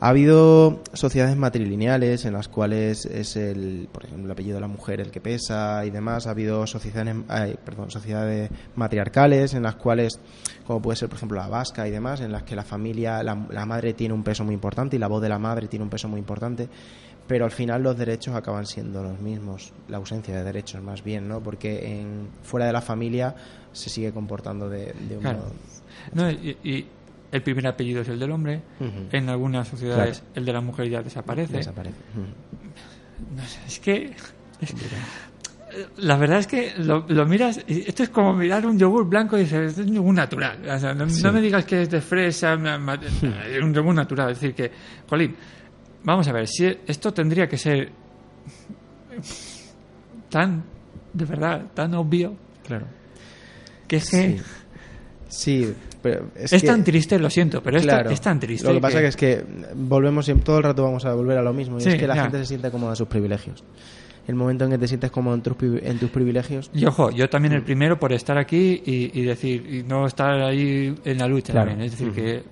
Ha 0.00 0.10
habido 0.10 0.80
sociedades 0.92 1.36
matrilineales 1.36 2.24
en 2.24 2.32
las 2.34 2.46
cuales 2.46 3.04
es 3.04 3.34
el, 3.34 3.88
por 3.90 4.04
ejemplo, 4.04 4.26
el 4.26 4.30
apellido 4.30 4.54
de 4.54 4.60
la 4.60 4.68
mujer 4.68 5.00
el 5.00 5.10
que 5.10 5.20
pesa 5.20 5.84
y 5.84 5.90
demás. 5.90 6.28
Ha 6.28 6.30
habido 6.30 6.64
sociedades, 6.68 7.16
ay, 7.26 7.56
perdón, 7.64 7.90
sociedades 7.90 8.48
matriarcales 8.76 9.54
en 9.54 9.64
las 9.64 9.74
cuales, 9.74 10.20
como 10.68 10.80
puede 10.80 10.94
ser, 10.96 11.08
por 11.08 11.16
ejemplo, 11.16 11.38
la 11.38 11.48
vasca 11.48 11.88
y 11.88 11.90
demás, 11.90 12.20
en 12.20 12.30
las 12.30 12.44
que 12.44 12.54
la 12.54 12.62
familia, 12.62 13.24
la, 13.24 13.44
la 13.50 13.66
madre 13.66 13.92
tiene 13.92 14.14
un 14.14 14.22
peso 14.22 14.44
muy 14.44 14.54
importante 14.54 14.94
y 14.94 15.00
la 15.00 15.08
voz 15.08 15.20
de 15.20 15.30
la 15.30 15.38
madre 15.40 15.66
tiene 15.66 15.82
un 15.82 15.90
peso 15.90 16.08
muy 16.08 16.20
importante 16.20 16.68
pero 17.26 17.44
al 17.44 17.50
final 17.50 17.82
los 17.82 17.98
derechos 17.98 18.34
acaban 18.34 18.64
siendo 18.64 19.02
los 19.02 19.20
mismos, 19.20 19.74
la 19.88 19.98
ausencia 19.98 20.34
de 20.34 20.42
derechos 20.42 20.82
más 20.82 21.04
bien, 21.04 21.28
¿no? 21.28 21.40
Porque 21.42 22.00
en, 22.00 22.30
fuera 22.42 22.64
de 22.64 22.72
la 22.72 22.80
familia 22.80 23.34
se 23.70 23.90
sigue 23.90 24.12
comportando 24.12 24.70
de, 24.70 24.94
de 24.94 25.16
un 25.16 25.20
Claro. 25.20 25.40
modo... 25.40 25.52
No, 26.14 26.30
y, 26.30 26.56
y 26.64 26.86
el 27.32 27.42
primer 27.42 27.66
apellido 27.66 28.02
es 28.02 28.08
el 28.08 28.18
del 28.18 28.30
hombre. 28.32 28.62
En 29.12 29.28
algunas 29.28 29.68
sociedades 29.68 30.18
Claro. 30.20 30.32
el 30.34 30.44
de 30.44 30.52
la 30.52 30.60
mujer 30.60 30.88
ya 30.88 31.02
desaparece. 31.02 31.56
Desaparece. 31.58 31.96
Ujú. 32.14 33.36
No 33.36 33.42
sé, 33.46 33.58
es 33.66 33.78
que. 33.80 34.14
es- 34.60 34.74
la 35.98 36.16
verdad 36.16 36.38
es 36.38 36.46
que 36.46 36.72
lo, 36.78 37.04
lo 37.08 37.26
miras. 37.26 37.60
Esto 37.68 38.02
es 38.02 38.08
como 38.08 38.32
mirar 38.32 38.64
un 38.66 38.78
yogur 38.78 39.06
blanco 39.06 39.36
y 39.36 39.42
dices, 39.42 39.78
es 39.78 39.86
un 39.86 39.94
yogur 39.94 40.14
natural. 40.14 40.58
O 40.68 40.78
sea, 40.78 40.94
no, 40.94 41.04
no 41.06 41.32
me 41.32 41.40
digas 41.42 41.64
que 41.66 41.82
es 41.82 41.90
de 41.90 42.00
fresa, 42.00 42.54
es 42.54 43.62
un 43.62 43.74
yogur 43.74 43.94
natural. 43.94 44.30
Es 44.32 44.40
decir, 44.40 44.54
que, 44.54 44.72
Jolín, 45.08 45.36
vamos 46.04 46.26
a 46.26 46.32
ver, 46.32 46.48
si 46.48 46.64
esto 46.86 47.12
tendría 47.12 47.46
que 47.46 47.58
ser 47.58 47.90
tan, 50.30 50.64
de 51.12 51.24
verdad, 51.24 51.66
tan 51.74 51.94
obvio 51.94 52.34
Claro. 52.66 52.86
que 53.86 53.96
es 53.96 54.10
que. 54.10 54.40
Sí. 55.28 55.74
Pero 56.02 56.26
es, 56.36 56.52
Es, 56.52 56.60
que- 56.62 56.66
tan 56.68 56.84
triste, 56.84 57.18
lo 57.18 57.28
siento, 57.30 57.62
pero 57.62 57.76
es, 57.78 57.82
tan- 57.86 57.96
claro. 57.96 58.10
es 58.10 58.20
tan 58.20 58.38
triste. 58.38 58.66
Lo 58.68 58.74
que 58.74 58.80
pasa 58.80 59.00
que 59.00 59.06
es 59.08 59.16
que 59.16 59.44
volvemos 59.74 60.30
todo 60.44 60.58
el 60.58 60.62
rato 60.64 60.82
vamos 60.84 61.04
a 61.04 61.14
volver 61.14 61.38
a 61.38 61.42
lo 61.42 61.52
mismo, 61.52 61.78
y 61.78 61.80
Sí, 61.80 61.88
es 61.90 61.96
que 61.96 62.06
la 62.06 62.14
ya. 62.14 62.22
gente 62.22 62.38
se 62.38 62.46
siente 62.46 62.70
cómoda 62.70 62.92
en 62.92 62.96
sus 62.96 63.08
privilegios. 63.08 63.64
El 64.28 64.34
momento 64.36 64.64
en 64.66 64.70
que 64.70 64.78
te 64.78 64.86
sientes 64.86 65.10
cómodo 65.10 65.34
en 65.34 65.42
tus, 65.42 65.56
en 65.82 65.98
tus 65.98 66.10
privilegios, 66.10 66.70
Y 66.72 66.84
ojo, 66.84 67.10
yo 67.10 67.28
también 67.28 67.54
Mm. 67.54 67.56
el 67.56 67.62
primero 67.62 67.98
por 67.98 68.12
estar 68.12 68.38
aquí 68.38 68.82
y, 68.86 69.10
y 69.18 69.22
decir, 69.24 69.66
y 69.74 69.82
no 69.82 70.06
estar 70.06 70.40
ahí 70.42 70.94
en 71.04 71.18
la 71.18 71.26
lucha 71.26 71.52
Claro. 71.52 71.70
también. 71.70 71.86
Es 71.86 71.92
decir, 71.92 72.08
Ujú. 72.08 72.14
que, 72.16 72.30
eh, 72.36 72.42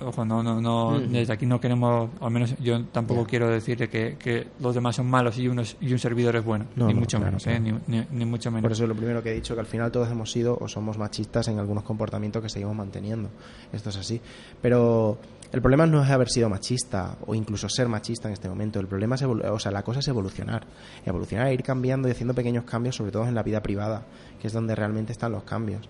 ojo, 0.00 0.24
no, 0.24 0.42
no, 0.42 0.60
no, 0.60 0.96
Ujú. 0.96 1.00
desde 1.10 1.32
aquí 1.32 1.46
no 1.46 1.60
queremos, 1.60 2.10
al 2.20 2.30
menos 2.30 2.54
yo 2.58 2.82
tampoco 2.86 3.20
Ya. 3.22 3.26
quiero 3.28 3.48
decirle 3.50 3.88
que, 3.88 4.16
que 4.18 4.46
los 4.60 4.74
demás 4.74 4.96
son 4.96 5.06
malos 5.08 5.38
y, 5.38 5.46
unos, 5.46 5.76
y 5.80 5.92
un 5.92 5.98
servidor 5.98 6.36
es 6.36 6.44
bueno. 6.44 6.64
No, 6.74 6.86
ni 6.86 6.94
no, 6.94 7.00
mucho 7.00 7.18
claro, 7.18 7.32
menos, 7.32 7.44
claro. 7.44 7.58
¿eh? 7.64 7.72
Ni, 7.86 7.96
ni- 7.98 8.06
ni 8.12 8.24
mucho 8.24 8.50
menos. 8.50 8.62
Por 8.62 8.72
eso 8.72 8.84
es 8.84 8.88
lo 8.88 8.94
primero 8.96 9.22
que 9.22 9.30
he 9.30 9.34
dicho, 9.34 9.54
que 9.54 9.60
al 9.60 9.66
final 9.66 9.92
todos 9.92 10.10
hemos 10.10 10.32
sido 10.32 10.56
o 10.58 10.66
somos 10.68 10.96
machistas 10.96 11.48
en 11.48 11.58
algunos 11.58 11.84
comportamientos 11.84 12.42
que 12.42 12.48
seguimos 12.48 12.74
manteniendo. 12.74 13.28
Esto 13.74 13.90
es 13.90 13.96
así. 13.98 14.20
Pero 14.62 15.18
el 15.56 15.62
problema 15.62 15.86
no 15.86 16.02
es 16.02 16.10
haber 16.10 16.28
sido 16.28 16.50
machista 16.50 17.16
o 17.24 17.34
incluso 17.34 17.66
ser 17.70 17.88
machista 17.88 18.28
en 18.28 18.34
este 18.34 18.46
momento. 18.46 18.78
El 18.78 18.88
problema 18.88 19.14
es, 19.14 19.22
o 19.22 19.58
sea, 19.58 19.72
la 19.72 19.82
cosa 19.82 20.00
es 20.00 20.08
evolucionar. 20.08 20.66
Evolucionar, 21.06 21.50
ir 21.50 21.62
cambiando 21.62 22.08
y 22.08 22.10
haciendo 22.10 22.34
pequeños 22.34 22.64
cambios, 22.64 22.94
sobre 22.94 23.10
todo 23.10 23.26
en 23.26 23.34
la 23.34 23.42
vida 23.42 23.62
privada, 23.62 24.04
que 24.38 24.48
es 24.48 24.52
donde 24.52 24.74
realmente 24.74 25.12
están 25.12 25.32
los 25.32 25.44
cambios. 25.44 25.88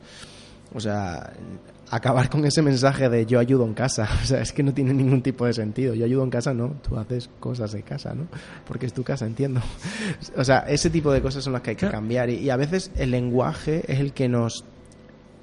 O 0.72 0.78
sea, 0.78 1.32
acabar 1.90 2.30
con 2.30 2.44
ese 2.44 2.62
mensaje 2.62 3.08
de 3.08 3.26
yo 3.26 3.40
ayudo 3.40 3.64
en 3.64 3.74
casa. 3.74 4.08
O 4.22 4.24
sea, 4.24 4.40
es 4.40 4.52
que 4.52 4.62
no 4.62 4.72
tiene 4.72 4.94
ningún 4.94 5.20
tipo 5.20 5.44
de 5.44 5.52
sentido. 5.52 5.94
Yo 5.94 6.04
ayudo 6.04 6.22
en 6.22 6.30
casa, 6.30 6.54
no. 6.54 6.76
Tú 6.88 6.96
haces 6.96 7.28
cosas 7.40 7.72
de 7.72 7.82
casa, 7.82 8.14
¿no? 8.14 8.28
Porque 8.68 8.86
es 8.86 8.92
tu 8.92 9.02
casa, 9.02 9.26
entiendo. 9.26 9.60
O 10.36 10.44
sea, 10.44 10.58
ese 10.68 10.90
tipo 10.90 11.10
de 11.10 11.20
cosas 11.20 11.42
son 11.42 11.54
las 11.54 11.62
que 11.62 11.70
hay 11.70 11.76
que 11.76 11.90
cambiar. 11.90 12.30
Y, 12.30 12.36
y 12.36 12.50
a 12.50 12.56
veces 12.56 12.92
el 12.94 13.10
lenguaje 13.10 13.82
es 13.92 13.98
el 13.98 14.12
que 14.12 14.28
nos, 14.28 14.64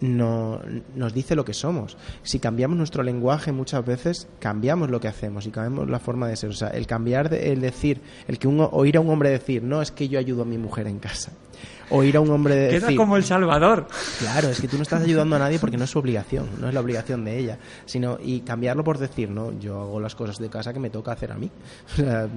no, 0.01 0.59
nos 0.95 1.13
dice 1.13 1.35
lo 1.35 1.45
que 1.45 1.53
somos. 1.53 1.97
Si 2.23 2.39
cambiamos 2.39 2.77
nuestro 2.77 3.03
lenguaje, 3.03 3.51
muchas 3.51 3.85
veces 3.85 4.27
cambiamos 4.39 4.89
lo 4.89 4.99
que 4.99 5.07
hacemos 5.07 5.45
y 5.45 5.51
cambiamos 5.51 5.89
la 5.89 5.99
forma 5.99 6.27
de 6.27 6.35
ser. 6.35 6.49
O 6.49 6.53
sea, 6.53 6.69
el 6.69 6.87
cambiar, 6.87 7.29
de- 7.29 7.51
el 7.53 7.61
decir, 7.61 8.01
el 8.27 8.37
que 8.39 8.47
oír 8.47 8.97
a 8.97 8.99
un 8.99 9.09
hombre 9.09 9.29
decir, 9.29 9.63
no 9.63 9.81
es 9.81 9.91
que 9.91 10.09
yo 10.09 10.19
ayudo 10.19 10.41
a 10.41 10.45
mi 10.45 10.57
mujer 10.57 10.87
en 10.87 10.99
casa. 10.99 11.31
Oír 11.89 12.17
a 12.17 12.21
un 12.21 12.29
hombre 12.31 12.69
Queda 12.69 12.79
decir, 12.87 12.97
como 12.97 13.17
el 13.17 13.23
Salvador. 13.23 13.87
Claro, 14.19 14.49
es 14.49 14.59
que 14.59 14.67
tú 14.67 14.77
no 14.77 14.83
estás 14.83 15.03
ayudando 15.03 15.35
a 15.35 15.39
nadie 15.39 15.59
porque 15.59 15.77
no 15.77 15.83
es 15.83 15.89
su 15.89 15.99
obligación, 15.99 16.47
no 16.59 16.67
es 16.67 16.73
la 16.73 16.79
obligación 16.79 17.23
de 17.25 17.37
ella, 17.37 17.57
sino 17.85 18.17
y 18.23 18.39
cambiarlo 18.41 18.83
por 18.83 18.97
decir, 18.97 19.29
no, 19.29 19.51
yo 19.59 19.79
hago 19.81 19.99
las 19.99 20.15
cosas 20.15 20.37
de 20.39 20.49
casa 20.49 20.73
que 20.73 20.79
me 20.79 20.89
toca 20.89 21.11
hacer 21.11 21.31
a 21.31 21.35
mí, 21.35 21.51
O 21.93 21.95
sea, 21.95 22.27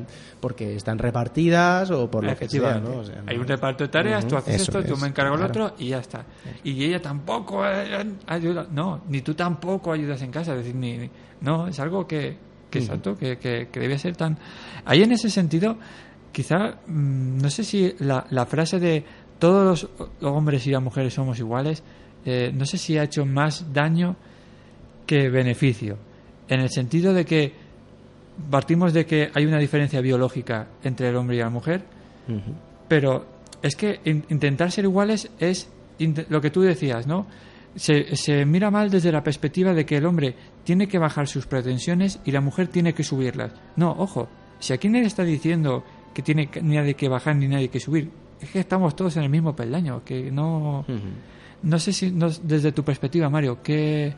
porque 0.41 0.77
están 0.77 0.99
repartidas 0.99 1.91
o 1.91 2.11
por 2.11 2.25
lo 2.25 2.37
que 2.37 2.49
sea. 2.49 2.79
¿no? 2.79 2.99
O 2.99 3.05
sea, 3.05 3.23
Hay 3.27 3.37
un 3.39 3.47
reparto 3.47 3.85
de 3.85 3.89
tareas, 3.89 4.25
Ujú, 4.25 4.31
tú 4.31 4.37
haces 4.37 4.61
esto, 4.63 4.79
es, 4.81 5.01
me 5.01 5.09
encargo 5.09 5.37
claro. 5.37 5.49
otro 5.51 5.75
y 5.79 5.89
ya 5.89 5.99
está. 5.99 6.25
Y 6.65 6.85
ella 6.85 7.01
tampoco 7.01 7.65
eh, 7.67 8.05
ayuda. 8.27 8.67
No, 8.71 9.03
ni 9.09 9.23
tú 9.23 9.35
tampoco 9.35 9.93
ayudas 9.93 10.21
en 10.23 10.31
casa. 10.33 10.53
Es 10.53 10.59
decir, 10.59 10.75
ni, 10.75 10.99
ni- 10.99 11.11
no, 11.41 11.69
es 11.69 11.79
algo 11.81 12.07
que, 12.07 12.37
que 12.71 12.79
exacto, 12.81 13.17
que, 13.17 13.39
que, 13.39 13.69
que 13.71 13.81
debe 13.81 13.99
ser 13.99 14.17
tan. 14.17 14.39
Ahí 14.85 15.03
en 15.03 15.13
ese 15.13 15.31
sentido, 15.31 15.77
quizá, 16.37 16.77
mm, 16.87 17.39
no 17.41 17.49
sé 17.49 17.65
si 17.65 17.95
la, 18.01 18.27
la 18.29 18.45
frase 18.45 18.79
de 18.79 19.03
todos 19.39 19.89
los 20.21 20.33
hombres 20.33 20.67
y 20.67 20.71
las 20.71 20.83
mujeres 20.83 21.15
somos 21.15 21.39
iguales, 21.39 21.83
eh, 22.27 22.53
no 22.55 22.67
sé 22.67 22.77
si 22.77 22.99
ha 22.99 23.05
hecho 23.05 23.25
más 23.25 23.73
daño 23.73 24.17
que 25.07 25.31
beneficio. 25.31 25.97
En 26.47 26.61
el 26.61 26.69
sentido 26.69 27.15
de 27.15 27.25
que 27.25 27.55
partimos 28.51 28.93
de 28.93 29.07
que 29.07 29.31
hay 29.35 29.47
una 29.47 29.59
diferencia 29.59 30.03
biológica 30.03 30.67
entre 30.85 31.09
el 31.09 31.17
hombre 31.17 31.37
y 31.37 31.41
la 31.41 31.49
mujer, 31.49 31.85
pero 32.87 33.25
es 33.63 33.75
que 33.77 34.01
in- 34.05 34.25
intentar 34.29 34.71
ser 34.71 34.85
iguales 34.85 35.31
es 35.39 35.71
lo 36.29 36.41
que 36.43 36.51
tú 36.51 36.61
decías, 36.61 37.07
¿no? 37.07 37.27
Se, 37.77 38.15
se 38.15 38.45
mira 38.45 38.71
mal 38.71 38.91
desde 38.91 39.11
la 39.11 39.23
perspectiva 39.23 39.73
de 39.73 39.87
que 39.87 39.97
el 39.97 40.05
hombre 40.05 40.35
tiene 40.65 40.87
que 40.87 40.99
bajar 40.99 41.29
sus 41.29 41.47
pretensiones 41.47 42.21
y 42.27 42.33
la 42.33 42.43
mujer 42.43 42.69
tiene 42.69 42.93
que 42.93 43.05
subirlas. 43.05 43.53
No, 43.77 43.93
ojo, 43.99 44.29
si 44.59 44.73
aquí 44.75 44.89
nadie 44.89 45.07
está 45.07 45.25
diciendo 45.25 45.85
que 46.17 46.23
tiene 46.23 46.49
nadie 46.63 46.95
que 46.95 47.11
bajar 47.11 47.37
ni 47.37 47.47
nadie 47.47 47.69
que 47.69 47.79
subir, 47.79 48.11
es 48.41 48.49
que 48.51 48.61
estamos 48.61 48.97
todos 48.97 49.15
en 49.19 49.25
el 49.25 49.29
mismo 49.29 49.55
peldaño, 49.55 50.03
que 50.03 50.31
no... 50.31 50.83
No 51.63 51.79
sé 51.79 51.93
si 51.93 52.11
no- 52.11 52.31
desde 52.43 52.73
tu 52.73 52.83
perspectiva, 52.85 53.29
Mario, 53.29 53.63
que 53.63 54.15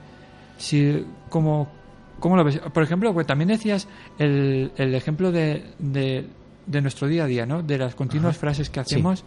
si 0.59 1.05
cómo, 1.29 1.69
cómo 2.21 2.37
lo 2.37 2.45
ves. 2.45 2.59
Por 2.73 2.83
ejemplo, 2.85 3.13
pues 3.13 3.27
también 3.27 3.49
decías 3.49 3.89
el, 4.19 4.71
el 4.77 4.95
ejemplo 4.95 5.33
de, 5.33 5.65
de, 5.81 6.27
de 6.67 6.81
nuestro 6.83 7.09
día 7.09 7.25
a 7.25 7.27
día, 7.27 7.47
¿no? 7.47 7.63
De 7.65 7.79
las 7.79 7.95
continuas 7.97 8.37
frases 8.37 8.71
que 8.71 8.83
Sí. 8.85 8.95
hacemos 8.95 9.25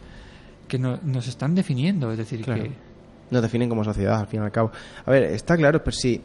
que 0.70 0.78
no- 0.80 1.00
nos 1.04 1.28
están 1.28 1.56
definiendo, 1.56 2.10
es 2.12 2.18
decir, 2.18 2.42
Claro. 2.42 2.64
que 2.64 2.72
Nos 3.32 3.42
definen 3.42 3.68
como 3.70 3.84
sociedad, 3.84 4.20
al 4.20 4.28
fin 4.28 4.42
y 4.42 4.44
al 4.46 4.52
cabo. 4.52 4.72
A 5.06 5.12
ver, 5.12 5.24
está 5.24 5.58
claro, 5.58 5.84
pero 5.84 5.96
sí. 5.96 6.22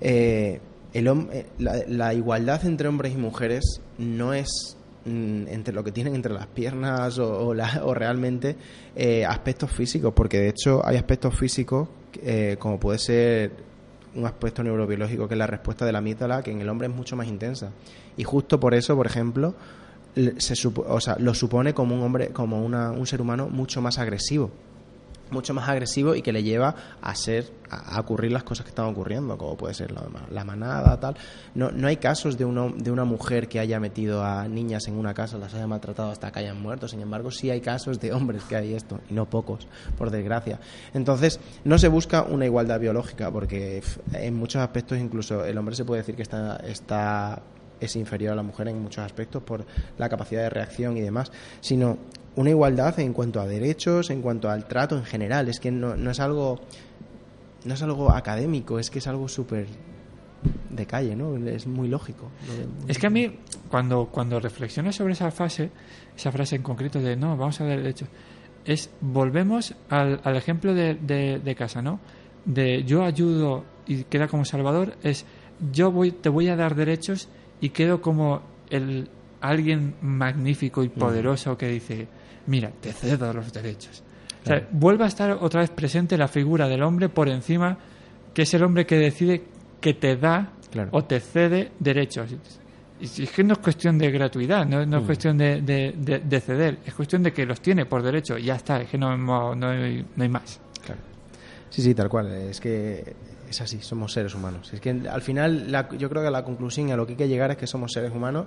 eh, 0.00 0.60
el 0.92 1.06
eh, 1.08 1.46
la, 1.58 1.74
la 1.88 2.14
igualdad 2.14 2.64
entre 2.66 2.88
hombres 2.88 3.12
y 3.14 3.16
mujeres 3.16 3.80
no 3.98 4.32
es 4.32 4.76
entre 5.06 5.74
lo 5.74 5.84
que 5.84 5.92
tienen 5.92 6.14
entre 6.14 6.32
las 6.32 6.46
piernas 6.46 7.18
o, 7.18 7.52
la- 7.54 7.82
o 7.84 7.92
realmente 7.94 8.56
eh, 8.96 9.24
aspectos 9.26 9.70
físicos, 9.70 10.12
porque 10.14 10.38
de 10.40 10.48
hecho 10.48 10.80
hay 10.86 10.96
aspectos 10.96 11.36
físicos 11.38 11.88
eh, 12.22 12.56
como 12.58 12.78
puede 12.80 12.98
ser 12.98 13.52
un 14.14 14.24
aspecto 14.26 14.62
neurobiológico 14.62 15.26
que 15.28 15.34
es 15.34 15.38
la 15.38 15.46
respuesta 15.46 15.84
de 15.84 15.92
la 15.92 15.98
amígdala, 15.98 16.42
que 16.42 16.52
en 16.52 16.60
el 16.60 16.68
hombre 16.68 16.86
es 16.88 16.94
mucho 16.94 17.16
más 17.16 17.26
intensa. 17.26 17.70
Y 18.16 18.22
justo 18.24 18.60
por 18.60 18.72
eso, 18.74 18.94
por 18.96 19.06
ejemplo, 19.06 19.54
se 20.38 20.54
o 20.68 21.00
sea, 21.00 21.16
lo 21.18 21.34
supone 21.34 21.74
como 21.74 21.96
un 21.96 22.02
hombre, 22.02 22.28
como 22.28 22.64
una- 22.64 22.92
un 22.92 23.06
ser 23.06 23.20
humano 23.20 23.48
mucho 23.48 23.82
más 23.82 23.98
agresivo. 23.98 24.50
Mucho 25.30 25.54
más 25.54 25.68
agresivo 25.68 26.14
y 26.14 26.22
que 26.22 26.32
le 26.32 26.42
lleva 26.42 26.74
a 27.00 27.14
ser 27.14 27.50
a, 27.70 27.98
ocurrir 28.00 28.32
las 28.32 28.44
cosas 28.44 28.64
que 28.64 28.70
están 28.70 28.86
ocurriendo 28.86 29.36
como 29.36 29.56
puede 29.56 29.74
ser 29.74 29.90
la, 29.90 30.02
la 30.30 30.44
manada 30.44 30.98
tal. 31.00 31.16
No, 31.54 31.70
no 31.70 31.88
hay 31.88 31.96
casos 31.96 32.36
de 32.38 32.44
una, 32.44 32.68
de 32.76 32.90
una 32.90 33.04
mujer 33.04 33.48
que 33.48 33.58
haya 33.58 33.80
metido 33.80 34.24
a 34.24 34.48
niñas 34.48 34.86
en 34.86 34.94
una 34.94 35.14
casa 35.14 35.38
las 35.38 35.54
haya 35.54 35.66
maltratado 35.66 36.10
hasta 36.10 36.30
que 36.30 36.40
hayan 36.40 36.60
muerto. 36.60 36.88
Sin 36.88 37.00
embargo 37.00 37.30
sí 37.30 37.50
hay 37.50 37.60
casos 37.60 38.00
de 38.00 38.12
hombres 38.12 38.44
que 38.44 38.56
hay 38.56 38.74
esto 38.74 39.00
y 39.08 39.14
no 39.14 39.28
pocos 39.28 39.66
por 39.96 40.10
desgracia. 40.10 40.60
Entonces 40.92 41.40
no 41.64 41.78
se 41.78 41.88
busca 41.88 42.22
una 42.22 42.46
igualdad 42.46 42.80
biológica 42.80 43.30
porque 43.30 43.82
en 44.12 44.36
muchos 44.36 44.62
aspectos 44.62 44.98
incluso 44.98 45.44
el 45.44 45.58
hombre 45.58 45.74
se 45.74 45.84
puede 45.84 46.02
decir 46.02 46.16
que 46.16 46.22
está 46.22 46.56
está 46.56 47.42
es 47.80 47.96
inferior 47.96 48.32
a 48.32 48.36
la 48.36 48.42
mujer 48.42 48.68
en 48.68 48.80
muchos 48.80 49.04
aspectos 49.04 49.42
por 49.42 49.64
la 49.98 50.08
capacidad 50.08 50.42
de 50.42 50.50
reacción 50.50 50.96
y 50.96 51.00
demás, 51.00 51.30
sino 51.60 51.98
una 52.36 52.50
igualdad 52.50 52.98
en 53.00 53.12
cuanto 53.12 53.40
a 53.40 53.46
derechos, 53.46 54.10
en 54.10 54.22
cuanto 54.22 54.50
al 54.50 54.66
trato 54.66 54.96
en 54.96 55.04
general. 55.04 55.48
Es 55.48 55.60
que 55.60 55.70
no, 55.70 55.96
no 55.96 56.10
es 56.10 56.20
algo 56.20 56.60
no 57.64 57.74
es 57.74 57.82
algo 57.82 58.10
académico, 58.10 58.78
es 58.78 58.90
que 58.90 58.98
es 58.98 59.06
algo 59.06 59.28
súper 59.28 59.66
de 60.70 60.86
calle, 60.86 61.16
¿no? 61.16 61.36
Es 61.48 61.66
muy 61.66 61.88
lógico. 61.88 62.30
Es 62.86 62.98
que 62.98 63.06
a 63.06 63.10
mí, 63.10 63.38
cuando, 63.70 64.06
cuando 64.06 64.38
reflexiono 64.40 64.92
sobre 64.92 65.14
esa 65.14 65.30
fase, 65.30 65.70
esa 66.14 66.30
frase 66.30 66.56
en 66.56 66.62
concreto 66.62 67.00
de 67.00 67.16
no, 67.16 67.36
vamos 67.36 67.60
a 67.60 67.64
ver 67.64 67.82
derechos, 67.82 68.08
es 68.64 68.90
volvemos 69.00 69.74
al, 69.88 70.20
al 70.24 70.36
ejemplo 70.36 70.74
de, 70.74 70.94
de, 70.94 71.38
de 71.38 71.54
casa, 71.54 71.80
¿no? 71.80 72.00
De 72.44 72.84
yo 72.84 73.04
ayudo 73.04 73.64
y 73.86 74.04
queda 74.04 74.28
como 74.28 74.44
salvador, 74.44 74.96
es 75.02 75.24
yo 75.72 75.90
voy, 75.90 76.10
te 76.10 76.28
voy 76.28 76.48
a 76.48 76.56
dar 76.56 76.74
derechos 76.74 77.28
y 77.60 77.70
quedo 77.70 78.02
como 78.02 78.42
el 78.70 79.08
alguien 79.40 79.94
magnífico 80.00 80.82
y 80.82 80.88
poderoso 80.88 81.58
que 81.58 81.68
dice, 81.68 82.08
mira, 82.46 82.70
te 82.80 82.92
cedo 82.92 83.32
los 83.32 83.52
derechos. 83.52 84.02
O 84.42 84.46
sea, 84.46 84.56
Claro. 84.60 84.66
vuelve 84.72 85.04
a 85.04 85.06
estar 85.08 85.30
otra 85.40 85.60
vez 85.62 85.70
presente 85.70 86.16
la 86.18 86.28
figura 86.28 86.68
del 86.68 86.82
hombre 86.82 87.08
por 87.08 87.28
encima, 87.28 87.78
que 88.34 88.42
es 88.42 88.54
el 88.54 88.62
hombre 88.62 88.84
que 88.86 88.96
decide 88.96 89.44
que 89.80 89.94
te 89.94 90.16
da 90.16 90.52
Claro. 90.70 90.90
o 90.92 91.04
te 91.04 91.20
cede 91.20 91.72
derechos. 91.78 92.34
Y 93.00 93.22
es 93.24 93.30
que 93.30 93.42
no 93.44 93.54
es 93.54 93.58
cuestión 93.58 93.98
de 93.98 94.10
gratuidad, 94.10 94.66
no, 94.66 94.84
no 94.86 94.98
es 94.98 95.02
Mm. 95.02 95.06
cuestión 95.06 95.38
de, 95.38 95.60
de- 95.62 95.94
de- 95.96 96.18
de 96.20 96.40
ceder, 96.40 96.78
es 96.84 96.94
cuestión 96.94 97.22
de 97.22 97.32
que 97.32 97.44
los 97.46 97.60
tiene 97.60 97.86
por 97.86 98.02
derecho 98.02 98.38
y 98.38 98.44
ya 98.44 98.54
está, 98.56 98.80
es 98.80 98.88
que 98.88 98.98
no, 98.98 99.16
no, 99.16 99.54
no 99.54 99.68
hay, 99.68 100.04
no 100.16 100.22
hay 100.22 100.28
más. 100.28 100.60
Claro. 100.84 101.00
Sí, 101.70 101.82
sí, 101.82 101.94
tal 101.94 102.08
cual. 102.08 102.30
Es 102.32 102.60
que 102.60 103.14
es 103.50 103.60
así, 103.60 103.80
somos 103.80 104.12
seres 104.12 104.34
humanos. 104.34 104.72
Es 104.72 104.80
que 104.80 104.90
al 104.90 105.22
final 105.22 105.70
la- 105.72 105.88
yo 105.96 106.08
creo 106.08 106.22
que 106.22 106.30
la 106.30 106.44
conclusión 106.44 106.88
y 106.88 106.92
a 106.92 106.96
lo 106.96 107.04
que 107.06 107.12
hay 107.12 107.18
que 107.18 107.28
llegar 107.28 107.50
es 107.50 107.56
que 107.56 107.66
somos 107.66 107.92
seres 107.92 108.12
humanos 108.12 108.46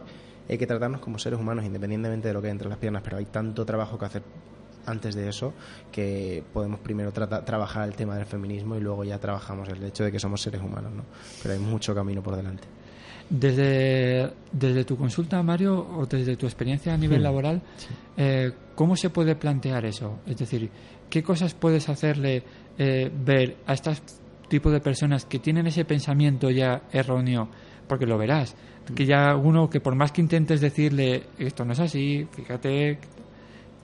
hay 0.50 0.58
que 0.58 0.68
tratarnos 0.68 1.02
como 1.02 1.18
seres 1.20 1.40
humanos 1.40 1.66
independientemente 1.66 2.28
de 2.28 2.34
lo 2.34 2.42
que 2.42 2.48
hay 2.48 2.52
entre 2.52 2.70
las 2.70 2.78
piernas, 2.78 3.02
pero 3.04 3.18
hay 3.18 3.26
tanto 3.26 3.66
trabajo 3.66 3.98
que 3.98 4.06
hacer 4.06 4.22
antes 4.86 5.16
de 5.16 5.28
eso 5.28 5.54
que 5.92 6.44
podemos 6.54 6.80
primero 6.80 7.12
trata- 7.12 7.44
trabajar 7.44 7.88
el 7.90 7.96
tema 7.96 8.16
del 8.16 8.26
feminismo 8.26 8.76
y 8.78 8.80
luego 8.80 9.04
ya 9.04 9.20
trabajamos 9.20 9.68
el 9.70 9.84
hecho 9.84 10.04
de 10.06 10.12
que 10.14 10.20
somos 10.20 10.42
seres 10.42 10.62
humanos, 10.62 10.94
¿no? 10.94 11.04
Pero 11.44 11.54
hay 11.56 11.60
mucho 11.60 11.94
camino 11.94 12.22
por 12.24 12.36
delante. 12.38 12.64
Desde, 13.30 14.32
desde 14.54 14.86
tu 14.86 14.96
consulta, 14.98 15.44
Mario, 15.44 15.78
o 15.98 16.06
desde 16.06 16.38
tu 16.38 16.46
experiencia 16.46 16.94
a 16.94 16.98
nivel 16.98 17.22
laboral, 17.22 17.62
eh, 18.16 18.54
¿cómo 18.74 18.96
se 18.96 19.10
puede 19.10 19.36
plantear 19.36 19.84
eso? 19.86 20.20
Es 20.26 20.38
decir, 20.38 20.70
¿qué 21.10 21.22
cosas 21.22 21.54
puedes 21.54 21.90
hacerle 21.90 22.44
eh, 22.78 23.12
ver 23.26 23.58
a 23.68 23.74
este 23.74 23.92
tipo 24.48 24.72
de 24.72 24.80
personas 24.80 25.26
que 25.26 25.40
tienen 25.40 25.68
ese 25.68 25.84
pensamiento 25.84 26.50
ya 26.50 26.84
erróneo? 26.94 27.50
Porque 27.88 28.06
lo 28.06 28.18
verás, 28.18 28.56
que 28.96 29.06
ya 29.06 29.36
uno 29.36 29.70
que 29.70 29.80
por 29.80 29.96
más 29.96 30.12
que 30.12 30.22
intentes 30.22 30.62
decirle 30.62 31.24
esto 31.38 31.66
no 31.66 31.74
es 31.74 31.80
así, 31.80 32.28
fíjate, 32.32 32.98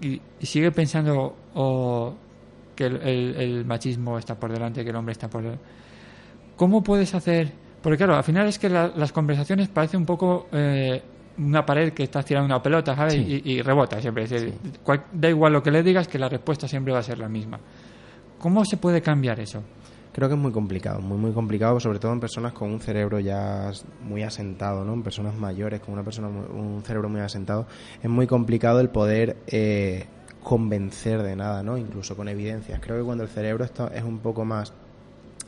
y, 0.01 0.21
y 0.39 0.45
sigue 0.45 0.71
pensando 0.71 1.35
que 2.75 2.85
el, 2.85 2.95
el- 3.01 3.35
el 3.35 3.65
machismo 3.65 4.17
está 4.17 4.35
por 4.35 4.51
delante, 4.51 4.83
que 4.83 4.89
el 4.89 4.95
hombre 4.95 5.11
está 5.13 5.29
por 5.29 5.43
delante. 5.43 5.63
¿Cómo 6.55 6.83
puedes 6.83 7.13
hacer? 7.15 7.51
Porque 7.81 7.97
claro, 7.97 8.15
al 8.15 8.23
final 8.23 8.47
es 8.47 8.57
que 8.59 8.69
la- 8.69 8.91
las 8.95 9.11
conversaciones 9.11 9.67
parece 9.67 9.97
un 9.97 10.05
poco 10.05 10.47
eh, 10.51 11.01
una 11.37 11.65
pared 11.65 11.93
que 11.93 12.03
estás 12.03 12.25
tirando 12.25 12.45
una 12.45 12.61
pelota, 12.61 12.95
¿sabes? 12.95 13.13
Sí. 13.13 13.41
Y, 13.45 13.53
y 13.53 13.61
rebota 13.61 13.99
siempre. 14.01 14.23
Es 14.23 14.29
decir, 14.29 14.53
cual- 14.83 15.03
da 15.11 15.29
igual 15.29 15.53
lo 15.53 15.61
que 15.63 15.71
le 15.71 15.83
digas, 15.83 16.07
que 16.07 16.17
la 16.19 16.29
respuesta 16.29 16.67
siempre 16.67 16.93
va 16.93 16.99
a 16.99 17.03
ser 17.03 17.17
la 17.17 17.27
misma. 17.27 17.59
¿Cómo 18.39 18.63
se 18.65 18.77
puede 18.77 19.01
cambiar 19.01 19.39
eso? 19.39 19.63
Creo 20.13 20.29
que 20.29 20.35
es 20.35 20.39
muy 20.41 20.51
complicado, 20.51 21.01
muy 21.01 21.17
muy 21.17 21.31
complicado, 21.31 21.79
sobre 21.79 21.97
todo 21.99 22.13
en 22.13 22.19
personas 22.19 22.53
con 22.53 22.71
un 22.71 22.79
cerebro 22.79 23.19
ya 23.19 23.71
muy 24.03 24.21
asentado, 24.23 24.85
¿no? 24.85 24.93
En 24.93 25.01
personas 25.03 25.35
mayores 25.35 25.79
con 25.81 25.93
una 25.93 26.03
persona 26.03 26.29
muy- 26.29 26.45
un 26.55 26.83
cerebro 26.83 27.09
muy 27.09 27.19
asentado, 27.21 27.65
es 28.01 28.09
muy 28.09 28.27
complicado 28.27 28.79
el 28.79 28.89
poder 28.89 29.37
eh, 29.47 30.05
convencer 30.43 31.23
de 31.23 31.35
nada, 31.35 31.63
¿no? 31.63 31.77
Incluso 31.77 32.15
con 32.15 32.27
evidencias. 32.27 32.79
Creo 32.79 32.97
que 32.97 33.03
cuando 33.03 33.23
el 33.23 33.29
cerebro 33.29 33.63
está, 33.65 33.87
es 33.87 34.03
un 34.03 34.19
poco 34.19 34.45
más 34.45 34.71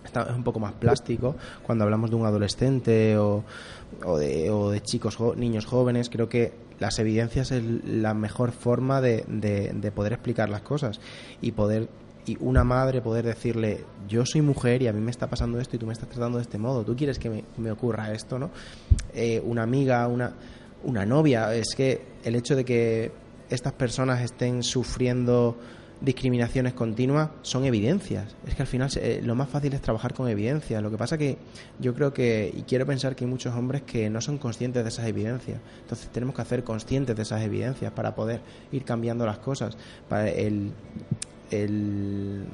está- 0.03 0.24
es 0.24 0.36
un 0.36 0.43
poco 0.43 0.59
más 0.59 0.74
plástico 0.74 1.36
cuando 1.63 1.84
hablamos 1.84 2.09
de 2.11 2.16
un 2.16 2.26
adolescente 2.26 3.18
o, 3.18 3.43
o 4.05 4.18
de, 4.18 4.49
o 4.51 4.70
de 4.72 4.82
chicos 4.82 5.18
niños 5.36 5.66
jóvenes 5.66 6.09
creo 6.11 6.30
que 6.30 6.53
las 6.80 6.99
evidencias 6.99 7.51
es 7.51 7.63
la 7.86 8.13
mejor 8.13 8.51
forma 8.51 9.01
de, 9.01 9.26
de- 9.28 9.72
de 9.74 9.91
poder 9.91 10.13
explicar 10.13 10.49
las 10.49 10.61
cosas 10.61 10.99
y 11.41 11.53
poder 11.53 11.88
y 12.26 12.38
una 12.39 12.63
madre 12.63 13.01
poder 13.01 13.26
decirle 13.26 13.86
yo 14.07 14.26
soy 14.26 14.41
mujer 14.41 14.82
y 14.82 14.88
a 14.88 14.93
mí 14.93 15.01
me 15.01 15.11
está 15.11 15.30
pasando 15.30 15.59
esto 15.59 15.76
y 15.76 15.80
tú 15.80 15.86
me 15.86 15.93
estás 15.93 16.09
tratando 16.09 16.38
de 16.38 16.43
este 16.43 16.57
modo 16.57 16.84
tú 16.84 16.95
quieres 16.95 17.19
que 17.19 17.43
me, 17.57 17.71
ocurra 17.71 18.11
esto 18.13 18.39
no 18.39 18.49
Eh, 19.13 19.41
una 19.43 19.63
amiga 19.63 20.07
una 20.07 20.34
una 20.84 21.05
novia 21.05 21.53
es 21.53 21.76
que 21.76 22.01
el 22.23 22.36
hecho 22.36 22.55
de 22.55 22.63
que 22.63 23.11
estas 23.49 23.73
personas 23.73 24.21
estén 24.21 24.63
sufriendo 24.63 25.57
discriminaciones 26.01 26.73
continuas 26.73 27.30
son 27.41 27.65
evidencias. 27.65 28.36
Es 28.45 28.55
que 28.55 28.61
al 28.61 28.67
final 28.67 28.89
eh, 28.97 29.21
lo 29.23 29.36
más 29.36 29.49
fácil 29.49 29.73
es 29.73 29.82
trabajar 29.82 30.13
con 30.13 30.28
evidencias. 30.28 30.82
Lo 30.82 30.91
que 30.91 30.97
pasa 30.97 31.17
que 31.17 31.38
yo 31.80 31.93
creo 31.93 32.13
que, 32.13 32.53
y 32.55 32.61
quiero 32.63 32.86
pensar 32.86 33.15
que 33.15 33.26
hay 33.26 33.30
muchos 33.30 33.53
hombres 33.55 33.84
que 33.84 34.09
no 34.09 34.21
son 34.21 34.38
conscientes 34.38 34.84
de 34.84 34.89
esas 34.89 35.07
evidencias. 35.07 35.59
Entonces 35.82 36.09
tenemos 36.09 36.36
que 36.36 36.41
hacer 36.41 36.63
conscientes 36.63 37.15
de 37.15 37.21
esas 37.21 37.41
evidencias 37.41 37.91
para 37.91 38.13
poder 38.13 38.41
ir 38.71 38.84
cambiando 38.84 39.26
las 39.26 39.39
cosas. 39.39 39.78
Para 40.09 40.30
el, 40.30 40.71
el 41.51 42.45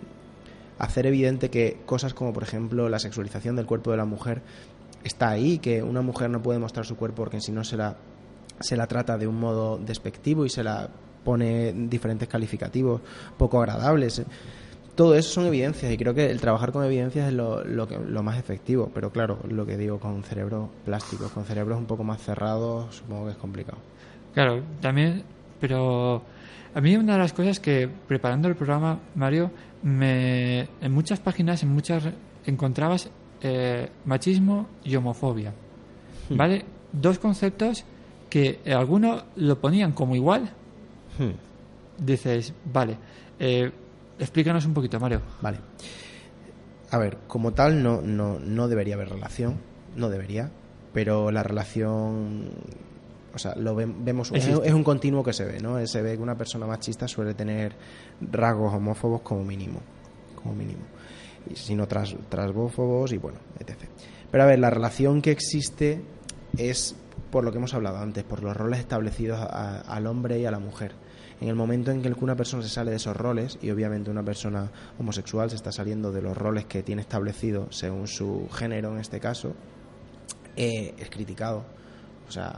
hacer 0.79 1.05
evidente 1.05 1.49
que 1.49 1.77
cosas 1.85 2.13
como, 2.13 2.33
por 2.33 2.43
ejemplo, 2.43 2.89
la 2.89 2.99
sexualización 2.99 3.55
del 3.55 3.65
cuerpo 3.65 3.91
de 3.91 3.97
la 3.97 4.05
mujer 4.05 4.41
está 5.03 5.29
ahí, 5.29 5.59
que 5.59 5.83
una 5.83 6.01
mujer 6.01 6.29
no 6.29 6.41
puede 6.41 6.59
mostrar 6.59 6.85
su 6.85 6.95
cuerpo 6.95 7.17
porque 7.17 7.39
si 7.41 7.51
no 7.51 7.63
se 7.63 7.77
la, 7.77 7.97
se 8.59 8.75
la 8.75 8.87
trata 8.87 9.17
de 9.17 9.27
un 9.27 9.39
modo 9.39 9.77
despectivo 9.77 10.45
y 10.45 10.49
se 10.49 10.63
la 10.63 10.89
pone 11.23 11.73
diferentes 11.73 12.27
calificativos 12.27 13.01
poco 13.37 13.61
agradables. 13.61 14.23
Todo 14.95 15.15
eso 15.15 15.29
son 15.29 15.45
evidencias 15.45 15.91
y 15.91 15.97
creo 15.97 16.13
que 16.13 16.29
el 16.29 16.41
trabajar 16.41 16.71
con 16.71 16.83
evidencias 16.83 17.27
es 17.27 17.33
lo, 17.33 17.63
lo, 17.63 17.87
que, 17.87 17.97
lo 17.97 18.23
más 18.23 18.37
efectivo. 18.37 18.91
Pero 18.93 19.11
claro, 19.11 19.39
lo 19.47 19.65
que 19.65 19.77
digo 19.77 19.99
con 19.99 20.23
cerebros 20.23 20.69
plásticos, 20.83 21.31
con 21.31 21.45
cerebros 21.45 21.77
un 21.77 21.85
poco 21.85 22.03
más 22.03 22.21
cerrados, 22.21 22.95
supongo 22.95 23.25
que 23.25 23.31
es 23.31 23.37
complicado. 23.37 23.77
Claro, 24.33 24.61
también, 24.81 25.23
pero 25.59 26.23
a 26.73 26.81
mí 26.81 26.95
una 26.95 27.13
de 27.13 27.19
las 27.19 27.33
cosas 27.33 27.59
que 27.59 27.89
preparando 28.07 28.47
el 28.47 28.55
programa, 28.55 28.99
Mario, 29.15 29.51
me, 29.83 30.67
en 30.81 30.91
muchas 30.91 31.19
páginas, 31.19 31.63
en 31.63 31.69
muchas 31.69 32.03
encontrabas 32.45 33.09
eh, 33.41 33.89
machismo 34.05 34.67
y 34.83 34.95
homofobia, 34.95 35.53
¿vale? 36.29 36.65
Dos 36.91 37.19
conceptos 37.19 37.85
que 38.29 38.59
algunos 38.65 39.23
lo 39.35 39.59
ponían 39.59 39.91
como 39.91 40.15
igual. 40.15 40.49
Hmm. 41.17 41.31
Dices, 41.97 42.53
vale, 42.71 42.97
eh, 43.39 43.71
explícanos 44.19 44.65
un 44.65 44.73
poquito, 44.73 44.99
Mario. 44.99 45.21
Vale. 45.41 45.57
A 46.91 46.97
ver, 46.97 47.17
como 47.27 47.53
tal 47.53 47.81
no, 47.81 48.01
no, 48.01 48.39
no 48.39 48.67
debería 48.67 48.95
haber 48.95 49.09
relación, 49.09 49.57
no 49.95 50.09
debería, 50.09 50.51
pero 50.93 51.31
la 51.31 51.43
relación, 51.43 52.51
o 53.33 53.37
sea, 53.39 53.55
lo 53.55 53.75
ve- 53.75 53.87
vemos, 53.87 54.31
es, 54.33 54.45
es 54.65 54.73
un 54.73 54.83
continuo 54.83 55.23
que 55.23 55.33
se 55.33 55.45
ve, 55.45 55.59
¿no? 55.59 55.85
Se 55.87 56.01
ve 56.01 56.15
que 56.17 56.21
una 56.21 56.37
persona 56.37 56.65
machista 56.67 57.07
suele 57.07 57.33
tener 57.33 57.75
rasgos 58.21 58.73
homófobos 58.73 59.21
como 59.21 59.43
mínimo, 59.43 59.79
como 60.35 60.53
mínimo, 60.55 60.81
y 61.49 61.55
si 61.55 61.75
no 61.75 61.87
tras, 61.87 62.15
transbófobos 62.29 63.11
y 63.13 63.17
bueno, 63.17 63.39
etc. 63.59 63.77
Pero 64.31 64.43
a 64.43 64.47
ver, 64.47 64.59
la 64.59 64.69
relación 64.69 65.21
que 65.21 65.31
existe 65.31 66.01
es 66.57 66.95
por 67.31 67.43
lo 67.45 67.51
que 67.51 67.57
hemos 67.59 67.73
hablado 67.73 67.97
antes, 67.97 68.23
por 68.23 68.43
los 68.43 68.55
roles 68.55 68.79
establecidos 68.79 69.39
a- 69.39 69.79
al 69.81 70.07
hombre 70.07 70.39
y 70.39 70.45
a 70.45 70.51
la 70.51 70.59
mujer. 70.59 70.93
En 71.39 71.47
el 71.47 71.55
momento 71.55 71.89
en 71.89 72.01
que 72.03 72.13
una 72.19 72.35
persona 72.35 72.61
se 72.61 72.69
sale 72.69 72.91
de 72.91 72.97
esos 72.97 73.15
roles, 73.17 73.57
y 73.63 73.71
obviamente 73.71 74.11
una 74.11 74.21
persona 74.23 74.69
homosexual 74.99 75.49
se 75.49 75.55
está 75.55 75.71
saliendo 75.71 76.11
de 76.11 76.21
los 76.21 76.37
roles 76.37 76.65
que 76.65 76.83
tiene 76.83 77.01
establecido 77.01 77.71
según 77.71 78.07
su 78.07 78.47
género 78.51 78.91
en 78.93 78.99
este 78.99 79.19
caso, 79.19 79.53
eh, 80.55 80.93
es 80.99 81.09
criticado. 81.09 81.63
O 82.27 82.31
sea, 82.31 82.53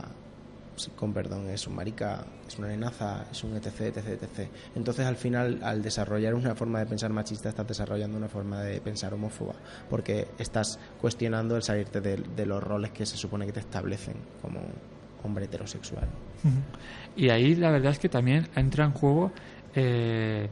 con 0.96 1.12
perdón, 1.12 1.48
es 1.48 1.66
un 1.66 1.76
marica, 1.76 2.24
es 2.46 2.58
una 2.58 2.68
nenaza, 2.68 3.26
es 3.30 3.44
un 3.44 3.56
etc, 3.56 3.80
etc, 3.80 4.22
etc. 4.22 4.48
Entonces, 4.74 5.06
al 5.06 5.16
final, 5.16 5.60
al 5.62 5.82
desarrollar 5.82 6.34
una 6.34 6.54
forma 6.54 6.80
de 6.80 6.86
pensar 6.86 7.10
machista, 7.10 7.48
estás 7.48 7.66
desarrollando 7.66 8.16
una 8.16 8.28
forma 8.28 8.62
de 8.62 8.80
pensar 8.80 9.14
homófoba, 9.14 9.54
porque 9.88 10.28
estás 10.38 10.78
cuestionando 11.00 11.56
el 11.56 11.62
salirte 11.62 12.00
de, 12.00 12.16
de 12.16 12.46
los 12.46 12.62
roles 12.62 12.90
que 12.92 13.06
se 13.06 13.16
supone 13.16 13.46
que 13.46 13.52
te 13.52 13.60
establecen 13.60 14.16
como 14.42 14.60
hombre 15.22 15.46
heterosexual. 15.46 16.08
Y 17.16 17.30
ahí 17.30 17.54
la 17.54 17.70
verdad 17.70 17.92
es 17.92 17.98
que 17.98 18.08
también 18.08 18.48
entra 18.54 18.84
en 18.84 18.92
juego 18.92 19.32
eh, 19.74 20.48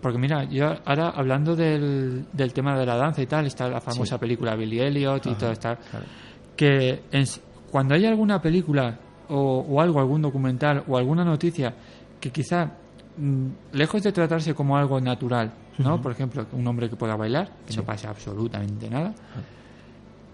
porque 0.00 0.18
mira, 0.18 0.44
yo 0.44 0.74
ahora 0.84 1.10
hablando 1.10 1.54
del, 1.54 2.26
del 2.32 2.52
tema 2.52 2.76
de 2.76 2.84
la 2.84 2.96
danza 2.96 3.22
y 3.22 3.26
tal, 3.26 3.46
está 3.46 3.68
la 3.68 3.80
famosa 3.80 4.18
película 4.18 4.56
Billy 4.56 4.80
Elliot 4.80 5.26
y 5.26 5.34
todo 5.34 5.54
claro. 5.54 5.78
que 6.56 7.04
en 7.12 7.24
cuando 7.70 7.94
hay 7.94 8.04
alguna 8.04 8.42
película 8.42 8.98
o, 9.28 9.60
o 9.68 9.80
algo, 9.80 10.00
algún 10.00 10.22
documental 10.22 10.84
o 10.88 10.96
alguna 10.96 11.24
noticia 11.24 11.74
que 12.20 12.30
quizá 12.30 12.70
mm, 13.16 13.46
lejos 13.72 14.02
de 14.02 14.12
tratarse 14.12 14.54
como 14.54 14.76
algo 14.76 15.00
natural, 15.00 15.52
¿no? 15.78 16.00
Por 16.02 16.12
ejemplo, 16.12 16.46
un 16.52 16.66
hombre 16.66 16.88
que 16.88 16.96
pueda 16.96 17.16
bailar, 17.16 17.50
que 17.66 17.74
no 17.76 17.82
pasa 17.84 18.10
absolutamente 18.10 18.88
nada, 18.90 19.14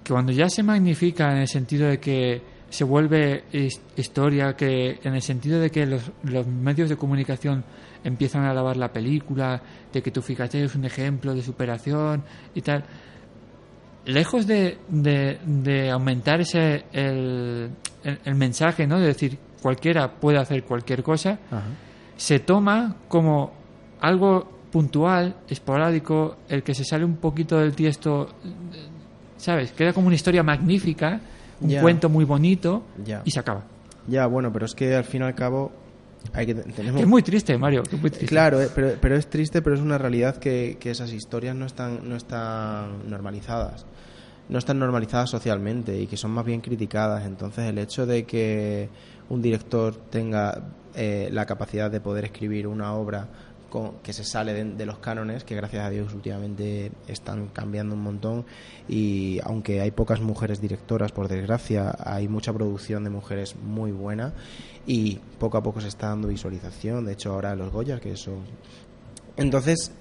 que 0.04 0.12
cuando 0.12 0.32
ya 0.32 0.48
se 0.48 0.62
magnifica 0.62 1.30
en 1.32 1.38
el 1.38 1.48
sentido 1.48 1.88
de 1.88 1.98
que 2.00 2.42
se 2.70 2.84
vuelve 2.84 3.44
his- 3.52 3.80
historia, 3.96 4.54
que 4.54 4.98
en 5.02 5.14
el 5.14 5.22
sentido 5.22 5.58
de 5.60 5.70
que 5.70 5.86
los, 5.86 6.02
los 6.24 6.46
medios 6.46 6.88
de 6.88 6.96
comunicación 6.96 7.64
empiezan 8.04 8.44
a 8.44 8.50
alabar 8.50 8.76
la 8.76 8.92
película, 8.92 9.60
de 9.92 10.02
que 10.02 10.10
tú 10.10 10.20
fíjate 10.22 10.62
es 10.64 10.74
un 10.74 10.84
ejemplo 10.84 11.34
de 11.34 11.42
superación 11.42 12.22
y 12.54 12.60
tal, 12.62 12.84
lejos 14.08 14.46
de, 14.46 14.78
de, 14.88 15.38
de 15.44 15.90
aumentar 15.90 16.40
ese 16.40 16.84
el, 16.92 17.70
el- 18.04 18.18
el 18.24 18.34
mensaje, 18.34 18.86
¿no? 18.86 18.98
De 18.98 19.06
decir 19.06 19.38
cualquiera 19.62 20.10
puede 20.10 20.38
hacer 20.38 20.64
cualquier 20.64 21.02
cosa, 21.02 21.38
Ajá. 21.50 21.64
se 22.16 22.38
toma 22.40 22.96
como 23.08 23.52
algo 24.00 24.48
puntual, 24.72 25.34
esporádico, 25.48 26.36
el 26.48 26.62
que 26.62 26.74
se 26.74 26.84
sale 26.84 27.04
un 27.04 27.16
poquito 27.16 27.58
del 27.58 27.74
tiesto, 27.74 28.28
¿sabes? 29.36 29.72
Queda 29.72 29.92
como 29.92 30.06
una 30.06 30.16
historia 30.16 30.42
magnífica, 30.42 31.20
un 31.60 31.74
cuento 31.80 32.08
muy 32.08 32.24
bonito 32.24 32.82
y 33.24 33.30
se 33.30 33.40
acaba. 33.40 33.62
Ya, 34.06 34.26
bueno, 34.26 34.52
pero 34.52 34.66
es 34.66 34.74
que 34.74 34.94
al 34.94 35.04
fin 35.04 35.22
y 35.22 35.24
al 35.24 35.34
cabo 35.34 35.72
hay 36.32 36.46
que 36.46 36.54
tenemos 36.54 37.00
Es 37.00 37.06
muy 37.06 37.22
triste, 37.22 37.56
Mario, 37.58 37.82
que 37.82 37.96
es 37.96 38.02
muy 38.02 38.10
triste. 38.10 38.26
Claro, 38.26 38.60
eh, 38.60 38.68
pero, 38.74 38.94
pero 39.00 39.16
es 39.16 39.28
triste, 39.28 39.62
pero 39.62 39.76
es 39.76 39.82
una 39.82 39.98
realidad 39.98 40.36
que, 40.36 40.76
que 40.78 40.90
esas 40.90 41.12
historias 41.12 41.54
no 41.56 41.66
están, 41.66 42.08
no 42.08 42.16
están 42.16 43.08
normalizadas. 43.08 43.86
No 44.48 44.58
están 44.58 44.78
normalizadas 44.78 45.30
socialmente 45.30 45.98
y 46.00 46.06
que 46.06 46.16
son 46.16 46.30
más 46.30 46.44
bien 46.44 46.60
criticadas. 46.60 47.26
Entonces, 47.26 47.64
el 47.66 47.78
hecho 47.78 48.06
de 48.06 48.24
que 48.24 48.88
un 49.28 49.42
director 49.42 49.94
tenga 50.10 50.72
eh, 50.94 51.28
la 51.30 51.46
capacidad 51.46 51.90
de 51.90 52.00
poder 52.00 52.24
escribir 52.24 52.66
una 52.66 52.94
obra 52.94 53.28
con- 53.68 53.98
que 54.02 54.12
se 54.12 54.24
sale 54.24 54.52
de, 54.54 54.64
de 54.64 54.86
los 54.86 54.98
cánones, 54.98 55.44
que 55.44 55.54
gracias 55.54 55.84
a 55.84 55.90
Dios 55.90 56.12
últimamente 56.14 56.90
están 57.06 57.48
cambiando 57.48 57.94
un 57.94 58.02
montón, 58.02 58.44
y 58.88 59.38
aunque 59.44 59.80
hay 59.80 59.90
pocas 59.90 60.20
mujeres 60.20 60.60
directoras, 60.60 61.12
por 61.12 61.28
desgracia, 61.28 61.94
hay 61.98 62.28
mucha 62.28 62.52
producción 62.52 63.04
de 63.04 63.10
mujeres 63.10 63.56
muy 63.56 63.92
buena 63.92 64.32
y 64.86 65.18
poco 65.38 65.58
a 65.58 65.62
poco 65.62 65.80
se 65.80 65.88
está 65.88 66.08
dando 66.08 66.28
visualización. 66.28 67.04
De 67.04 67.12
hecho, 67.12 67.32
ahora 67.32 67.54
los 67.56 67.72
Goya, 67.72 68.00
que 68.00 68.16
son 68.16 68.38
entonces, 69.36 69.92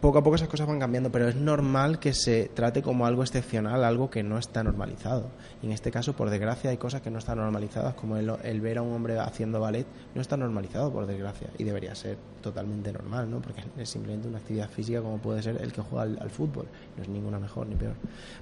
poco 0.00 0.18
a 0.18 0.22
poco 0.22 0.36
esas 0.36 0.48
cosas 0.48 0.66
van 0.66 0.78
cambiando, 0.78 1.10
pero 1.10 1.28
es 1.28 1.36
normal 1.36 1.98
que 1.98 2.12
se 2.12 2.50
trate 2.54 2.82
como 2.82 3.06
algo 3.06 3.22
excepcional, 3.22 3.82
algo 3.84 4.10
que 4.10 4.22
no 4.22 4.38
está 4.38 4.62
normalizado. 4.62 5.30
Y 5.62 5.66
en 5.66 5.72
este 5.72 5.90
caso, 5.90 6.14
por 6.14 6.30
desgracia, 6.30 6.70
hay 6.70 6.76
cosas 6.76 7.00
que 7.02 7.10
no 7.10 7.18
están 7.18 7.38
normalizadas, 7.38 7.94
como 7.94 8.16
el, 8.16 8.30
el 8.44 8.60
ver 8.60 8.78
a 8.78 8.82
un 8.82 8.92
hombre 8.94 9.18
haciendo 9.18 9.60
ballet, 9.60 9.86
no 10.14 10.20
está 10.20 10.36
normalizado, 10.36 10.92
por 10.92 11.06
desgracia, 11.06 11.48
y 11.58 11.64
debería 11.64 11.94
ser 11.94 12.18
totalmente 12.42 12.92
normal, 12.92 13.28
¿no? 13.30 13.40
Porque 13.40 13.62
es 13.78 13.88
simplemente 13.90 14.28
una 14.28 14.38
actividad 14.38 14.68
física 14.70 15.00
como 15.00 15.18
puede 15.18 15.42
ser 15.42 15.60
el 15.60 15.72
que 15.72 15.80
juega 15.80 16.02
al, 16.04 16.18
al 16.20 16.30
fútbol, 16.30 16.66
no 16.96 17.02
es 17.02 17.08
ninguna 17.08 17.38
mejor 17.40 17.66
ni 17.66 17.74
peor. 17.74 17.94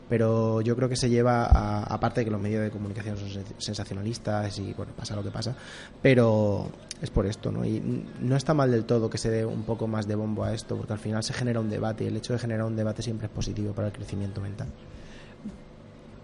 Pero 0.08 0.60
yo 0.60 0.76
creo 0.76 0.88
que 0.88 0.96
se 0.96 1.08
lleva, 1.08 1.46
a- 1.46 1.84
aparte 1.84 2.20
de 2.20 2.24
que 2.26 2.30
los 2.30 2.40
medios 2.40 2.62
de 2.62 2.70
comunicación 2.70 3.16
son 3.16 3.28
sen- 3.28 3.54
sensacionalistas 3.58 4.58
y, 4.58 4.74
bueno, 4.74 4.92
pasa 4.96 5.16
lo 5.16 5.22
que 5.22 5.30
pasa, 5.30 5.54
pero 6.02 6.68
es 7.00 7.10
por 7.10 7.26
esto, 7.26 7.50
¿no? 7.50 7.64
Y 7.64 7.80
no 8.20 8.36
está 8.36 8.54
mal 8.54 8.70
del 8.70 8.84
todo 8.84 9.08
que 9.08 9.18
se 9.18 9.30
dé 9.30 9.44
un 9.46 9.62
poco 9.62 9.86
más 9.86 10.06
de 10.06 10.14
bombo 10.14 10.44
a 10.44 10.52
esto, 10.52 10.76
porque 10.76 10.92
al 10.92 10.98
final 10.98 11.22
se 11.22 11.32
genera 11.32 11.53
un 11.60 11.68
debate 11.70 12.04
y 12.04 12.06
el 12.08 12.16
hecho 12.16 12.32
de 12.32 12.38
generar 12.38 12.64
un 12.66 12.76
debate 12.76 13.02
siempre 13.02 13.26
es 13.26 13.32
positivo 13.32 13.72
para 13.72 13.88
el 13.88 13.92
crecimiento 13.92 14.40
mental. 14.40 14.68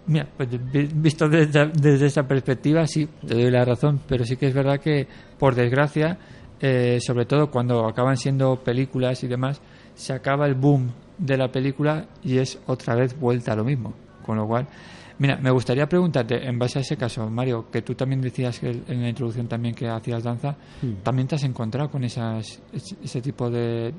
Mira, 0.07 0.27
pues 0.37 0.49
vi- 0.73 0.89
visto 0.93 1.29
desde, 1.29 1.67
desde 1.69 2.07
esa 2.07 2.27
perspectiva, 2.27 2.87
sí, 2.87 3.09
te 3.27 3.35
doy 3.35 3.51
la 3.51 3.65
razón, 3.65 4.01
pero 4.09 4.25
sí 4.25 4.37
que 4.37 4.47
es 4.49 4.55
verdad 4.55 4.81
que, 4.81 5.07
por 5.39 5.55
desgracia, 5.55 6.19
eh, 6.61 6.99
sobre 7.01 7.27
todo 7.27 7.51
cuando 7.51 7.87
acaban 7.87 8.17
siendo 8.17 8.57
películas 8.57 9.23
y 9.23 9.29
demás, 9.29 9.61
se 9.95 10.13
acaba 10.13 10.47
el 10.47 10.55
boom 10.55 10.91
de 11.19 11.37
la 11.37 11.53
película 11.53 12.07
y 12.25 12.39
es 12.39 12.59
otra 12.67 12.95
vez 12.95 13.19
vuelta 13.19 13.53
a 13.53 13.57
lo 13.57 13.65
mismo. 13.65 13.93
Con 14.25 14.37
lo 14.39 14.47
cual, 14.47 14.67
mira, 15.19 15.37
me 15.37 15.51
gustaría 15.51 15.87
preguntarte, 15.89 16.45
en 16.47 16.59
base 16.59 16.79
a 16.79 16.83
ese 16.83 16.97
caso, 16.97 17.29
Mario, 17.31 17.67
que 17.71 17.83
tú 17.83 17.95
también 17.95 18.21
decías 18.21 18.59
que 18.59 18.71
en 18.71 19.03
la 19.03 19.09
introducción 19.09 19.47
también 19.49 19.75
que 19.75 19.87
hacías 19.89 20.23
danza, 20.25 20.57
¿también 21.05 21.29
te 21.29 21.37
has 21.37 21.45
encontrado 21.45 21.89
con 21.91 22.03
esas, 22.05 22.61
ese 22.73 23.21
tipo 23.21 23.49
de, 23.51 23.93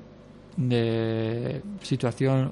de 0.69 1.61
situación? 1.81 2.51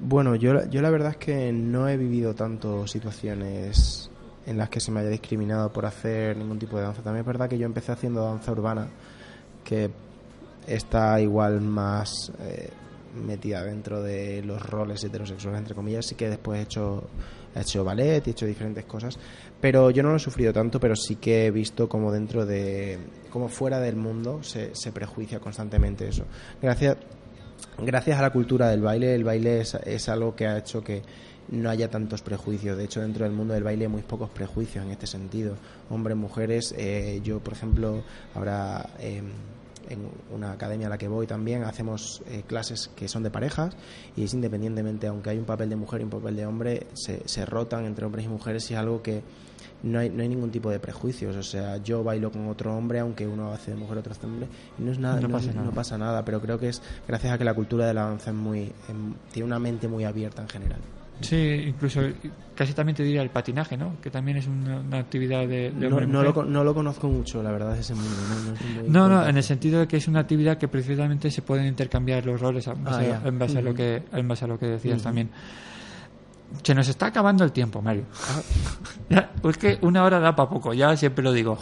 Bueno, 0.00 0.34
yo, 0.34 0.68
yo 0.70 0.80
la 0.82 0.90
verdad 0.90 1.10
es 1.12 1.16
que 1.18 1.52
no 1.52 1.88
he 1.88 1.96
vivido 1.96 2.34
tanto 2.34 2.86
situaciones 2.86 4.10
en 4.46 4.56
las 4.56 4.68
que 4.68 4.80
se 4.80 4.90
me 4.90 5.00
haya 5.00 5.10
discriminado 5.10 5.72
por 5.72 5.86
hacer 5.86 6.36
ningún 6.36 6.58
tipo 6.58 6.76
de 6.76 6.84
danza. 6.84 7.02
También 7.02 7.20
es 7.20 7.26
verdad 7.26 7.48
que 7.48 7.58
yo 7.58 7.66
empecé 7.66 7.92
haciendo 7.92 8.24
danza 8.24 8.52
urbana, 8.52 8.88
que 9.64 9.90
está 10.66 11.20
igual 11.20 11.60
más 11.60 12.32
eh, 12.40 12.70
metida 13.14 13.62
dentro 13.62 14.02
de 14.02 14.42
los 14.42 14.62
roles 14.62 15.02
heterosexuales, 15.04 15.60
entre 15.60 15.74
comillas. 15.74 16.06
Sí 16.06 16.14
que 16.14 16.28
después 16.28 16.60
he 16.60 16.62
hecho, 16.62 17.04
he 17.54 17.60
hecho 17.60 17.84
ballet 17.84 18.26
y 18.26 18.30
he 18.30 18.32
hecho 18.32 18.46
diferentes 18.46 18.84
cosas, 18.84 19.18
pero 19.60 19.90
yo 19.90 20.02
no 20.02 20.10
lo 20.10 20.16
he 20.16 20.20
sufrido 20.20 20.52
tanto, 20.52 20.80
pero 20.80 20.96
sí 20.96 21.16
que 21.16 21.46
he 21.46 21.50
visto 21.50 21.88
como 21.88 22.10
dentro 22.10 22.46
de, 22.46 22.98
como 23.30 23.48
fuera 23.48 23.80
del 23.80 23.96
mundo 23.96 24.42
se, 24.42 24.74
se 24.74 24.92
prejuicia 24.92 25.40
constantemente 25.40 26.08
eso. 26.08 26.24
Gracias, 26.60 26.96
gracias 27.78 28.18
a 28.18 28.22
la 28.22 28.30
cultura 28.30 28.68
del 28.68 28.82
baile, 28.82 29.14
el 29.14 29.24
baile 29.24 29.60
es, 29.60 29.74
es 29.74 30.08
algo 30.08 30.34
que 30.34 30.46
ha 30.46 30.58
hecho 30.58 30.82
que 30.82 31.02
no 31.50 31.70
haya 31.70 31.90
tantos 31.90 32.22
prejuicios. 32.22 32.76
De 32.76 32.84
hecho, 32.84 33.00
dentro 33.00 33.24
del 33.24 33.32
mundo 33.32 33.54
del 33.54 33.64
baile 33.64 33.84
hay 33.84 33.90
muy 33.90 34.02
pocos 34.02 34.30
prejuicios 34.30 34.84
en 34.84 34.90
este 34.92 35.06
sentido. 35.06 35.56
Hombres, 35.88 36.16
mujeres, 36.16 36.74
eh, 36.76 37.20
yo, 37.22 37.40
por 37.40 37.54
ejemplo, 37.54 38.02
ahora 38.34 38.90
eh, 39.00 39.22
en 39.88 40.08
una 40.34 40.52
academia 40.52 40.86
a 40.86 40.90
la 40.90 40.98
que 40.98 41.08
voy 41.08 41.26
también 41.26 41.64
hacemos 41.64 42.22
eh, 42.28 42.42
clases 42.46 42.90
que 42.94 43.08
son 43.08 43.22
de 43.22 43.30
parejas 43.30 43.76
y 44.16 44.24
es 44.24 44.34
independientemente, 44.34 45.06
aunque 45.06 45.30
hay 45.30 45.38
un 45.38 45.44
papel 45.44 45.68
de 45.70 45.76
mujer 45.76 46.00
y 46.00 46.04
un 46.04 46.10
papel 46.10 46.36
de 46.36 46.46
hombre, 46.46 46.86
se, 46.94 47.26
se 47.28 47.46
rotan 47.46 47.84
entre 47.86 48.04
hombres 48.04 48.24
y 48.26 48.28
mujeres 48.28 48.70
y 48.70 48.74
es 48.74 48.80
algo 48.80 49.02
que 49.02 49.22
no 49.82 49.98
hay, 49.98 50.10
no 50.10 50.22
hay 50.22 50.28
ningún 50.28 50.50
tipo 50.50 50.70
de 50.70 50.78
prejuicios. 50.78 51.34
O 51.36 51.42
sea, 51.42 51.78
yo 51.78 52.04
bailo 52.04 52.30
con 52.30 52.46
otro 52.48 52.76
hombre, 52.76 52.98
aunque 53.00 53.26
uno 53.26 53.50
hace 53.52 53.70
de 53.70 53.76
mujer, 53.78 53.98
otro 53.98 54.12
hace 54.12 54.20
de 54.22 54.26
hombre, 54.26 54.48
y 54.78 54.82
no 54.82 54.92
es 54.92 54.98
nada, 54.98 55.20
No 55.20 55.28
no, 55.28 55.34
pasa 55.34 55.52
no 55.52 55.60
nada. 55.62 55.70
pasa 55.72 55.98
nada, 55.98 56.24
pero 56.24 56.40
creo 56.40 56.58
que 56.58 56.68
es 56.68 56.82
gracias 57.08 57.32
a 57.32 57.38
que 57.38 57.44
la 57.44 57.54
cultura 57.54 57.86
de 57.86 57.94
la 57.94 58.02
danza 58.04 58.30
es 58.30 58.36
muy, 58.36 58.72
em, 58.88 59.14
tiene 59.32 59.46
una 59.46 59.58
mente 59.58 59.88
muy 59.88 60.04
abierta 60.04 60.42
en 60.42 60.48
general. 60.48 60.80
Sí, 61.20 61.36
incluso 61.66 62.00
casi 62.54 62.72
también 62.72 62.96
te 62.96 63.02
diría 63.02 63.20
el 63.22 63.30
patinaje, 63.30 63.76
¿no? 63.76 64.00
Que 64.00 64.10
también 64.10 64.38
es 64.38 64.46
una, 64.46 64.80
una 64.80 64.98
actividad 64.98 65.40
de, 65.46 65.70
de 65.70 65.88
No, 65.90 66.00
no 66.00 66.22
lo, 66.22 66.44
no 66.44 66.64
lo 66.64 66.74
conozco 66.74 67.08
mucho, 67.08 67.42
la 67.42 67.50
verdad, 67.52 67.76
ese 67.78 67.94
mundo. 67.94 68.10
No, 68.88 69.08
no, 69.08 69.20
No, 69.22 69.28
en 69.28 69.36
el 69.36 69.42
sentido 69.42 69.80
de 69.80 69.86
que 69.88 69.98
es 69.98 70.08
una 70.08 70.20
actividad 70.20 70.56
que 70.58 70.68
precisamente 70.68 71.30
se 71.30 71.42
pueden 71.42 71.66
intercambiar 71.66 72.24
los 72.24 72.40
roles 72.40 72.66
en 72.66 72.82
base, 72.84 73.12
Ah, 73.12 73.20
ya. 73.22 73.28
en 73.28 73.38
base 73.38 73.58
a 73.58 73.62
lo 73.62 73.74
que 73.74 74.02
en 74.12 74.28
base 74.28 74.44
a 74.44 74.48
lo 74.48 74.58
que 74.58 74.66
decías 74.66 75.02
también. 75.02 75.30
Se 76.64 76.74
nos 76.74 76.88
está 76.88 77.06
acabando 77.06 77.44
el 77.44 77.52
tiempo, 77.52 77.80
Mario. 77.82 78.04
Ah. 78.12 78.40
Ya, 79.10 79.32
es 79.42 79.58
que 79.58 79.76
una 79.82 80.04
hora 80.04 80.20
da 80.20 80.36
para 80.36 80.48
poco, 80.48 80.72
ya 80.72 80.96
siempre 80.96 81.24
lo 81.24 81.32
digo. 81.32 81.58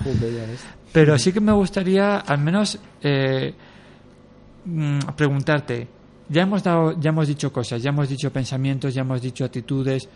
Pero 0.93 1.19
sí 1.19 1.33
que 1.33 1.41
me 1.41 1.53
gustaría, 1.53 2.19
al 2.19 2.39
menos, 2.39 2.79
eh, 3.03 3.55
mm, 4.67 4.99
preguntarte. 5.17 5.89
Ya 6.29 6.43
hemos 6.43 6.63
dado, 6.63 6.99
ya 7.01 7.11
hemos 7.11 7.27
dicho 7.27 7.53
cosas, 7.53 7.83
ya 7.83 7.91
hemos 7.91 8.09
dicho 8.09 8.31
pensamientos, 8.31 8.95
ya 8.95 9.01
hemos 9.01 9.23
dicho 9.23 9.45
actitudes. 9.45 10.09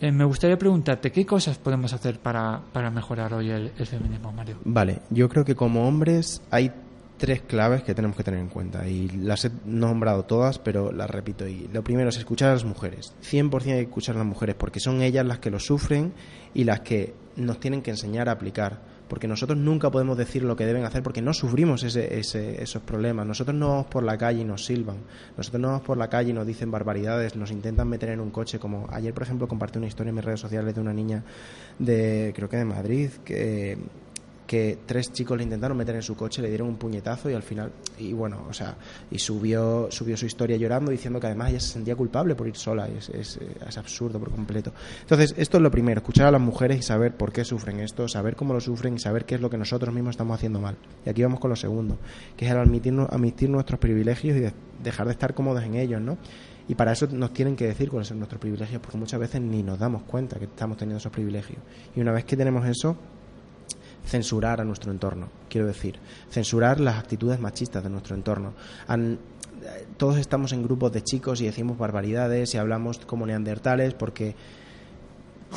Eh, 0.00 0.12
me 0.12 0.24
gustaría 0.24 0.58
preguntarte 0.58 1.10
qué 1.10 1.24
cosas 1.24 1.58
podemos 1.58 1.92
hacer 1.92 2.20
para, 2.20 2.60
para 2.72 2.90
mejorar 2.90 3.32
hoy 3.34 3.50
el, 3.50 3.70
feminismo, 3.70 4.30
Mario. 4.32 4.58
Vale, 4.64 5.00
yo 5.10 5.28
creo 5.28 5.44
que 5.44 5.54
como 5.54 5.88
hombres 5.88 6.42
hay 6.50 6.70
tres 7.16 7.40
claves 7.42 7.82
que 7.82 7.94
tenemos 7.94 8.16
que 8.16 8.22
tener 8.22 8.40
en 8.40 8.48
cuenta 8.48 8.86
y 8.86 9.08
las 9.08 9.46
he 9.46 9.50
nombrado 9.64 10.24
todas, 10.24 10.58
pero 10.58 10.92
las 10.92 11.10
repito. 11.10 11.48
Y 11.48 11.68
lo 11.72 11.82
primero 11.82 12.10
es 12.10 12.18
escuchar 12.18 12.50
a 12.50 12.52
las 12.52 12.64
mujeres. 12.64 13.14
100% 13.22 13.62
hay 13.62 13.62
que 13.62 13.80
escuchar 13.82 14.16
a 14.16 14.18
las 14.18 14.26
mujeres 14.26 14.54
porque 14.54 14.80
son 14.80 15.02
ellas 15.02 15.26
las 15.26 15.38
que 15.38 15.50
lo 15.50 15.58
sufren 15.58 16.12
y 16.54 16.64
las 16.64 16.80
que 16.80 17.14
nos 17.36 17.58
tienen 17.58 17.82
que 17.82 17.90
enseñar 17.90 18.28
a 18.28 18.32
aplicar. 18.32 18.80
Porque 19.08 19.28
nosotros 19.28 19.56
nunca 19.58 19.90
podemos 19.90 20.16
decir 20.18 20.42
lo 20.42 20.56
que 20.56 20.66
deben 20.66 20.84
hacer 20.84 21.02
porque 21.02 21.22
no 21.22 21.32
sufrimos 21.32 21.82
ese, 21.84 22.18
ese- 22.18 22.60
esos 22.62 22.82
problemas. 22.82 23.26
Nosotros 23.26 23.56
no 23.56 23.68
vamos 23.68 23.86
por 23.86 24.02
la 24.02 24.18
calle 24.18 24.40
y 24.40 24.44
nos 24.44 24.64
silban. 24.64 24.96
Nosotros 25.36 25.60
no 25.62 25.68
vamos 25.68 25.82
por 25.82 25.96
la 25.96 26.08
calle 26.08 26.30
y 26.30 26.32
nos 26.32 26.46
dicen 26.46 26.70
barbaridades, 26.70 27.36
nos 27.36 27.50
intentan 27.52 27.88
meter 27.88 28.08
en 28.08 28.20
un 28.20 28.30
coche. 28.30 28.58
Como 28.58 28.88
ayer, 28.90 29.14
por 29.14 29.22
ejemplo, 29.22 29.46
compartí 29.46 29.78
una 29.78 29.86
historia 29.86 30.08
en 30.10 30.16
mis 30.16 30.24
redes 30.24 30.40
sociales 30.40 30.74
de 30.74 30.80
una 30.80 30.92
niña 30.92 31.22
de, 31.78 32.32
creo 32.34 32.48
que 32.48 32.56
de 32.56 32.64
Madrid, 32.64 33.10
que 33.24 33.78
que 34.46 34.78
tres 34.86 35.12
chicos 35.12 35.36
le 35.36 35.42
intentaron 35.42 35.76
meter 35.76 35.96
en 35.96 36.02
su 36.02 36.14
coche, 36.14 36.40
le 36.40 36.48
dieron 36.48 36.68
un 36.68 36.76
puñetazo 36.76 37.28
y 37.28 37.34
al 37.34 37.42
final, 37.42 37.72
y 37.98 38.12
bueno, 38.12 38.46
o 38.48 38.52
sea, 38.52 38.76
y 39.10 39.18
subió, 39.18 39.88
subió 39.90 40.16
su 40.16 40.26
historia 40.26 40.56
llorando 40.56 40.90
diciendo 40.90 41.18
que 41.18 41.26
además 41.26 41.50
ella 41.50 41.60
se 41.60 41.72
sentía 41.72 41.96
culpable 41.96 42.34
por 42.36 42.46
ir 42.46 42.56
sola, 42.56 42.86
es, 42.88 43.08
es, 43.08 43.38
es 43.66 43.78
absurdo 43.78 44.18
por 44.20 44.30
completo. 44.30 44.72
Entonces, 45.00 45.34
esto 45.36 45.56
es 45.56 45.62
lo 45.62 45.70
primero, 45.70 45.98
escuchar 45.98 46.26
a 46.26 46.30
las 46.30 46.40
mujeres 46.40 46.78
y 46.78 46.82
saber 46.82 47.16
por 47.16 47.32
qué 47.32 47.44
sufren 47.44 47.80
esto, 47.80 48.06
saber 48.08 48.36
cómo 48.36 48.54
lo 48.54 48.60
sufren 48.60 48.94
y 48.94 48.98
saber 48.98 49.24
qué 49.24 49.34
es 49.34 49.40
lo 49.40 49.50
que 49.50 49.58
nosotros 49.58 49.92
mismos 49.94 50.12
estamos 50.12 50.36
haciendo 50.36 50.60
mal. 50.60 50.76
Y 51.04 51.10
aquí 51.10 51.22
vamos 51.22 51.40
con 51.40 51.50
lo 51.50 51.56
segundo, 51.56 51.98
que 52.36 52.46
es 52.46 52.50
el 52.52 52.58
admitir, 52.58 52.94
admitir 53.10 53.50
nuestros 53.50 53.80
privilegios 53.80 54.36
y 54.36 54.40
de- 54.40 54.52
dejar 54.82 55.06
de 55.06 55.12
estar 55.12 55.34
cómodos 55.34 55.64
en 55.64 55.74
ellos, 55.74 56.00
¿no? 56.00 56.18
Y 56.68 56.74
para 56.74 56.92
eso 56.92 57.06
nos 57.12 57.32
tienen 57.32 57.54
que 57.56 57.66
decir 57.66 57.88
cuáles 57.90 58.08
son 58.08 58.18
nuestros 58.18 58.40
privilegios, 58.40 58.80
porque 58.80 58.98
muchas 58.98 59.20
veces 59.20 59.40
ni 59.40 59.62
nos 59.62 59.78
damos 59.78 60.02
cuenta 60.02 60.38
que 60.38 60.46
estamos 60.46 60.76
teniendo 60.76 60.98
esos 60.98 61.12
privilegios. 61.12 61.58
Y 61.94 62.00
una 62.00 62.12
vez 62.12 62.24
que 62.24 62.36
tenemos 62.36 62.66
eso, 62.66 62.96
censurar 64.06 64.60
a 64.60 64.64
nuestro 64.64 64.92
entorno, 64.92 65.28
quiero 65.50 65.66
decir, 65.66 65.98
censurar 66.30 66.80
las 66.80 66.96
actitudes 66.96 67.40
machistas 67.40 67.82
de 67.82 67.90
nuestro 67.90 68.14
entorno. 68.14 68.54
Eh, 68.88 69.86
todos 69.96 70.16
estamos 70.18 70.52
en 70.52 70.62
grupos 70.62 70.92
de 70.92 71.02
chicos 71.02 71.40
y 71.40 71.46
decimos 71.46 71.76
barbaridades 71.76 72.54
y 72.54 72.58
hablamos 72.58 72.98
como 72.98 73.26
neandertales 73.26 73.94
porque 73.94 74.36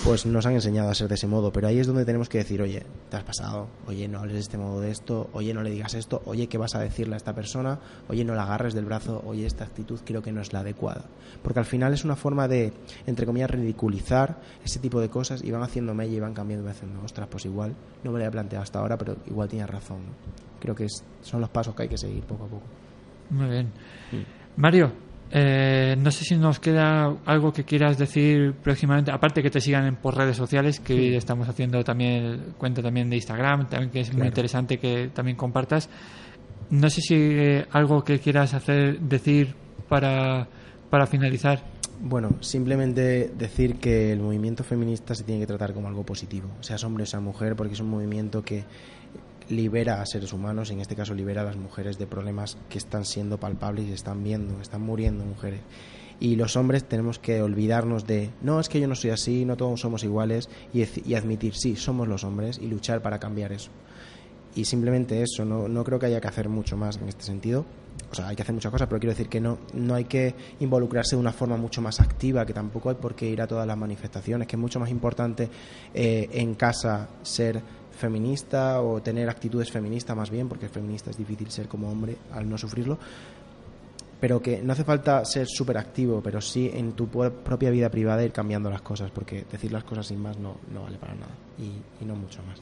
pues 0.03 0.25
nos 0.25 0.45
han 0.45 0.53
enseñado 0.53 0.89
a 0.89 0.95
ser 0.95 1.07
de 1.07 1.15
ese 1.15 1.27
modo, 1.27 1.51
pero 1.51 1.67
ahí 1.67 1.79
es 1.79 1.87
donde 1.87 2.05
tenemos 2.05 2.29
que 2.29 2.37
decir, 2.37 2.61
oye, 2.61 2.85
te 3.09 3.17
has 3.17 3.23
pasado, 3.23 3.67
oye, 3.87 4.07
no 4.07 4.19
hables 4.19 4.35
de 4.35 4.39
este 4.39 4.57
modo 4.57 4.79
de 4.79 4.91
esto, 4.91 5.29
oye, 5.33 5.53
no 5.53 5.61
le 5.61 5.71
digas 5.71 5.93
esto, 5.93 6.21
oye, 6.25 6.47
¿qué 6.47 6.57
vas 6.57 6.75
a 6.75 6.79
decirle 6.79 7.15
a 7.15 7.17
esta 7.17 7.33
persona? 7.33 7.79
Oye, 8.07 8.23
no 8.23 8.35
la 8.35 8.43
agarres 8.43 8.73
del 8.73 8.85
brazo, 8.85 9.21
oye, 9.25 9.45
esta 9.45 9.65
actitud 9.65 9.99
creo 10.05 10.21
que 10.21 10.31
no 10.31 10.41
es 10.41 10.53
la 10.53 10.59
adecuada. 10.59 11.05
Porque 11.43 11.59
al 11.59 11.65
final 11.65 11.93
es 11.93 12.05
una 12.05 12.15
forma 12.15 12.47
de, 12.47 12.73
entre 13.07 13.25
comillas, 13.25 13.49
ridiculizar 13.49 14.39
ese 14.63 14.79
tipo 14.79 15.01
de 15.01 15.09
cosas 15.09 15.43
y 15.43 15.51
van 15.51 15.63
haciendo 15.63 15.93
mella 15.93 16.13
y 16.13 16.19
van 16.19 16.33
cambiando 16.33 16.63
y 16.63 16.67
van 16.67 16.75
haciendo, 16.75 17.01
ostras, 17.03 17.27
pues 17.29 17.45
igual, 17.45 17.75
no 18.03 18.11
me 18.11 18.19
lo 18.19 18.25
había 18.25 18.31
planteado 18.31 18.63
hasta 18.63 18.79
ahora, 18.79 18.97
pero 18.97 19.17
igual 19.27 19.49
tienes 19.49 19.69
razón. 19.69 19.99
Creo 20.59 20.75
que 20.75 20.87
son 21.21 21.41
los 21.41 21.49
pasos 21.49 21.75
que 21.75 21.83
hay 21.83 21.89
que 21.89 21.97
seguir 21.97 22.23
poco 22.23 22.45
a 22.45 22.47
poco. 22.47 22.63
Muy 23.29 23.49
bien. 23.49 23.71
Mario, 24.57 24.91
eh, 25.31 25.95
no 25.97 26.09
sé 26.11 26.23
si 26.25 26.35
nos 26.37 26.59
queda 26.59 27.15
algo 27.25 27.53
que 27.53 27.63
quieras 27.63 27.97
decir 27.97 28.53
próximamente, 28.63 29.11
aparte 29.11 29.41
que 29.43 29.49
te 29.49 29.61
sigan 29.61 29.85
en- 29.85 29.95
por 29.95 30.15
redes 30.17 30.35
sociales, 30.37 30.79
que 30.79 30.93
hoy 30.93 31.15
estamos 31.15 31.47
haciendo 31.47 31.83
también 31.83 32.53
cuenta 32.57 32.81
también 32.81 33.09
de 33.09 33.17
Instagram, 33.17 33.67
también 33.69 33.91
que 33.91 33.99
es 34.01 34.13
muy 34.13 34.27
interesante 34.27 34.77
que 34.79 35.09
también 35.13 35.37
compartas. 35.37 35.89
No 36.71 36.89
sé 36.89 37.01
si 37.01 37.15
eh, 37.15 37.65
algo 37.71 38.03
que 38.03 38.19
quieras 38.19 38.53
hacer, 38.53 38.99
decir 38.99 39.55
para, 39.87 40.47
para 40.89 41.05
finalizar. 41.07 41.63
Bueno, 42.01 42.29
simplemente 42.39 43.29
decir 43.37 43.75
que 43.75 44.11
el 44.13 44.19
movimiento 44.19 44.63
feminista 44.63 45.13
se 45.15 45.23
tiene 45.25 45.41
que 45.41 45.47
tratar 45.47 45.73
como 45.73 45.87
algo 45.89 46.05
positivo, 46.05 46.47
seas 46.61 46.83
hombre 46.85 47.03
o 47.03 47.05
seas 47.05 47.21
mujer, 47.21 47.55
porque 47.55 47.73
es 47.73 47.79
un 47.81 47.89
movimiento 47.89 48.41
que 48.41 48.63
libera 49.49 50.01
a 50.01 50.05
seres 50.05 50.33
humanos, 50.33 50.71
en 50.71 50.79
este 50.79 50.95
caso 50.95 51.13
libera 51.13 51.41
a 51.41 51.45
las 51.45 51.57
mujeres 51.57 51.97
de 51.97 52.07
problemas 52.07 52.57
que 52.69 52.77
están 52.77 53.05
siendo 53.05 53.39
palpables 53.39 53.87
y 53.87 53.93
están 53.93 54.23
viendo, 54.23 54.61
están 54.61 54.81
muriendo 54.81 55.25
mujeres. 55.25 55.61
Y 56.19 56.35
los 56.35 56.55
hombres 56.57 56.83
tenemos 56.83 57.17
que 57.17 57.41
olvidarnos 57.41 58.05
de, 58.05 58.31
no, 58.41 58.59
es 58.59 58.67
que 58.67 58.79
yo 58.79 58.87
no 58.87 58.95
soy 58.95 59.11
así, 59.11 59.45
no 59.45 59.55
todos 59.55 59.79
somos 59.79 60.03
iguales, 60.03 60.49
y 60.73 61.13
admitir, 61.13 61.55
sí, 61.55 61.75
somos 61.75 62.07
los 62.07 62.23
hombres, 62.23 62.59
y 62.61 62.67
luchar 62.67 63.01
para 63.01 63.19
cambiar 63.19 63.53
eso. 63.53 63.71
Y 64.55 64.65
simplemente 64.65 65.21
eso, 65.21 65.45
no, 65.45 65.67
no 65.67 65.83
creo 65.83 65.99
que 65.99 66.07
haya 66.07 66.19
que 66.19 66.27
hacer 66.27 66.49
mucho 66.49 66.75
más 66.75 66.97
en 66.97 67.07
este 67.07 67.23
sentido. 67.23 67.65
O 68.11 68.15
sea, 68.15 68.27
hay 68.27 68.35
que 68.35 68.41
hacer 68.41 68.55
muchas 68.55 68.71
cosas, 68.71 68.87
pero 68.87 68.99
quiero 68.99 69.11
decir 69.11 69.29
que 69.29 69.39
no, 69.39 69.59
no 69.73 69.93
hay 69.93 70.05
que 70.05 70.33
involucrarse 70.59 71.15
de 71.15 71.19
una 71.19 71.31
forma 71.31 71.57
mucho 71.57 71.81
más 71.81 71.99
activa, 71.99 72.45
que 72.45 72.53
tampoco 72.53 72.89
hay 72.89 72.95
por 72.95 73.15
qué 73.15 73.29
ir 73.29 73.41
a 73.41 73.47
todas 73.47 73.67
las 73.67 73.77
manifestaciones, 73.77 74.47
que 74.47 74.55
es 74.55 74.59
mucho 74.59 74.79
más 74.79 74.89
importante 74.89 75.49
eh, 75.93 76.27
en 76.33 76.55
casa 76.55 77.09
ser 77.21 77.61
feminista 77.99 78.81
o 78.81 79.01
tener 79.01 79.29
actitudes 79.29 79.69
feministas 79.69 80.15
más 80.15 80.29
bien, 80.29 80.47
porque 80.47 80.69
feminista 80.69 81.11
es 81.11 81.17
difícil 81.17 81.51
ser 81.51 81.67
como 81.67 81.91
hombre 81.91 82.15
al 82.33 82.49
no 82.49 82.57
sufrirlo, 82.57 82.97
pero 84.19 84.41
que 84.41 84.61
no 84.61 84.73
hace 84.73 84.83
falta 84.83 85.23
ser 85.25 85.47
súper 85.47 85.77
activo, 85.77 86.21
pero 86.21 86.41
sí 86.41 86.69
en 86.73 86.93
tu 86.93 87.07
propia 87.07 87.69
vida 87.69 87.89
privada 87.89 88.23
ir 88.23 88.31
cambiando 88.31 88.69
las 88.69 88.81
cosas, 88.81 89.11
porque 89.11 89.45
decir 89.51 89.71
las 89.71 89.83
cosas 89.83 90.07
sin 90.07 90.21
más 90.21 90.37
no, 90.37 90.57
no 90.73 90.83
vale 90.83 90.97
para 90.97 91.13
nada 91.15 91.31
y, 91.57 92.03
y 92.03 92.05
no 92.05 92.15
mucho 92.15 92.41
más. 92.43 92.59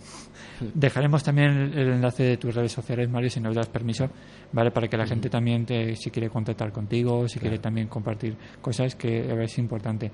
Dejaremos 0.74 1.24
también 1.24 1.50
el, 1.52 1.78
el 1.78 1.88
enlace 1.94 2.24
de 2.24 2.38
tus 2.38 2.54
redes 2.54 2.72
sociales, 2.72 3.10
Mario, 3.10 3.30
si 3.30 3.40
nos 3.40 3.56
das 3.56 3.68
permiso, 3.70 4.10
¿vale? 4.52 4.72
Para 4.72 4.88
que 4.88 4.98
la 4.98 5.06
gente 5.06 5.30
también, 5.30 5.66
te, 5.66 5.96
si 5.96 6.10
quiere 6.12 6.30
contactar 6.30 6.72
contigo, 6.72 7.28
si 7.28 7.40
quiere 7.40 7.60
también 7.60 7.88
compartir 7.88 8.36
cosas, 8.62 8.96
que 8.96 9.44
es 9.44 9.58
importante. 9.58 10.12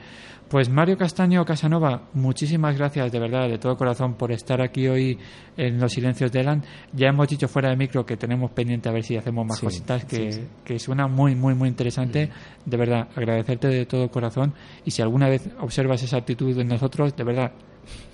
Pues 0.50 0.70
Mario 0.70 0.98
Castaño 0.98 1.44
Casanova, 1.46 2.10
muchísimas 2.14 2.78
gracias 2.78 3.12
de 3.12 3.20
verdad, 3.20 3.50
de 3.50 3.58
todo 3.58 3.76
corazón, 3.76 4.16
por 4.16 4.32
estar 4.32 4.62
aquí 4.62 4.88
hoy 4.88 5.18
en 5.58 5.80
Los 5.80 5.94
Silencios 5.94 6.32
de 6.32 6.42
Elan. 6.42 6.64
Ya 6.94 7.08
hemos 7.08 7.28
dicho 7.28 7.48
fuera 7.48 7.70
de 7.70 7.76
micro 7.78 8.06
que 8.06 8.18
tenemos 8.18 8.52
pendiente 8.52 8.90
a 8.90 8.92
ver 8.92 9.04
si 9.04 9.16
hacemos 9.16 9.46
más 9.46 9.60
Sí, 9.60 9.66
cositas, 9.66 10.06
que, 10.06 10.32
sí, 10.32 10.42
sí. 10.42 10.48
que 10.64 10.80
suena 10.80 11.08
muy, 11.08 11.33
muy, 11.36 11.54
muy 11.56 11.70
interesante. 11.70 12.30
De 12.66 12.78
verdad, 12.78 13.08
agradecerte 13.16 13.68
de 13.68 13.86
todo 13.86 14.10
corazón. 14.10 14.54
Y 14.86 14.92
si 14.92 15.02
alguna 15.02 15.30
vez 15.30 15.50
observas 15.60 16.04
esa 16.04 16.18
actitud 16.18 16.58
en 16.58 16.68
nosotros, 16.68 17.16
de 17.16 17.24
verdad, 17.24 17.52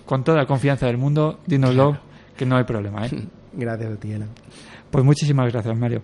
con 0.05 0.23
toda 0.23 0.37
la 0.37 0.45
confianza 0.45 0.87
del 0.87 0.97
mundo, 0.97 1.39
dínoslo, 1.45 1.97
que 2.35 2.45
no 2.45 2.57
hay 2.57 2.63
problema. 2.63 3.05
¿eh? 3.05 3.11
Gracias 3.53 3.91
a 3.91 3.95
ti, 3.97 4.13
Ana. 4.13 4.27
Pues 4.91 5.05
muchísimas 5.05 5.51
gracias, 5.51 5.77
Mario. 5.77 6.01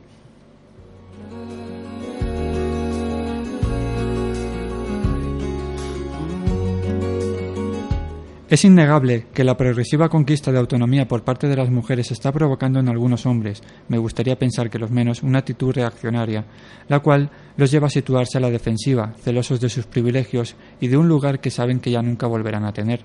Es 8.47 8.63
innegable 8.63 9.25
que 9.33 9.43
la 9.43 9.57
progresiva 9.57 10.07
conquista 10.07 10.51
de 10.51 10.59
autonomía 10.59 11.07
por 11.07 11.23
parte 11.23 11.47
de 11.47 11.55
las 11.55 11.71
mujeres 11.71 12.11
está 12.11 12.31
provocando 12.31 12.79
en 12.79 12.87
algunos 12.87 13.25
hombres, 13.25 13.63
me 13.87 13.97
gustaría 13.97 14.37
pensar 14.37 14.69
que 14.69 14.77
los 14.77 14.91
menos, 14.91 15.23
una 15.23 15.39
actitud 15.39 15.73
reaccionaria, 15.73 16.45
la 16.87 16.99
cual 16.99 17.31
los 17.57 17.71
lleva 17.71 17.87
a 17.87 17.89
situarse 17.89 18.37
a 18.37 18.41
la 18.41 18.51
defensiva, 18.51 19.15
celosos 19.19 19.59
de 19.59 19.69
sus 19.69 19.87
privilegios 19.87 20.55
y 20.79 20.89
de 20.89 20.97
un 20.97 21.07
lugar 21.07 21.39
que 21.39 21.49
saben 21.49 21.79
que 21.79 21.89
ya 21.89 22.03
nunca 22.03 22.27
volverán 22.27 22.65
a 22.65 22.71
tener. 22.71 23.03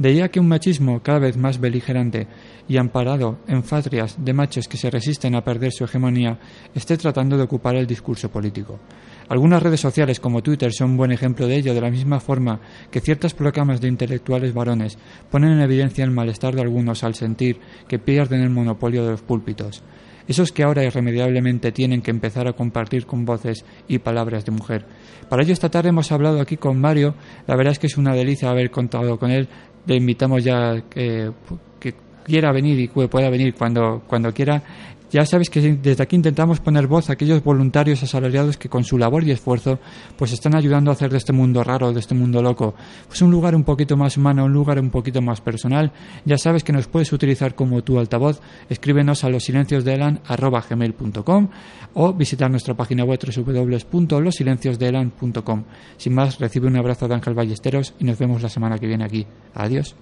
De 0.00 0.08
ahí 0.08 0.20
a 0.20 0.30
que 0.30 0.40
un 0.40 0.48
machismo 0.48 1.00
cada 1.00 1.20
vez 1.20 1.36
más 1.36 1.60
beligerante 1.60 2.26
y 2.66 2.76
amparado 2.76 3.38
en 3.46 3.62
fatrias 3.62 4.16
de 4.18 4.32
machos 4.32 4.66
que 4.66 4.78
se 4.78 4.90
resisten 4.90 5.36
a 5.36 5.44
perder 5.44 5.70
su 5.70 5.84
hegemonía 5.84 6.40
esté 6.74 6.96
tratando 6.96 7.36
de 7.36 7.44
ocupar 7.44 7.76
el 7.76 7.86
discurso 7.86 8.32
político. 8.32 8.80
Algunas 9.28 9.62
redes 9.62 9.80
sociales 9.80 10.20
como 10.20 10.42
Twitter 10.42 10.72
son 10.72 10.92
un 10.92 10.96
buen 10.96 11.12
ejemplo 11.12 11.46
de 11.46 11.56
ello, 11.56 11.74
de 11.74 11.80
la 11.80 11.90
misma 11.90 12.20
forma 12.20 12.60
que 12.90 13.00
ciertas 13.00 13.34
proclamas 13.34 13.80
de 13.80 13.88
intelectuales 13.88 14.52
varones 14.52 14.98
ponen 15.30 15.52
en 15.52 15.60
evidencia 15.60 16.04
el 16.04 16.10
malestar 16.10 16.54
de 16.54 16.62
algunos 16.62 17.04
al 17.04 17.14
sentir 17.14 17.58
que 17.88 17.98
pierden 17.98 18.42
el 18.42 18.50
monopolio 18.50 19.04
de 19.04 19.12
los 19.12 19.22
púlpitos. 19.22 19.82
Esos 20.28 20.52
que 20.52 20.62
ahora 20.62 20.84
irremediablemente 20.84 21.72
tienen 21.72 22.00
que 22.00 22.10
empezar 22.10 22.46
a 22.46 22.52
compartir 22.52 23.06
con 23.06 23.24
voces 23.24 23.64
y 23.88 23.98
palabras 23.98 24.44
de 24.44 24.52
mujer. 24.52 24.86
Para 25.28 25.42
ello 25.42 25.52
esta 25.52 25.70
tarde 25.70 25.88
hemos 25.88 26.12
hablado 26.12 26.40
aquí 26.40 26.56
con 26.56 26.80
Mario, 26.80 27.14
la 27.46 27.56
verdad 27.56 27.72
es 27.72 27.78
que 27.78 27.88
es 27.88 27.96
una 27.96 28.14
delicia 28.14 28.50
haber 28.50 28.70
contado 28.70 29.18
con 29.18 29.30
él, 29.30 29.48
le 29.86 29.96
invitamos 29.96 30.44
ya 30.44 30.82
que, 30.88 31.32
quiera 32.24 32.52
venir 32.52 32.78
y 32.78 32.86
pueda 33.08 33.28
venir 33.30 33.52
cuando, 33.52 34.04
cuando 34.06 34.32
quiera. 34.32 34.62
Ya 35.12 35.26
sabes 35.26 35.50
que 35.50 35.60
desde 35.60 36.02
aquí 36.02 36.16
intentamos 36.16 36.60
poner 36.60 36.86
voz 36.86 37.10
a 37.10 37.12
aquellos 37.12 37.44
voluntarios 37.44 38.02
asalariados 38.02 38.56
que 38.56 38.70
con 38.70 38.82
su 38.82 38.96
labor 38.96 39.24
y 39.24 39.30
esfuerzo 39.30 39.78
pues 40.16 40.32
están 40.32 40.56
ayudando 40.56 40.90
a 40.90 40.94
hacer 40.94 41.10
de 41.10 41.18
este 41.18 41.32
mundo 41.32 41.62
raro, 41.62 41.92
de 41.92 42.00
este 42.00 42.14
mundo 42.14 42.42
loco, 42.42 42.74
pues 43.08 43.20
un 43.20 43.30
lugar 43.30 43.54
un 43.54 43.64
poquito 43.64 43.96
más 43.96 44.16
humano, 44.16 44.46
un 44.46 44.52
lugar 44.52 44.80
un 44.80 44.90
poquito 44.90 45.20
más 45.20 45.42
personal. 45.42 45.92
Ya 46.24 46.38
sabes 46.38 46.64
que 46.64 46.72
nos 46.72 46.86
puedes 46.86 47.12
utilizar 47.12 47.54
como 47.54 47.82
tu 47.82 47.98
altavoz. 47.98 48.40
Escríbenos 48.70 49.24
a 49.24 49.28
los 49.28 49.42
o 51.94 52.14
visitar 52.14 52.50
nuestra 52.50 52.74
página 52.74 53.04
web 53.04 53.20
www.losilenciosdeelan.com. 53.20 55.64
Sin 55.96 56.14
más, 56.14 56.38
recibe 56.38 56.68
un 56.68 56.76
abrazo 56.76 57.06
de 57.06 57.14
Ángel 57.14 57.34
Ballesteros 57.34 57.92
y 57.98 58.04
nos 58.04 58.18
vemos 58.18 58.40
la 58.42 58.48
semana 58.48 58.78
que 58.78 58.86
viene 58.86 59.04
aquí. 59.04 59.26
Adiós. 59.54 59.94